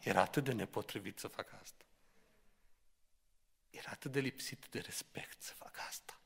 Era 0.02 0.22
atât 0.22 0.44
de 0.44 0.52
nepotrivit 0.52 1.20
să 1.20 1.28
facă 1.28 1.60
asta. 1.62 1.84
era 3.70 3.90
atât 3.92 4.12
de 4.12 4.20
lipsit 4.20 4.66
de 4.70 4.80
respect 4.80 5.42
să 5.42 5.54
facă 5.54 5.82
asta. 5.88 6.20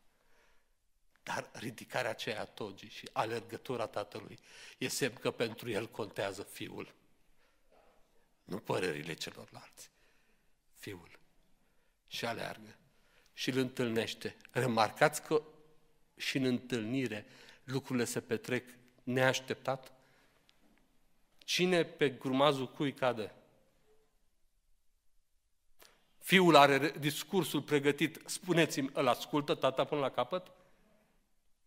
Dar 1.24 1.49
ridicarea 1.53 2.09
aceea 2.09 2.41
a 2.41 2.45
togii 2.45 2.89
și 2.89 3.09
alergătura 3.13 3.88
tatălui 3.88 4.39
e 4.78 4.88
semn 4.88 5.15
că 5.15 5.32
pentru 5.32 5.70
el 5.70 5.88
contează 5.88 6.43
fiul. 6.43 6.93
Nu 8.43 8.59
părerile 8.59 9.13
celorlalți. 9.13 9.89
Fiul. 10.76 11.20
Și 12.07 12.26
aleargă. 12.26 12.78
Și 13.34 13.49
îl 13.49 13.57
întâlnește. 13.57 14.38
Remarcați 14.51 15.22
că 15.22 15.43
și 16.17 16.38
în 16.38 16.43
întâlnire 16.43 17.26
lucrurile 17.70 18.05
se 18.05 18.22
petrec 18.22 18.70
neașteptat. 19.03 19.91
Cine 21.38 21.84
pe 21.84 22.09
grumazul 22.09 22.72
cui 22.72 22.93
cade? 22.93 23.34
Fiul 26.17 26.55
are 26.55 26.89
discursul 26.89 27.61
pregătit, 27.61 28.22
spuneți-mi, 28.26 28.89
îl 28.93 29.07
ascultă 29.07 29.55
tata 29.55 29.84
până 29.84 30.01
la 30.01 30.11
capăt? 30.11 30.51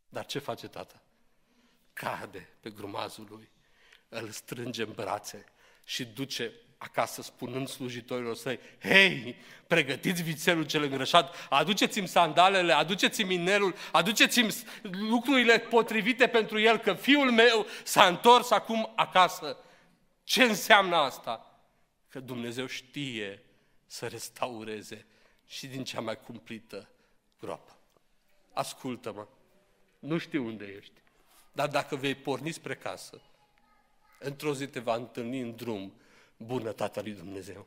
Dar 0.09 0.27
ce 0.27 0.39
face 0.39 0.69
tata? 0.69 1.03
Cade 1.93 2.49
pe 2.61 2.71
grumazul 2.71 3.27
lui, 3.31 3.49
îl 4.09 4.31
strânge 4.31 4.83
în 4.83 4.93
brațe 4.93 5.45
și 5.85 6.05
duce 6.05 6.53
acasă 6.83 7.23
spunând 7.23 7.69
slujitorilor 7.69 8.37
săi, 8.37 8.59
hei, 8.81 9.37
pregătiți 9.67 10.23
vițelul 10.23 10.67
cel 10.67 10.83
îngrășat, 10.83 11.47
aduceți-mi 11.51 12.09
sandalele, 12.09 12.73
aduceți-mi 12.73 13.35
inelul, 13.35 13.75
aduceți-mi 13.93 14.55
lucrurile 14.83 15.59
potrivite 15.59 16.27
pentru 16.27 16.59
el, 16.61 16.79
că 16.79 16.95
fiul 16.95 17.31
meu 17.31 17.67
s-a 17.85 18.07
întors 18.07 18.51
acum 18.51 18.93
acasă. 18.97 19.57
Ce 20.25 20.43
înseamnă 20.43 20.97
asta? 20.97 21.61
Că 22.09 22.21
Dumnezeu 22.21 22.67
știe 22.67 23.43
să 23.87 24.07
restaureze 24.07 25.07
și 25.47 25.67
din 25.67 25.85
cea 25.85 26.01
mai 26.01 26.21
cumplită 26.21 26.89
groapă. 27.41 27.77
Ascultă-mă, 28.53 29.27
nu 29.99 30.19
știu 30.19 30.45
unde 30.45 30.75
ești, 30.79 31.03
dar 31.53 31.69
dacă 31.69 31.97
vei 31.97 32.15
porni 32.15 32.51
spre 32.51 32.75
casă, 32.75 33.21
într-o 34.19 34.55
zi 34.55 34.67
te 34.67 34.81
va 34.81 34.95
întâlni 34.95 35.41
în 35.41 35.57
drum 35.57 35.93
bunătatea 36.47 37.03
lui 37.05 37.13
Dumnezeu. 37.13 37.67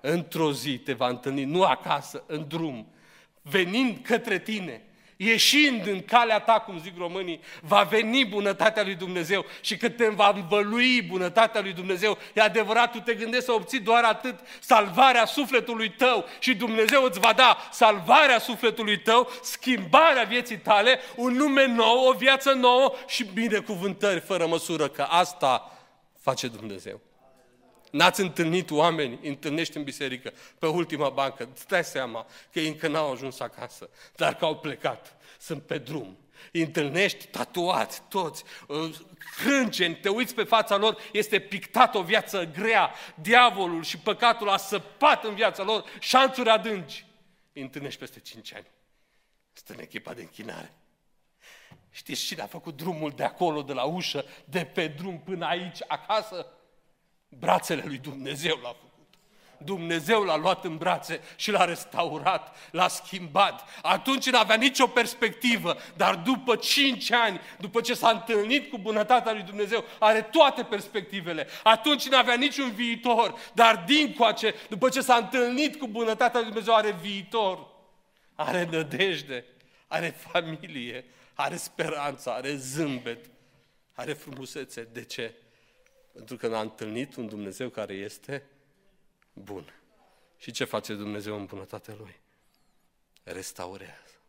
Într-o 0.00 0.52
zi 0.52 0.78
te 0.78 0.92
va 0.92 1.08
întâlni, 1.08 1.44
nu 1.44 1.62
acasă, 1.62 2.24
în 2.26 2.44
drum, 2.48 2.92
venind 3.42 3.98
către 4.02 4.38
tine, 4.38 4.82
ieșind 5.20 5.86
în 5.86 6.02
calea 6.02 6.38
ta, 6.38 6.60
cum 6.60 6.80
zic 6.80 6.96
românii, 6.96 7.40
va 7.60 7.82
veni 7.82 8.24
bunătatea 8.24 8.82
lui 8.82 8.94
Dumnezeu 8.94 9.44
și 9.60 9.76
când 9.76 9.96
te 9.96 10.08
va 10.08 10.32
învălui 10.34 11.02
bunătatea 11.02 11.60
lui 11.60 11.72
Dumnezeu, 11.72 12.18
e 12.34 12.40
adevărat, 12.40 12.92
tu 12.92 13.00
te 13.00 13.14
gândești 13.14 13.44
să 13.44 13.52
obții 13.52 13.80
doar 13.80 14.04
atât 14.04 14.38
salvarea 14.60 15.24
sufletului 15.24 15.90
tău 15.90 16.26
și 16.38 16.54
Dumnezeu 16.54 17.02
îți 17.02 17.20
va 17.20 17.32
da 17.32 17.68
salvarea 17.72 18.38
sufletului 18.38 18.98
tău, 18.98 19.30
schimbarea 19.42 20.22
vieții 20.22 20.58
tale, 20.58 20.98
un 21.16 21.32
nume 21.32 21.66
nou, 21.66 22.06
o 22.08 22.12
viață 22.12 22.52
nouă 22.52 22.94
și 23.06 23.24
binecuvântări 23.24 24.20
fără 24.20 24.46
măsură, 24.46 24.88
că 24.88 25.02
asta 25.02 25.78
face 26.20 26.48
Dumnezeu. 26.48 27.00
N-ați 27.90 28.20
întâlnit 28.20 28.70
oameni, 28.70 29.28
întâlnești 29.28 29.76
în 29.76 29.82
biserică, 29.82 30.32
pe 30.58 30.66
ultima 30.66 31.08
bancă, 31.08 31.48
îți 31.52 31.66
dai 31.66 31.84
seama 31.84 32.26
că 32.52 32.60
ei 32.60 32.68
încă 32.68 32.88
n-au 32.88 33.12
ajuns 33.12 33.40
acasă, 33.40 33.90
dar 34.16 34.34
că 34.34 34.44
au 34.44 34.56
plecat, 34.58 35.16
sunt 35.38 35.62
pe 35.62 35.78
drum. 35.78 36.18
Îi 36.52 36.60
întâlnești 36.60 37.26
tatuați, 37.26 38.02
toți, 38.08 38.44
uh, 38.66 38.96
crânceni, 39.36 39.96
te 39.96 40.08
uiți 40.08 40.34
pe 40.34 40.42
fața 40.42 40.76
lor, 40.76 40.96
este 41.12 41.38
pictat 41.38 41.94
o 41.94 42.02
viață 42.02 42.44
grea, 42.44 42.94
diavolul 43.14 43.82
și 43.82 43.98
păcatul 43.98 44.48
a 44.48 44.56
săpat 44.56 45.24
în 45.24 45.34
viața 45.34 45.62
lor 45.62 45.84
șanțuri 46.00 46.48
adânci. 46.48 47.06
Îi 47.52 47.62
întâlnești 47.62 47.98
peste 47.98 48.20
cinci 48.20 48.54
ani. 48.54 48.66
Stă 49.52 49.72
în 49.72 49.80
echipa 49.80 50.12
de 50.12 50.20
închinare. 50.20 50.72
Știți 51.90 52.24
cine 52.24 52.42
a 52.42 52.46
făcut 52.46 52.76
drumul 52.76 53.10
de 53.10 53.24
acolo, 53.24 53.62
de 53.62 53.72
la 53.72 53.84
ușă, 53.84 54.24
de 54.44 54.64
pe 54.64 54.86
drum 54.86 55.20
până 55.20 55.46
aici, 55.46 55.78
acasă? 55.86 56.46
Brațele 57.28 57.82
lui 57.86 57.98
Dumnezeu 57.98 58.58
l-a 58.62 58.68
făcut. 58.68 58.88
Dumnezeu 59.64 60.22
l-a 60.22 60.36
luat 60.36 60.64
în 60.64 60.76
brațe 60.76 61.20
și 61.36 61.50
l-a 61.50 61.64
restaurat, 61.64 62.56
l-a 62.70 62.88
schimbat. 62.88 63.68
Atunci 63.82 64.30
nu 64.30 64.38
avea 64.38 64.56
nicio 64.56 64.86
perspectivă, 64.86 65.76
dar 65.96 66.14
după 66.14 66.56
cinci 66.56 67.12
ani, 67.12 67.40
după 67.58 67.80
ce 67.80 67.94
s-a 67.94 68.10
întâlnit 68.10 68.70
cu 68.70 68.78
bunătatea 68.78 69.32
lui 69.32 69.42
Dumnezeu, 69.42 69.84
are 69.98 70.22
toate 70.22 70.62
perspectivele. 70.62 71.46
Atunci 71.62 72.08
nu 72.08 72.16
avea 72.16 72.34
niciun 72.34 72.70
viitor, 72.70 73.34
dar 73.54 73.84
dincoace, 73.86 74.54
după 74.68 74.88
ce 74.88 75.00
s-a 75.00 75.14
întâlnit 75.14 75.76
cu 75.76 75.88
bunătatea 75.88 76.40
lui 76.40 76.48
Dumnezeu, 76.48 76.74
are 76.74 76.90
viitor, 76.90 77.66
are 78.34 78.68
nădejde, 78.70 79.44
are 79.86 80.16
familie, 80.30 81.04
are 81.34 81.56
speranță, 81.56 82.30
are 82.30 82.56
zâmbet, 82.56 83.30
are 83.94 84.12
frumusețe. 84.12 84.88
De 84.92 85.04
ce? 85.04 85.34
Pentru 86.18 86.36
că 86.36 86.48
n-a 86.48 86.60
întâlnit 86.60 87.14
un 87.14 87.26
Dumnezeu 87.26 87.68
care 87.68 87.94
este 87.94 88.46
bun. 89.32 89.74
Și 90.36 90.50
ce 90.50 90.64
face 90.64 90.94
Dumnezeu 90.94 91.36
în 91.36 91.44
bunătatea 91.44 91.94
Lui? 91.94 92.20
Restaurează. 93.22 94.20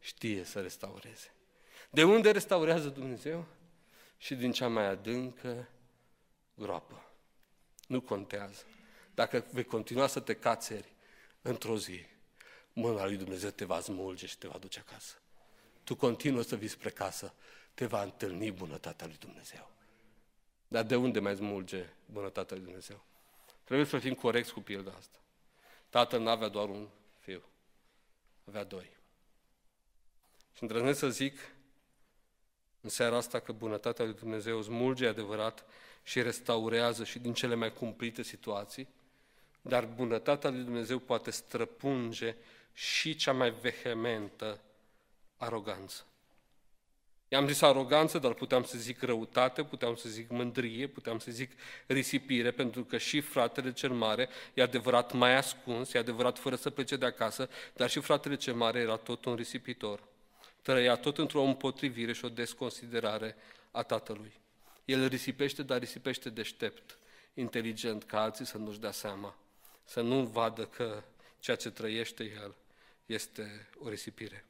Știe 0.00 0.44
să 0.44 0.60
restaureze. 0.60 1.34
De 1.90 2.04
unde 2.04 2.30
restaurează 2.30 2.88
Dumnezeu? 2.88 3.46
Și 4.16 4.34
din 4.34 4.52
cea 4.52 4.68
mai 4.68 4.84
adâncă 4.84 5.68
groapă. 6.54 7.10
Nu 7.86 8.00
contează. 8.00 8.62
Dacă 9.14 9.44
vei 9.52 9.64
continua 9.64 10.06
să 10.06 10.20
te 10.20 10.34
cațeri 10.34 10.92
într-o 11.42 11.78
zi, 11.78 12.00
mâna 12.72 13.04
lui 13.04 13.16
Dumnezeu 13.16 13.50
te 13.50 13.64
va 13.64 13.80
smulge 13.80 14.26
și 14.26 14.38
te 14.38 14.48
va 14.48 14.58
duce 14.58 14.78
acasă. 14.78 15.14
Tu 15.84 15.96
continuă 15.96 16.42
să 16.42 16.56
vii 16.56 16.68
spre 16.68 16.90
casă, 16.90 17.34
te 17.74 17.86
va 17.86 18.02
întâlni 18.02 18.50
bunătatea 18.50 19.06
lui 19.06 19.16
Dumnezeu. 19.18 19.74
Dar 20.68 20.84
de 20.84 20.96
unde 20.96 21.20
mai 21.20 21.36
smulge 21.36 21.88
bunătatea 22.06 22.56
lui 22.56 22.64
Dumnezeu? 22.64 23.04
Trebuie 23.64 23.86
să 23.86 23.98
fim 23.98 24.14
corecți 24.14 24.52
cu 24.52 24.60
pilda 24.60 24.92
asta. 24.98 25.18
Tatăl 25.88 26.20
nu 26.20 26.28
avea 26.28 26.48
doar 26.48 26.68
un 26.68 26.88
fiu, 27.18 27.42
avea 28.48 28.64
doi. 28.64 28.90
Și 30.54 30.62
îndrăznesc 30.62 30.98
să 30.98 31.08
zic 31.08 31.38
în 32.80 32.88
seara 32.88 33.16
asta 33.16 33.40
că 33.40 33.52
bunătatea 33.52 34.04
lui 34.04 34.14
Dumnezeu 34.14 34.62
smulge 34.62 35.06
adevărat 35.06 35.66
și 36.02 36.22
restaurează 36.22 37.04
și 37.04 37.18
din 37.18 37.34
cele 37.34 37.54
mai 37.54 37.72
cumplite 37.72 38.22
situații, 38.22 38.88
dar 39.60 39.84
bunătatea 39.84 40.50
lui 40.50 40.62
Dumnezeu 40.62 40.98
poate 40.98 41.30
străpunge 41.30 42.36
și 42.72 43.16
cea 43.16 43.32
mai 43.32 43.50
vehementă 43.50 44.60
aroganță. 45.36 46.06
I-am 47.28 47.48
zis 47.48 47.60
aroganță, 47.60 48.18
dar 48.18 48.32
puteam 48.32 48.64
să 48.64 48.78
zic 48.78 49.02
răutate, 49.02 49.64
puteam 49.64 49.94
să 49.94 50.08
zic 50.08 50.30
mândrie, 50.30 50.86
puteam 50.86 51.18
să 51.18 51.30
zic 51.30 51.50
risipire, 51.86 52.50
pentru 52.50 52.84
că 52.84 52.98
și 52.98 53.20
fratele 53.20 53.72
cel 53.72 53.90
mare, 53.90 54.28
e 54.54 54.62
adevărat 54.62 55.12
mai 55.12 55.36
ascuns, 55.36 55.92
e 55.92 55.98
adevărat 55.98 56.38
fără 56.38 56.56
să 56.56 56.70
plece 56.70 56.96
de 56.96 57.06
acasă, 57.06 57.48
dar 57.74 57.90
și 57.90 58.00
fratele 58.00 58.36
cel 58.36 58.54
mare 58.54 58.78
era 58.78 58.96
tot 58.96 59.24
un 59.24 59.34
risipitor. 59.34 60.02
Trăia 60.62 60.96
tot 60.96 61.18
într-o 61.18 61.42
împotrivire 61.42 62.12
și 62.12 62.24
o 62.24 62.28
desconsiderare 62.28 63.36
a 63.70 63.82
tatălui. 63.82 64.32
El 64.84 65.06
risipește, 65.06 65.62
dar 65.62 65.78
risipește 65.78 66.30
deștept, 66.30 66.98
inteligent, 67.34 68.04
ca 68.04 68.22
alții 68.22 68.46
să 68.46 68.58
nu-și 68.58 68.80
dea 68.80 68.90
seama, 68.90 69.36
să 69.84 70.00
nu 70.00 70.24
vadă 70.24 70.64
că 70.64 71.02
ceea 71.40 71.56
ce 71.56 71.70
trăiește 71.70 72.24
el 72.42 72.54
este 73.06 73.68
o 73.78 73.88
risipire. 73.88 74.44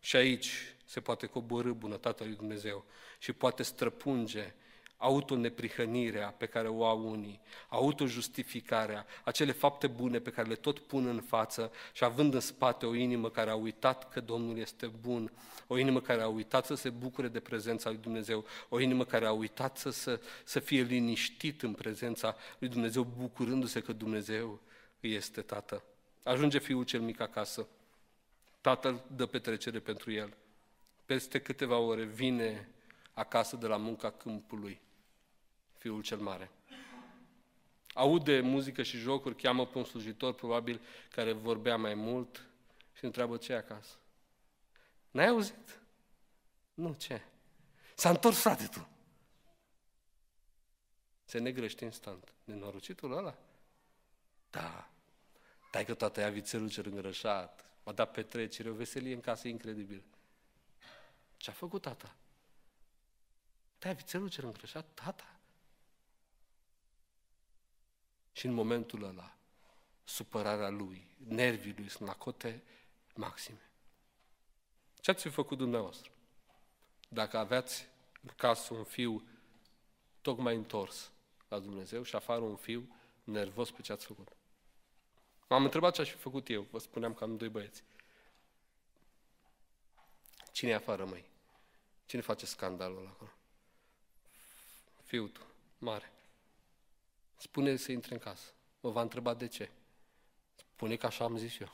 Și 0.00 0.16
aici 0.16 0.74
se 0.84 1.00
poate 1.00 1.26
coborâ 1.26 1.72
bunătatea 1.72 2.26
lui 2.26 2.34
Dumnezeu 2.34 2.84
și 3.18 3.32
poate 3.32 3.62
străpunge 3.62 4.54
autoneprihănirea 5.00 6.28
pe 6.28 6.46
care 6.46 6.68
o 6.68 6.84
au 6.84 7.10
unii, 7.10 7.40
autojustificarea, 7.68 9.06
acele 9.24 9.52
fapte 9.52 9.86
bune 9.86 10.18
pe 10.18 10.30
care 10.30 10.48
le 10.48 10.54
tot 10.54 10.78
pun 10.78 11.06
în 11.06 11.20
față 11.20 11.72
și 11.92 12.04
având 12.04 12.34
în 12.34 12.40
spate 12.40 12.86
o 12.86 12.94
inimă 12.94 13.30
care 13.30 13.50
a 13.50 13.54
uitat 13.54 14.12
că 14.12 14.20
Domnul 14.20 14.58
este 14.58 14.86
bun, 14.86 15.32
o 15.66 15.78
inimă 15.78 16.00
care 16.00 16.22
a 16.22 16.28
uitat 16.28 16.66
să 16.66 16.74
se 16.74 16.90
bucure 16.90 17.28
de 17.28 17.40
prezența 17.40 17.90
lui 17.90 17.98
Dumnezeu, 17.98 18.44
o 18.68 18.80
inimă 18.80 19.04
care 19.04 19.26
a 19.26 19.32
uitat 19.32 19.76
să, 19.76 19.90
să, 19.90 20.20
să 20.44 20.60
fie 20.60 20.82
liniștit 20.82 21.62
în 21.62 21.72
prezența 21.72 22.36
lui 22.58 22.68
Dumnezeu, 22.68 23.02
bucurându-se 23.02 23.80
că 23.80 23.92
Dumnezeu 23.92 24.60
îi 25.00 25.14
este 25.14 25.40
Tată. 25.40 25.82
Ajunge 26.22 26.58
fiul 26.58 26.84
cel 26.84 27.00
mic 27.00 27.20
acasă. 27.20 27.68
Tatăl 28.60 29.04
dă 29.16 29.26
petrecere 29.26 29.80
pentru 29.80 30.12
el. 30.12 30.36
Peste 31.04 31.40
câteva 31.40 31.78
ore 31.78 32.04
vine 32.04 32.68
acasă 33.12 33.56
de 33.56 33.66
la 33.66 33.76
munca 33.76 34.10
câmpului 34.10 34.80
fiul 35.80 36.02
cel 36.02 36.18
mare. 36.18 36.50
Aude 37.94 38.40
muzică 38.40 38.82
și 38.82 38.96
jocuri, 38.96 39.34
cheamă 39.34 39.66
pe 39.66 39.78
un 39.78 39.84
slujitor, 39.84 40.34
probabil, 40.34 40.80
care 41.10 41.32
vorbea 41.32 41.76
mai 41.76 41.94
mult 41.94 42.46
și 42.92 43.04
întreabă 43.04 43.36
ce 43.36 43.52
e 43.52 43.56
acasă. 43.56 43.94
N-ai 45.10 45.28
auzit? 45.28 45.80
Nu, 46.74 46.94
ce? 46.94 47.22
S-a 47.94 48.08
întors, 48.10 48.40
frate, 48.40 48.66
tu. 48.66 48.88
Se 51.24 51.38
negrește 51.38 51.84
instant. 51.84 52.32
Nenorocitul 52.44 53.16
ăla? 53.16 53.38
Da. 54.50 54.90
Tai 55.70 55.84
că 55.84 55.94
toată 55.94 56.20
ea 56.20 56.30
vițelul 56.30 56.70
cel 56.70 56.86
îngrășat, 56.86 57.69
m-a 57.90 57.96
dat 57.96 58.12
petrecere, 58.12 58.70
o 58.70 58.74
veselie 58.74 59.14
în 59.14 59.20
casă 59.20 59.48
incredibil. 59.48 60.02
Ce 61.36 61.50
a 61.50 61.52
făcut 61.52 61.82
tata? 61.82 62.14
Tai 63.78 63.94
vițelul 63.94 64.28
cel 64.28 64.44
îngrășat, 64.44 64.86
tata. 64.94 65.38
Și 68.32 68.46
în 68.46 68.52
momentul 68.52 69.02
ăla, 69.02 69.36
supărarea 70.04 70.68
lui, 70.68 71.06
nervii 71.16 71.74
lui 71.76 71.88
sunt 71.88 72.08
la 72.08 72.14
cote 72.14 72.62
maxime. 73.14 73.70
Ce 75.00 75.10
ați 75.10 75.22
fi 75.22 75.28
făcut 75.28 75.58
dumneavoastră? 75.58 76.10
Dacă 77.08 77.38
aveați 77.38 77.88
în 78.22 78.30
casă 78.36 78.74
un 78.74 78.84
fiu 78.84 79.28
tocmai 80.20 80.56
întors 80.56 81.10
la 81.48 81.58
Dumnezeu 81.58 82.02
și 82.02 82.16
afară 82.16 82.40
un 82.40 82.56
fiu 82.56 82.96
nervos 83.24 83.70
pe 83.70 83.82
ce 83.82 83.92
ați 83.92 84.06
făcut. 84.06 84.28
M-am 85.50 85.64
întrebat 85.64 85.94
ce 85.94 86.00
aș 86.00 86.10
fi 86.10 86.16
făcut 86.16 86.48
eu, 86.48 86.66
vă 86.70 86.78
spuneam 86.78 87.14
că 87.14 87.24
am 87.24 87.36
doi 87.36 87.48
băieți. 87.48 87.82
Cine 90.52 90.70
e 90.70 90.74
afară, 90.74 91.04
măi? 91.04 91.24
Cine 92.06 92.22
face 92.22 92.46
scandalul 92.46 92.98
ăla 92.98 93.08
acolo? 93.08 93.30
Fiul 95.04 95.28
tu, 95.28 95.40
mare. 95.78 96.12
Spune 97.36 97.76
să 97.76 97.92
intre 97.92 98.14
în 98.14 98.20
casă. 98.20 98.52
Mă 98.80 98.90
va 98.90 99.00
întreba 99.00 99.34
de 99.34 99.48
ce. 99.48 99.70
Spune 100.56 100.96
că 100.96 101.06
așa 101.06 101.24
am 101.24 101.36
zis 101.36 101.58
eu. 101.58 101.72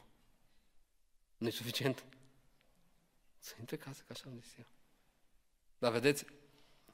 Nu 1.37 1.47
e 1.47 1.51
suficient? 1.51 2.05
Să 3.39 3.55
intre 3.59 3.77
în 3.77 3.83
casă, 3.83 4.03
că 4.07 4.13
așa 4.13 4.25
am 4.27 4.41
zis 4.41 4.57
eu. 4.59 4.67
Dar 5.79 5.93
vedeți, 5.93 6.25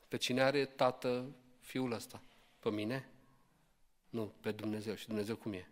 pe 0.09 0.17
cine 0.17 0.43
are 0.43 0.67
tată 0.67 1.35
fiul 1.61 1.93
ăsta? 1.93 2.23
Pe 2.59 2.71
mine? 2.71 3.09
Nu, 4.09 4.33
pe 4.41 4.53
Dumnezeu. 4.53 4.95
Și 4.95 5.07
Dumnezeu 5.07 5.37
cum 5.37 5.53
e? 5.53 5.67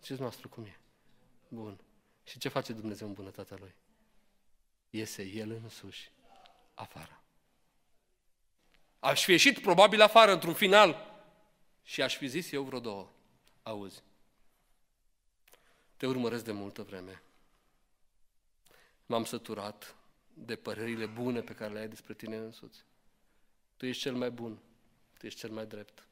Ziceți 0.00 0.20
noastră 0.20 0.48
cum 0.48 0.64
e? 0.64 0.78
Bun. 1.48 1.80
Și 2.24 2.38
ce 2.38 2.48
face 2.48 2.72
Dumnezeu 2.72 3.06
în 3.06 3.12
bunătatea 3.12 3.56
Lui? 3.60 3.74
Iese 4.90 5.22
El 5.22 5.50
însuși 5.50 6.10
afară. 6.74 7.20
Aș 8.98 9.24
fi 9.24 9.30
ieșit 9.30 9.58
probabil 9.58 10.00
afară 10.00 10.32
într-un 10.32 10.54
final 10.54 11.20
și 11.82 12.02
aș 12.02 12.16
fi 12.16 12.26
zis 12.26 12.52
eu 12.52 12.62
vreo 12.62 12.80
două. 12.80 13.10
Auzi, 13.62 14.02
te 15.96 16.06
urmăresc 16.06 16.44
de 16.44 16.52
multă 16.52 16.82
vreme. 16.82 17.22
M-am 19.06 19.24
săturat 19.24 19.96
de 20.34 20.56
părerile 20.56 21.06
bune 21.06 21.40
pe 21.40 21.54
care 21.54 21.72
le 21.72 21.78
ai 21.78 21.88
despre 21.88 22.14
tine 22.14 22.36
însuți. 22.36 22.84
Tu 23.76 23.86
ești 23.86 24.02
cel 24.02 24.14
mai 24.14 24.30
bun, 24.30 24.58
tu 25.18 25.26
ești 25.26 25.38
cel 25.38 25.50
mai 25.50 25.66
drept. 25.66 26.06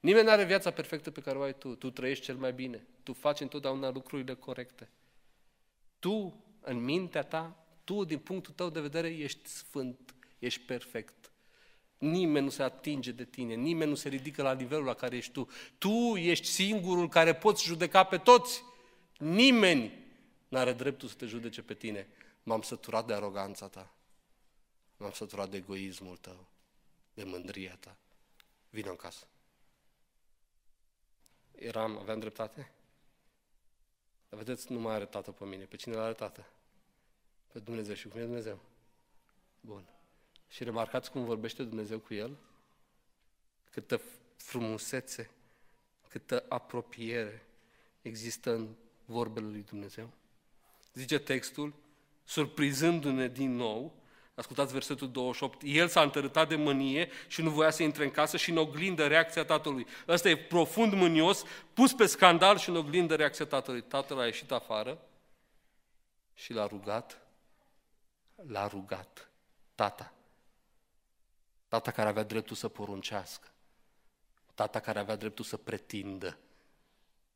Nimeni 0.00 0.24
nu 0.24 0.30
are 0.30 0.44
viața 0.44 0.70
perfectă 0.70 1.10
pe 1.10 1.20
care 1.20 1.38
o 1.38 1.42
ai 1.42 1.54
tu. 1.54 1.74
Tu 1.74 1.90
trăiești 1.90 2.24
cel 2.24 2.36
mai 2.36 2.52
bine. 2.52 2.86
Tu 3.02 3.12
faci 3.12 3.40
întotdeauna 3.40 3.90
lucrurile 3.90 4.34
corecte. 4.34 4.90
Tu, 5.98 6.44
în 6.60 6.84
mintea 6.84 7.22
ta, 7.22 7.66
tu, 7.84 8.04
din 8.04 8.18
punctul 8.18 8.54
tău 8.54 8.70
de 8.70 8.80
vedere, 8.80 9.08
ești 9.08 9.48
sfânt, 9.48 10.14
ești 10.38 10.60
perfect. 10.60 11.32
Nimeni 11.98 12.44
nu 12.44 12.50
se 12.50 12.62
atinge 12.62 13.12
de 13.12 13.24
tine, 13.24 13.54
nimeni 13.54 13.90
nu 13.90 13.96
se 13.96 14.08
ridică 14.08 14.42
la 14.42 14.54
nivelul 14.54 14.84
la 14.84 14.94
care 14.94 15.16
ești 15.16 15.32
tu. 15.32 15.48
Tu 15.78 16.16
ești 16.16 16.46
singurul 16.46 17.08
care 17.08 17.34
poți 17.34 17.64
judeca 17.64 18.04
pe 18.04 18.18
toți. 18.18 18.62
Nimeni 19.18 20.06
nu 20.48 20.58
are 20.58 20.72
dreptul 20.72 21.08
să 21.08 21.14
te 21.14 21.26
judece 21.26 21.62
pe 21.62 21.74
tine. 21.74 22.08
M-am 22.42 22.62
săturat 22.62 23.06
de 23.06 23.12
aroganța 23.12 23.68
ta. 23.68 23.94
M-am 24.96 25.12
săturat 25.12 25.50
de 25.50 25.56
egoismul 25.56 26.16
tău, 26.16 26.46
de 27.14 27.24
mândria 27.24 27.76
ta. 27.80 27.96
Vino 28.70 28.90
în 28.90 28.96
casă. 28.96 29.26
Eram, 31.58 31.98
aveam 31.98 32.18
dreptate? 32.18 32.70
Dar 34.28 34.38
vedeți, 34.38 34.72
nu 34.72 34.78
mai 34.78 34.94
are 34.94 35.06
tată 35.06 35.30
pe 35.30 35.44
mine. 35.44 35.64
Pe 35.64 35.76
cine 35.76 35.96
are 35.96 36.12
tată? 36.12 36.46
Pe 37.52 37.58
Dumnezeu. 37.58 37.94
Și 37.94 38.08
cum 38.08 38.20
e 38.20 38.24
Dumnezeu? 38.24 38.60
Bun. 39.60 39.84
Și 40.48 40.64
remarcați 40.64 41.10
cum 41.10 41.24
vorbește 41.24 41.62
Dumnezeu 41.62 41.98
cu 41.98 42.14
el? 42.14 42.36
Câtă 43.70 44.00
frumusețe, 44.36 45.30
câtă 46.08 46.44
apropiere 46.48 47.46
există 48.02 48.54
în 48.54 48.74
vorbele 49.04 49.46
lui 49.46 49.62
Dumnezeu. 49.62 50.10
Zice 50.94 51.18
textul, 51.18 51.74
surprizându-ne 52.24 53.28
din 53.28 53.54
nou, 53.54 53.94
ascultați 54.38 54.72
versetul 54.72 55.10
28, 55.10 55.62
el 55.64 55.88
s-a 55.88 56.02
întărâtat 56.02 56.48
de 56.48 56.56
mânie 56.56 57.10
și 57.26 57.42
nu 57.42 57.50
voia 57.50 57.70
să 57.70 57.82
intre 57.82 58.04
în 58.04 58.10
casă 58.10 58.36
și 58.36 58.50
în 58.50 58.56
oglindă 58.56 59.06
reacția 59.06 59.44
tatălui. 59.44 59.86
Ăsta 60.08 60.28
e 60.28 60.36
profund 60.36 60.92
mânios, 60.92 61.44
pus 61.74 61.92
pe 61.92 62.06
scandal 62.06 62.58
și 62.58 62.68
în 62.68 62.76
oglindă 62.76 63.14
reacția 63.14 63.46
tatălui. 63.46 63.82
Tatăl 63.82 64.18
a 64.18 64.24
ieșit 64.24 64.50
afară 64.50 64.98
și 66.34 66.52
l-a 66.52 66.66
rugat, 66.66 67.20
l-a 68.46 68.66
rugat, 68.66 69.30
tata. 69.74 70.12
Tata 71.68 71.90
care 71.90 72.08
avea 72.08 72.22
dreptul 72.22 72.56
să 72.56 72.68
poruncească. 72.68 73.48
Tata 74.54 74.80
care 74.80 74.98
avea 74.98 75.16
dreptul 75.16 75.44
să 75.44 75.56
pretindă. 75.56 76.38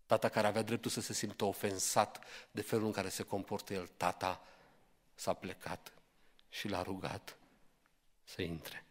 Tata 0.06 0.28
care 0.28 0.46
avea 0.46 0.62
dreptul 0.62 0.90
să 0.90 1.00
se 1.00 1.12
simtă 1.12 1.44
ofensat 1.44 2.24
de 2.50 2.62
felul 2.62 2.86
în 2.86 2.92
care 2.92 3.08
se 3.08 3.22
comportă 3.22 3.74
el. 3.74 3.90
Tata 3.96 4.42
s-a 5.14 5.32
plecat 5.32 5.92
și 6.52 6.68
l-a 6.68 6.82
rugat 6.82 7.36
să 8.24 8.42
intre. 8.42 8.84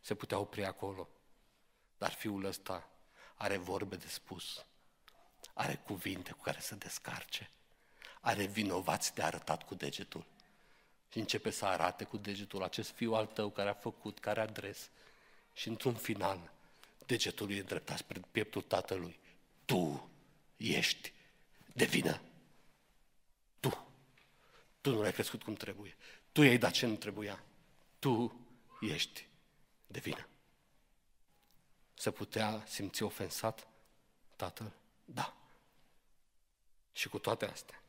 Se 0.00 0.14
putea 0.14 0.38
opri 0.38 0.64
acolo, 0.64 1.08
dar 1.98 2.12
fiul 2.12 2.44
ăsta 2.44 2.88
are 3.34 3.56
vorbe 3.56 3.96
de 3.96 4.08
spus, 4.08 4.64
are 5.54 5.74
cuvinte 5.74 6.32
cu 6.32 6.42
care 6.42 6.60
să 6.60 6.74
descarce, 6.74 7.50
are 8.20 8.44
vinovați 8.46 9.14
de 9.14 9.22
arătat 9.22 9.62
cu 9.62 9.74
degetul 9.74 10.26
și 11.08 11.18
începe 11.18 11.50
să 11.50 11.66
arate 11.66 12.04
cu 12.04 12.16
degetul 12.16 12.62
acest 12.62 12.90
fiu 12.90 13.14
al 13.14 13.26
tău 13.26 13.50
care 13.50 13.68
a 13.68 13.74
făcut, 13.74 14.18
care 14.18 14.40
a 14.40 14.46
dres 14.46 14.90
și 15.52 15.68
într-un 15.68 15.94
final 15.94 16.52
degetul 17.06 17.46
lui 17.46 17.58
îndreptat 17.58 17.98
spre 17.98 18.20
pieptul 18.30 18.62
tatălui. 18.62 19.18
Tu 19.64 20.10
ești 20.56 21.12
de 21.72 21.84
vină. 21.84 22.20
Tu. 24.80 24.90
Tu 24.90 24.96
nu 24.96 25.02
l-ai 25.02 25.12
crescut 25.12 25.42
cum 25.42 25.54
trebuie. 25.54 25.96
Tu 26.32 26.42
i-ai 26.42 26.58
dat 26.58 26.70
ce 26.70 26.86
nu 26.86 26.94
trebuia. 26.94 27.44
Tu 27.98 28.40
ești 28.80 29.28
de 29.86 29.98
vină. 29.98 30.28
Se 31.94 32.10
putea 32.10 32.64
simți 32.66 33.02
ofensat 33.02 33.66
tatăl? 34.36 34.72
Da. 35.04 35.34
Și 36.92 37.08
cu 37.08 37.18
toate 37.18 37.46
astea. 37.46 37.82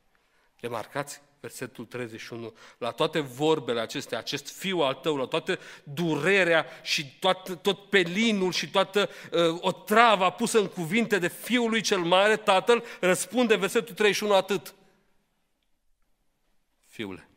Remarcați 0.56 1.20
versetul 1.40 1.84
31, 1.84 2.54
la 2.78 2.90
toate 2.90 3.20
vorbele 3.20 3.80
acestea, 3.80 4.18
acest 4.18 4.56
fiu 4.58 4.78
al 4.78 4.94
tău, 4.94 5.16
la 5.16 5.24
toată 5.24 5.58
durerea 5.82 6.66
și 6.82 7.18
toată, 7.18 7.54
tot 7.54 7.90
pelinul 7.90 8.52
și 8.52 8.70
toată 8.70 9.10
uh, 9.32 9.58
o 9.60 9.72
travă 9.72 10.30
pusă 10.30 10.58
în 10.58 10.66
cuvinte 10.66 11.18
de 11.18 11.28
fiul 11.28 11.70
lui 11.70 11.80
cel 11.80 11.98
mare, 11.98 12.36
tatăl, 12.36 12.84
răspunde 13.00 13.56
versetul 13.56 13.94
31 13.94 14.34
atât. 14.34 14.74
Fiule, 16.92 17.28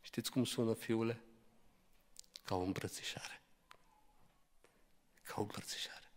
știți 0.00 0.30
cum 0.30 0.44
sună 0.44 0.74
fiule? 0.74 1.20
Ca 2.42 2.54
o 2.54 2.60
îmbrățișare. 2.60 3.42
Ca 5.22 5.34
o 5.36 5.40
îmbrățișare. 5.40 6.10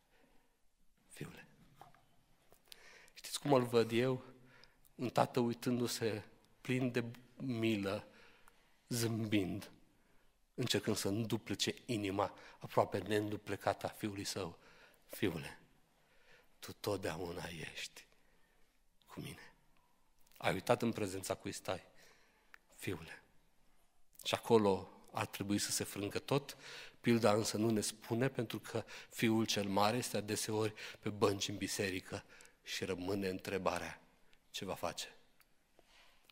Fiule. 1.08 1.48
Știți 3.14 3.40
cum 3.40 3.54
îl 3.54 3.64
văd 3.64 3.92
eu? 3.92 4.24
un 4.96 5.10
tată 5.10 5.40
uitându-se 5.40 6.24
plin 6.62 6.92
de 6.92 7.04
milă, 7.36 8.08
zâmbind, 8.88 9.72
încercând 10.56 10.96
să 10.96 11.08
înduplece 11.08 11.76
inima 11.86 12.38
aproape 12.60 12.98
neînduplecată 12.98 13.86
a 13.86 13.90
fiului 13.90 14.26
său. 14.26 14.60
Fiule, 15.08 15.60
tu 16.60 16.74
totdeauna 16.74 17.44
ești 17.74 18.06
cu 19.08 19.20
mine. 19.20 19.51
Ai 20.42 20.54
uitat 20.54 20.82
în 20.82 20.92
prezența 20.92 21.36
cui 21.36 21.52
stai, 21.52 21.84
fiule. 22.76 23.24
Și 24.24 24.34
acolo 24.34 24.90
ar 25.12 25.26
trebui 25.26 25.58
să 25.58 25.72
se 25.72 25.84
frângă 25.84 26.20
tot, 26.20 26.58
pilda 27.02 27.34
însă 27.34 27.58
nu 27.58 27.70
ne 27.70 27.82
spune 27.82 28.30
pentru 28.30 28.60
că 28.60 28.84
fiul 29.10 29.46
cel 29.46 29.68
mare 29.68 29.98
este 29.98 30.18
adeseori 30.18 30.74
pe 31.00 31.10
bănci 31.10 31.48
în 31.48 31.58
biserică 31.58 32.24
și 32.64 32.86
rămâne 32.86 33.28
întrebarea, 33.28 34.02
ce 34.52 34.66
va 34.66 34.74
face? 34.74 35.16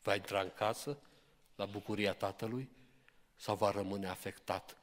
Va 0.03 0.16
intra 0.16 0.41
în 0.41 0.51
casă, 0.55 0.97
la 1.55 1.66
bucuria 1.66 2.14
tatălui, 2.14 2.70
sau 3.36 3.55
va 3.55 3.72
rămâne 3.72 4.07
afectat 4.07 4.78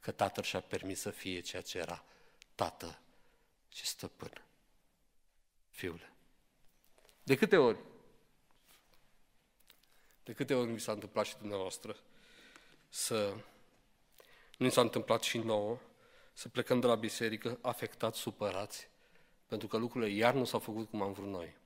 că 0.00 0.10
tatăl 0.12 0.42
și-a 0.42 0.60
permis 0.60 1.00
să 1.00 1.10
fie 1.10 1.40
ceea 1.40 1.62
ce 1.62 1.78
era 1.78 2.04
tată 2.54 2.98
și 3.68 3.86
stăpân? 3.86 4.44
Fiule, 5.70 6.12
de 7.22 7.36
câte 7.36 7.56
ori? 7.56 7.89
De 10.24 10.32
câte 10.32 10.54
ori 10.54 10.70
mi 10.70 10.80
s-a 10.80 10.92
întâmplat 10.92 11.26
și 11.26 11.36
dumneavoastră 11.36 11.96
să 12.88 13.34
nu 14.56 14.66
mi 14.66 14.72
s-a 14.72 14.80
întâmplat 14.80 15.22
și 15.22 15.38
nouă 15.38 15.78
să 16.32 16.48
plecăm 16.48 16.80
de 16.80 16.86
la 16.86 16.94
biserică 16.94 17.58
afectați, 17.60 18.18
supărați, 18.18 18.88
Pentru 19.46 19.68
că 19.68 19.76
lucrurile 19.76 20.10
iar 20.10 20.34
nu 20.34 20.44
s-au 20.44 20.58
făcut 20.58 20.90
cum 20.90 21.02
am 21.02 21.12
vrut 21.12 21.28
noi. 21.28 21.56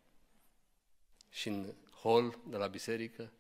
Și 1.31 1.49
în 1.49 1.75
hol 2.01 2.39
de 2.47 2.57
la 2.57 2.67
biserică, 2.67 3.33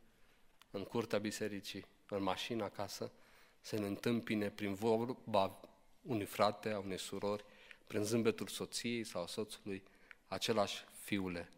în 0.70 0.84
curtea 0.84 1.18
bisericii, 1.18 1.86
în 2.08 2.22
mașină 2.22 2.64
acasă, 2.64 3.12
să 3.60 3.78
ne 3.78 3.86
întâmpine 3.86 4.50
prin 4.50 4.74
vorba 4.74 5.60
unui 6.02 6.24
frate, 6.24 6.70
a 6.70 6.78
unei 6.78 6.98
surori, 6.98 7.44
prin 7.86 8.02
zâmbetul 8.02 8.46
soției 8.46 9.04
sau 9.04 9.26
soțului, 9.26 9.82
același 10.28 10.84
fiule, 11.02 11.48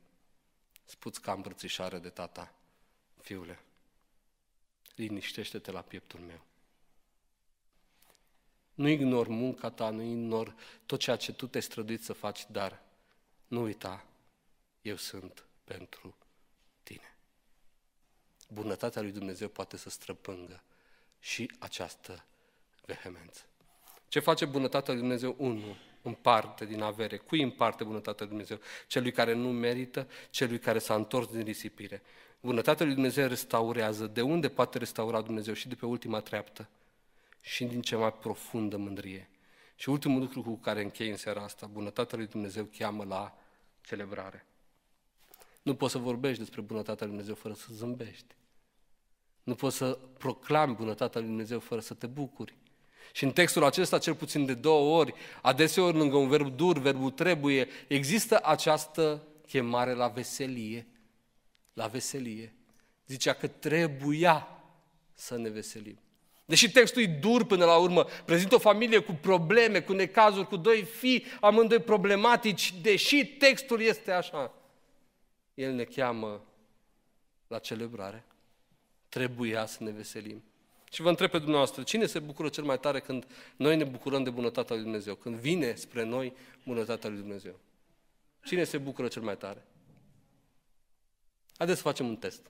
spuți 0.84 1.20
ca 1.20 1.32
îmbrățișare 1.32 1.98
de 1.98 2.08
tata, 2.08 2.54
fiule, 3.26 3.58
liniștește-te 4.94 5.70
la 5.70 5.80
pieptul 5.80 6.20
meu. 6.20 6.40
Nu 8.74 8.88
ignor 8.88 9.28
munca 9.28 9.70
ta, 9.70 9.90
nu 9.90 10.02
ignor 10.02 10.54
tot 10.86 10.98
ceea 11.00 11.16
ce 11.16 11.32
tu 11.32 11.46
te 11.46 11.60
străduit 11.60 12.04
să 12.04 12.12
faci, 12.12 12.46
dar 12.50 12.82
nu 13.46 13.62
uita, 13.62 14.06
eu 14.82 14.96
sunt 14.96 15.44
pentru 15.64 16.16
tine. 16.82 17.16
Bunătatea 18.48 19.02
lui 19.02 19.12
Dumnezeu 19.12 19.48
poate 19.48 19.76
să 19.76 19.90
străpângă 19.90 20.62
și 21.20 21.50
această 21.58 22.24
vehemență. 22.84 23.42
Ce 24.08 24.20
face 24.20 24.44
bunătatea 24.44 24.92
lui 24.92 25.02
Dumnezeu? 25.02 25.34
1 25.38 25.76
împarte 26.08 26.64
din 26.64 26.82
avere. 26.82 27.16
Cui 27.16 27.42
împarte 27.42 27.84
bunătatea 27.84 28.26
lui 28.26 28.28
Dumnezeu? 28.28 28.58
Celui 28.86 29.12
care 29.12 29.34
nu 29.34 29.50
merită, 29.50 30.08
celui 30.30 30.58
care 30.58 30.78
s-a 30.78 30.94
întors 30.94 31.26
din 31.26 31.42
risipire. 31.42 32.02
Bunătatea 32.40 32.84
lui 32.84 32.94
Dumnezeu 32.94 33.26
restaurează. 33.26 34.06
De 34.06 34.22
unde 34.22 34.48
poate 34.48 34.78
restaura 34.78 35.20
Dumnezeu? 35.20 35.54
Și 35.54 35.68
de 35.68 35.74
pe 35.74 35.86
ultima 35.86 36.20
treaptă. 36.20 36.68
Și 37.40 37.64
din 37.64 37.82
cea 37.82 37.98
mai 37.98 38.12
profundă 38.12 38.76
mândrie. 38.76 39.28
Și 39.76 39.88
ultimul 39.88 40.20
lucru 40.20 40.42
cu 40.42 40.56
care 40.56 40.82
închei 40.82 41.10
în 41.10 41.16
seara 41.16 41.42
asta, 41.42 41.66
bunătatea 41.66 42.18
lui 42.18 42.26
Dumnezeu 42.26 42.68
cheamă 42.78 43.04
la 43.04 43.38
celebrare. 43.86 44.46
Nu 45.62 45.74
poți 45.74 45.92
să 45.92 45.98
vorbești 45.98 46.38
despre 46.38 46.60
bunătatea 46.60 47.06
lui 47.06 47.16
Dumnezeu 47.16 47.34
fără 47.34 47.54
să 47.54 47.66
zâmbești. 47.70 48.34
Nu 49.42 49.54
poți 49.54 49.76
să 49.76 49.98
proclami 50.18 50.74
bunătatea 50.74 51.20
lui 51.20 51.28
Dumnezeu 51.28 51.58
fără 51.58 51.80
să 51.80 51.94
te 51.94 52.06
bucuri. 52.06 52.54
Și 53.12 53.24
în 53.24 53.30
textul 53.30 53.64
acesta, 53.64 53.98
cel 53.98 54.14
puțin 54.14 54.46
de 54.46 54.54
două 54.54 54.98
ori, 54.98 55.14
adeseori 55.42 55.96
lângă 55.96 56.16
un 56.16 56.28
verb 56.28 56.56
dur, 56.56 56.78
verbul 56.78 57.10
trebuie, 57.10 57.68
există 57.88 58.40
această 58.42 59.22
chemare 59.46 59.92
la 59.92 60.08
veselie. 60.08 60.86
La 61.72 61.86
veselie. 61.86 62.54
Zicea 63.06 63.32
că 63.32 63.46
trebuia 63.46 64.48
să 65.14 65.36
ne 65.36 65.48
veselim. 65.48 65.98
Deși 66.44 66.70
textul 66.70 67.02
e 67.02 67.06
dur 67.06 67.44
până 67.44 67.64
la 67.64 67.76
urmă, 67.76 68.04
prezintă 68.24 68.54
o 68.54 68.58
familie 68.58 68.98
cu 68.98 69.12
probleme, 69.12 69.80
cu 69.80 69.92
necazuri, 69.92 70.46
cu 70.46 70.56
doi 70.56 70.82
fii, 70.82 71.24
amândoi 71.40 71.78
problematici, 71.78 72.74
deși 72.82 73.26
textul 73.26 73.80
este 73.80 74.12
așa, 74.12 74.54
el 75.54 75.72
ne 75.72 75.84
cheamă 75.84 76.44
la 77.46 77.58
celebrare. 77.58 78.24
Trebuia 79.08 79.66
să 79.66 79.82
ne 79.82 79.90
veselim. 79.90 80.42
Și 80.90 81.02
vă 81.02 81.08
întreb 81.08 81.30
pe 81.30 81.38
dumneavoastră, 81.38 81.82
cine 81.82 82.06
se 82.06 82.18
bucură 82.18 82.48
cel 82.48 82.64
mai 82.64 82.78
tare 82.78 83.00
când 83.00 83.26
noi 83.56 83.76
ne 83.76 83.84
bucurăm 83.84 84.22
de 84.22 84.30
bunătatea 84.30 84.74
lui 84.74 84.84
Dumnezeu? 84.84 85.14
Când 85.14 85.34
vine 85.34 85.74
spre 85.74 86.04
noi 86.04 86.32
bunătatea 86.64 87.10
lui 87.10 87.18
Dumnezeu? 87.18 87.58
Cine 88.44 88.64
se 88.64 88.78
bucură 88.78 89.08
cel 89.08 89.22
mai 89.22 89.36
tare? 89.36 89.64
Haideți 91.56 91.78
să 91.78 91.84
facem 91.84 92.06
un 92.06 92.16
test. 92.16 92.40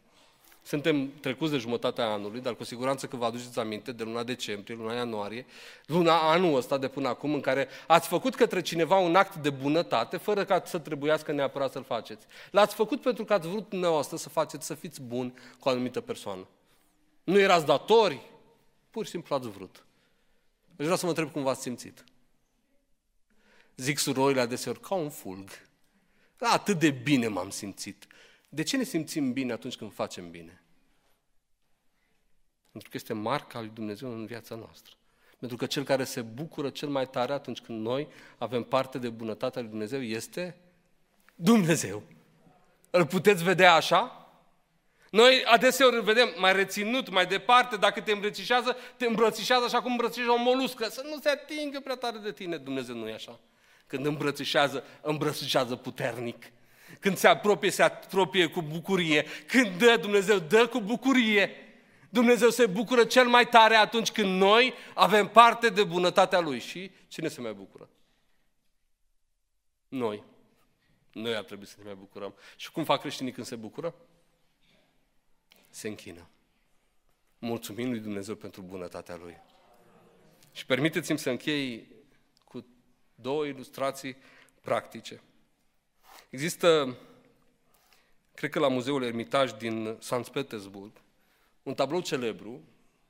Suntem 0.63 1.13
trecuți 1.21 1.51
de 1.51 1.59
jumătatea 1.59 2.05
anului, 2.05 2.41
dar 2.41 2.55
cu 2.55 2.65
siguranță 2.65 3.07
că 3.07 3.17
vă 3.17 3.25
aduceți 3.25 3.59
aminte 3.59 3.93
de 3.93 4.03
luna 4.03 4.23
decembrie, 4.23 4.77
luna 4.77 4.95
ianuarie, 4.95 5.47
luna 5.87 6.31
anul 6.31 6.57
ăsta 6.57 6.79
de 6.79 6.89
până 6.89 7.09
acum, 7.09 7.35
în 7.35 7.41
care 7.41 7.69
ați 7.87 8.09
făcut 8.09 8.35
către 8.35 8.61
cineva 8.61 8.99
un 8.99 9.15
act 9.15 9.35
de 9.37 9.51
bunătate, 9.51 10.17
fără 10.17 10.45
ca 10.45 10.63
să 10.65 10.79
trebuiască 10.79 11.33
neapărat 11.33 11.73
să-l 11.73 11.85
faceți. 11.85 12.27
L-ați 12.51 12.75
făcut 12.75 13.01
pentru 13.01 13.25
că 13.25 13.33
ați 13.33 13.49
vrut 13.49 13.69
dumneavoastră 13.69 14.17
să 14.17 14.29
faceți, 14.29 14.67
să 14.67 14.75
fiți 14.75 15.03
buni 15.03 15.35
cu 15.59 15.69
o 15.69 15.71
anumită 15.71 16.01
persoană. 16.01 16.47
Nu 17.27 17.39
erați 17.39 17.67
datori, 17.67 18.31
pur 18.91 19.05
și 19.05 19.11
simplu 19.11 19.35
ați 19.35 19.49
vrut. 19.49 19.87
Deci 20.67 20.85
vreau 20.85 20.97
să 20.97 21.05
mă 21.05 21.11
întreb 21.11 21.31
cum 21.31 21.43
v-ați 21.43 21.63
simțit. 21.63 22.05
Zic 23.77 23.99
surorile 23.99 24.41
adeseori 24.41 24.81
ca 24.81 24.95
un 24.95 25.11
fulg. 25.11 25.51
Da, 26.39 26.49
atât 26.49 26.79
de 26.79 26.91
bine 26.91 27.29
m-am 27.29 27.51
simțit. 27.51 28.07
De 28.49 28.63
ce 28.63 28.77
ne 28.77 28.83
simțim 28.83 29.33
bine 29.33 29.53
atunci 29.53 29.77
când 29.77 29.93
facem 29.93 30.31
bine? 30.31 30.63
Pentru 32.71 32.91
că 32.91 32.97
este 32.97 33.13
marca 33.13 33.61
lui 33.61 33.71
Dumnezeu 33.75 34.13
în 34.13 34.27
viața 34.27 34.55
noastră. 34.55 34.95
Pentru 35.39 35.57
că 35.57 35.67
cel 35.67 35.85
care 35.85 36.05
se 36.05 36.23
bucură 36.23 36.71
cel 36.71 36.89
mai 36.89 37.09
tare 37.09 37.33
atunci 37.33 37.61
când 37.61 37.81
noi 37.81 38.09
avem 38.39 38.63
parte 38.63 38.99
de 38.99 39.09
bunătatea 39.09 39.61
lui 39.61 39.71
Dumnezeu 39.71 40.03
este 40.03 40.57
Dumnezeu. 41.35 42.03
Îl 42.91 43.07
puteți 43.07 43.43
vedea 43.43 43.75
așa? 43.75 44.26
Noi 45.11 45.43
adeseori 45.45 45.97
îl 45.97 46.03
vedem 46.03 46.35
mai 46.39 46.53
reținut, 46.53 47.11
mai 47.11 47.27
departe, 47.27 47.77
dacă 47.77 48.01
te 48.01 48.13
îmbrățișează, 48.13 48.77
te 48.97 49.07
îmbrățișează 49.07 49.65
așa 49.65 49.83
cum 49.83 49.91
îmbrățișează 49.91 50.31
o 50.31 50.43
moluscă, 50.43 50.89
să 50.89 51.03
nu 51.11 51.21
se 51.21 51.29
atingă 51.29 51.81
prea 51.81 51.95
tare 51.95 52.19
de 52.19 52.33
tine. 52.33 52.57
Dumnezeu 52.57 52.95
nu 52.95 53.09
e 53.09 53.15
așa. 53.15 53.41
Când 53.87 54.07
îmbrățișează, 54.07 54.85
îmbrățișează 55.01 55.77
puternic. 55.77 56.53
Când 57.01 57.17
se 57.17 57.29
apropie, 57.29 57.71
se 57.71 57.83
apropie 57.83 58.47
cu 58.47 58.63
bucurie. 58.63 59.27
Când 59.47 59.79
dă, 59.79 59.97
Dumnezeu 60.01 60.39
dă 60.39 60.67
cu 60.67 60.81
bucurie. 60.81 61.51
Dumnezeu 62.09 62.51
se 62.51 62.67
bucură 62.67 63.05
cel 63.05 63.27
mai 63.27 63.49
tare 63.49 63.75
atunci 63.75 64.11
când 64.11 64.41
noi 64.41 64.75
avem 64.95 65.29
parte 65.29 65.69
de 65.69 65.85
bunătatea 65.85 66.41
Lui. 66.41 66.59
Și 66.59 66.91
cine 67.09 67.29
se 67.29 67.41
mai 67.41 67.53
bucură? 67.53 67.89
Noi. 69.89 70.25
Noi 71.13 71.35
ar 71.35 71.43
trebui 71.43 71.67
să 71.67 71.75
ne 71.79 71.85
mai 71.85 71.95
bucurăm. 71.95 72.35
Și 72.57 72.71
cum 72.71 72.85
fac 72.85 73.01
creștinii 73.01 73.33
când 73.33 73.47
se 73.47 73.57
bucură? 73.57 73.95
Se 75.77 75.89
închină. 75.89 76.29
Mulțumim 77.39 77.91
lui 77.91 77.99
Dumnezeu 77.99 78.35
pentru 78.35 78.63
bunătatea 78.63 79.17
Lui. 79.17 79.37
Și 80.53 80.67
permiteți-mi 80.67 81.19
să 81.19 81.31
închei 81.31 81.89
cu 82.45 82.67
două 83.15 83.45
ilustrații 83.45 84.17
practice. 84.61 85.21
Există, 86.31 86.97
cred 88.35 88.51
că 88.51 88.59
la 88.59 88.69
Muzeul 88.69 89.03
Ermitaj 89.03 89.53
din 89.53 89.97
Sankt 90.01 90.29
Petersburg, 90.29 90.93
un 91.63 91.75
tablou 91.75 92.01
celebru. 92.01 92.63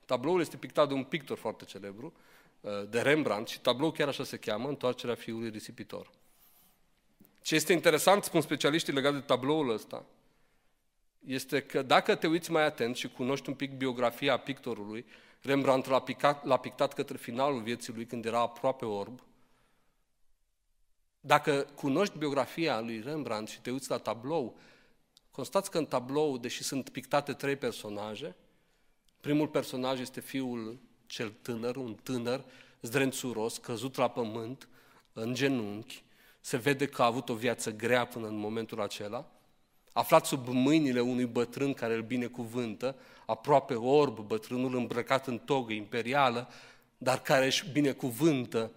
Tabloul 0.05 0.41
este 0.41 0.57
pictat 0.57 0.89
de 0.89 0.95
un 0.95 1.05
pictor 1.05 1.39
foarte 1.39 1.64
celebru, 1.64 2.12
uh, 2.61 2.89
de 2.89 3.01
Rembrandt, 3.01 3.49
și 3.49 3.61
tablou 3.61 3.91
chiar 3.91 4.09
așa 4.09 4.25
se 4.25 4.37
cheamă, 4.37 4.69
Întoarcerea 4.69 5.14
fiului 5.14 5.49
risipitor. 5.49 6.11
Ce 7.43 7.55
este 7.55 7.73
interesant, 7.73 8.25
spun 8.25 8.41
specialiștii 8.41 8.93
legat 8.93 9.12
de 9.12 9.21
tabloul 9.21 9.71
ăsta, 9.71 10.05
este 11.27 11.62
că 11.62 11.83
dacă 11.83 12.14
te 12.14 12.27
uiți 12.27 12.51
mai 12.51 12.64
atent 12.64 12.97
și 12.97 13.09
cunoști 13.09 13.49
un 13.49 13.55
pic 13.55 13.72
biografia 13.72 14.37
pictorului, 14.37 15.07
Rembrandt 15.43 15.87
l-a, 15.87 16.01
picat, 16.01 16.45
l-a 16.45 16.57
pictat 16.57 16.93
către 16.93 17.16
finalul 17.16 17.62
vieții 17.62 17.93
lui 17.95 18.07
când 18.07 18.24
era 18.24 18.41
aproape 18.41 18.85
orb, 18.85 19.22
dacă 21.20 21.66
cunoști 21.74 22.18
biografia 22.18 22.81
lui 22.81 23.01
Rembrandt 23.01 23.51
și 23.51 23.61
te 23.61 23.70
uiți 23.70 23.91
la 23.91 23.99
tablou, 23.99 24.59
constați 25.31 25.70
că 25.70 25.79
în 25.79 25.87
tablou, 25.87 26.39
deși 26.39 26.62
sunt 26.62 26.89
pictate 26.89 27.33
trei 27.33 27.57
personaje, 27.57 28.37
primul 29.20 29.49
personaj 29.49 30.01
este 30.01 30.20
fiul 30.20 30.79
cel 31.07 31.31
tânăr, 31.43 31.77
un 31.77 31.95
tânăr 31.95 32.45
zdrențuros, 32.81 33.59
căzut 33.59 33.97
la 33.97 34.09
pământ, 34.09 34.68
în 35.12 35.35
genunchi, 35.35 36.05
se 36.41 36.57
vede 36.57 36.87
că 36.87 37.03
a 37.03 37.07
avut 37.07 37.29
o 37.29 37.35
viață 37.35 37.72
grea 37.72 38.07
până 38.07 38.27
în 38.27 38.37
momentul 38.37 38.81
acela, 38.81 39.36
aflat 39.97 40.27
sub 40.27 40.47
mâinile 40.49 41.01
unui 41.01 41.27
bătrân 41.27 41.75
care 41.75 41.95
îl 41.95 42.03
binecuvântă, 42.03 42.97
aproape 43.27 43.75
orb, 43.75 44.19
bătrânul 44.19 44.75
îmbrăcat 44.75 45.27
în 45.27 45.39
togă 45.39 45.73
imperială, 45.73 46.49
dar 46.99 47.23
care 47.23 47.47
își 47.47 47.71
binecuvântă 47.71 48.71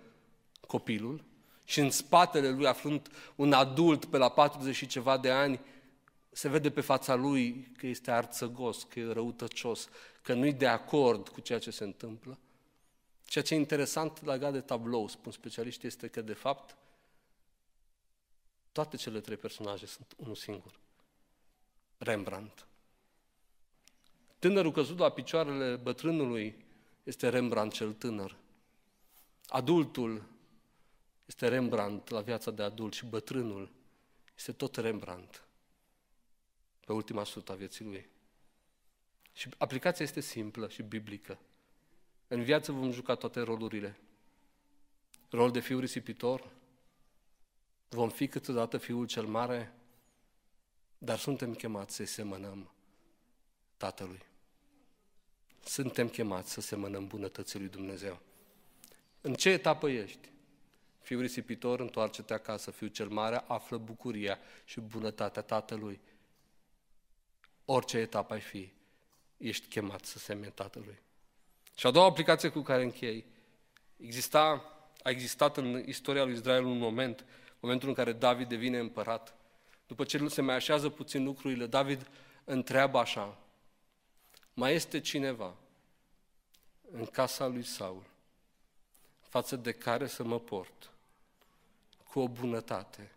copilul 0.67 1.23
și 1.63 1.79
în 1.79 1.89
spatele 1.89 2.49
lui, 2.49 2.67
aflând 2.67 3.09
un 3.35 3.53
adult 3.53 4.05
pe 4.05 4.17
la 4.17 4.29
40 4.29 4.75
și 4.75 4.87
ceva 4.87 5.17
de 5.17 5.31
ani, 5.31 5.59
se 6.29 6.49
vede 6.49 6.71
pe 6.71 6.81
fața 6.81 7.15
lui 7.15 7.71
că 7.77 7.87
este 7.87 8.11
arțăgos, 8.11 8.83
că 8.83 8.99
e 8.99 9.11
răutăcios, 9.11 9.89
că 10.21 10.33
nu-i 10.33 10.53
de 10.53 10.67
acord 10.67 11.29
cu 11.29 11.39
ceea 11.41 11.59
ce 11.59 11.71
se 11.71 11.83
întâmplă. 11.83 12.39
Ceea 13.25 13.43
ce 13.43 13.53
e 13.53 13.57
interesant 13.57 14.25
legat 14.25 14.51
de 14.51 14.61
tablou, 14.61 15.07
spun 15.07 15.31
specialiștii, 15.31 15.87
este 15.87 16.07
că, 16.07 16.21
de 16.21 16.33
fapt, 16.33 16.75
toate 18.71 18.97
cele 18.97 19.19
trei 19.19 19.37
personaje 19.37 19.85
sunt 19.85 20.13
unul 20.17 20.35
singur. 20.35 20.79
Rembrandt. 21.99 22.67
Tânărul 24.39 24.71
căzut 24.71 24.97
la 24.97 25.09
picioarele 25.09 25.75
bătrânului 25.75 26.65
este 27.03 27.29
Rembrandt 27.29 27.73
cel 27.73 27.93
tânăr. 27.93 28.35
Adultul 29.47 30.23
este 31.25 31.47
Rembrandt 31.47 32.09
la 32.09 32.21
viața 32.21 32.51
de 32.51 32.63
adult 32.63 32.93
și 32.93 33.05
bătrânul 33.05 33.71
este 34.35 34.51
tot 34.51 34.75
Rembrandt 34.75 35.43
pe 36.85 36.93
ultima 36.93 37.23
sută 37.23 37.51
a 37.51 37.55
vieții 37.55 37.85
lui. 37.85 38.09
Și 39.33 39.49
aplicația 39.57 40.05
este 40.05 40.19
simplă 40.19 40.67
și 40.67 40.81
biblică. 40.81 41.39
În 42.27 42.43
viață 42.43 42.71
vom 42.71 42.91
juca 42.91 43.15
toate 43.15 43.39
rolurile. 43.39 43.99
Rol 45.29 45.51
de 45.51 45.59
fiu 45.59 45.79
risipitor, 45.79 46.51
Vom 47.89 48.09
fi 48.09 48.27
câteodată 48.27 48.77
Fiul 48.77 49.07
cel 49.07 49.25
Mare, 49.25 49.73
dar 51.01 51.17
suntem 51.17 51.53
chemați 51.53 51.95
să 51.95 52.05
semănăm 52.05 52.71
Tatălui. 53.77 54.21
Suntem 55.63 56.09
chemați 56.09 56.51
să 56.51 56.61
semănăm 56.61 57.07
bunătății 57.07 57.59
lui 57.59 57.67
Dumnezeu. 57.67 58.19
În 59.21 59.33
ce 59.33 59.49
etapă 59.49 59.89
ești? 59.89 60.29
Fiul 61.01 61.21
risipitor, 61.21 61.79
întoarce-te 61.79 62.33
acasă, 62.33 62.71
fiul 62.71 62.89
cel 62.89 63.07
mare, 63.07 63.43
află 63.47 63.77
bucuria 63.77 64.39
și 64.65 64.79
bunătatea 64.79 65.41
tatălui. 65.41 65.99
Orice 67.65 67.97
etapă 67.97 68.33
ai 68.33 68.41
fi, 68.41 68.71
ești 69.37 69.67
chemat 69.67 70.05
să 70.05 70.17
semeni 70.17 70.51
tatălui. 70.51 70.99
Și 71.75 71.87
a 71.87 71.91
doua 71.91 72.05
aplicație 72.05 72.49
cu 72.49 72.61
care 72.61 72.83
închei, 72.83 73.25
exista, 73.97 74.73
a 75.03 75.09
existat 75.09 75.57
în 75.57 75.83
istoria 75.85 76.23
lui 76.23 76.33
Israel 76.33 76.63
un 76.63 76.77
moment, 76.77 77.25
momentul 77.59 77.87
în 77.87 77.93
care 77.93 78.13
David 78.13 78.47
devine 78.47 78.77
împărat. 78.77 79.38
După 79.89 80.03
ce 80.03 80.27
se 80.27 80.41
mai 80.41 80.55
așează 80.55 80.89
puțin 80.89 81.23
lucrurile, 81.23 81.65
David 81.65 82.07
întreabă 82.43 82.97
așa, 82.97 83.37
mai 84.53 84.73
este 84.73 84.99
cineva 84.99 85.55
în 86.91 87.05
casa 87.05 87.47
lui 87.47 87.63
Saul 87.63 88.03
față 89.21 89.55
de 89.55 89.71
care 89.71 90.07
să 90.07 90.23
mă 90.23 90.39
port 90.39 90.91
cu 92.09 92.19
o 92.19 92.27
bunătate, 92.27 93.11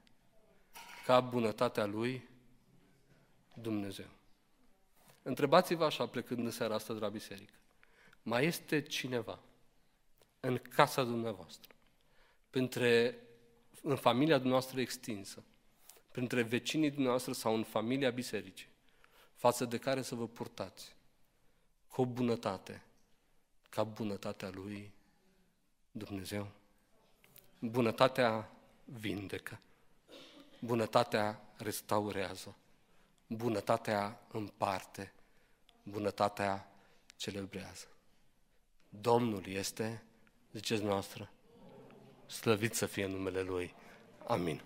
ca 1.05 1.21
bunătatea 1.21 1.85
lui 1.85 2.29
Dumnezeu. 3.55 4.09
Întrebați-vă 5.23 5.85
așa, 5.85 6.07
plecând 6.07 6.45
în 6.45 6.51
seara 6.51 6.75
asta 6.75 6.93
de 6.95 7.01
la 7.01 7.09
biserică, 7.09 7.55
mai 8.23 8.45
este 8.45 8.83
cineva 8.83 9.39
în 10.41 10.59
casa 10.59 11.05
dumneavoastră, 11.05 11.75
printre, 12.51 13.19
în 13.83 13.97
familia 13.97 14.37
dumneavoastră 14.37 14.81
extinsă, 14.81 15.43
printre 16.13 16.43
vecinii 16.43 16.91
dumneavoastră 16.91 17.33
sau 17.33 17.55
în 17.55 17.65
familia 17.65 18.11
bisericii, 18.11 18.69
față 19.35 19.65
de 19.65 19.79
care 19.79 20.03
să 20.03 20.15
vă 20.15 20.29
purtați 20.29 20.97
cu 21.89 22.01
o 22.01 22.07
bunătate, 22.07 22.83
ca 23.69 23.85
bunătatea 23.85 24.51
lui 24.51 24.93
Dumnezeu. 25.91 26.49
Bunătatea 27.59 28.51
vindecă. 28.85 29.61
Bunătatea 30.61 31.41
restaurează. 31.57 32.57
Bunătatea 33.27 34.21
împarte. 34.33 35.13
Bunătatea 35.83 36.73
celebrează. 37.17 37.87
Domnul 38.89 39.47
este, 39.47 40.03
ziceți 40.53 40.83
noastră, 40.83 41.31
slăvit 42.27 42.75
să 42.75 42.87
fie 42.87 43.07
numele 43.07 43.43
Lui. 43.43 43.75
Amin. 44.27 44.63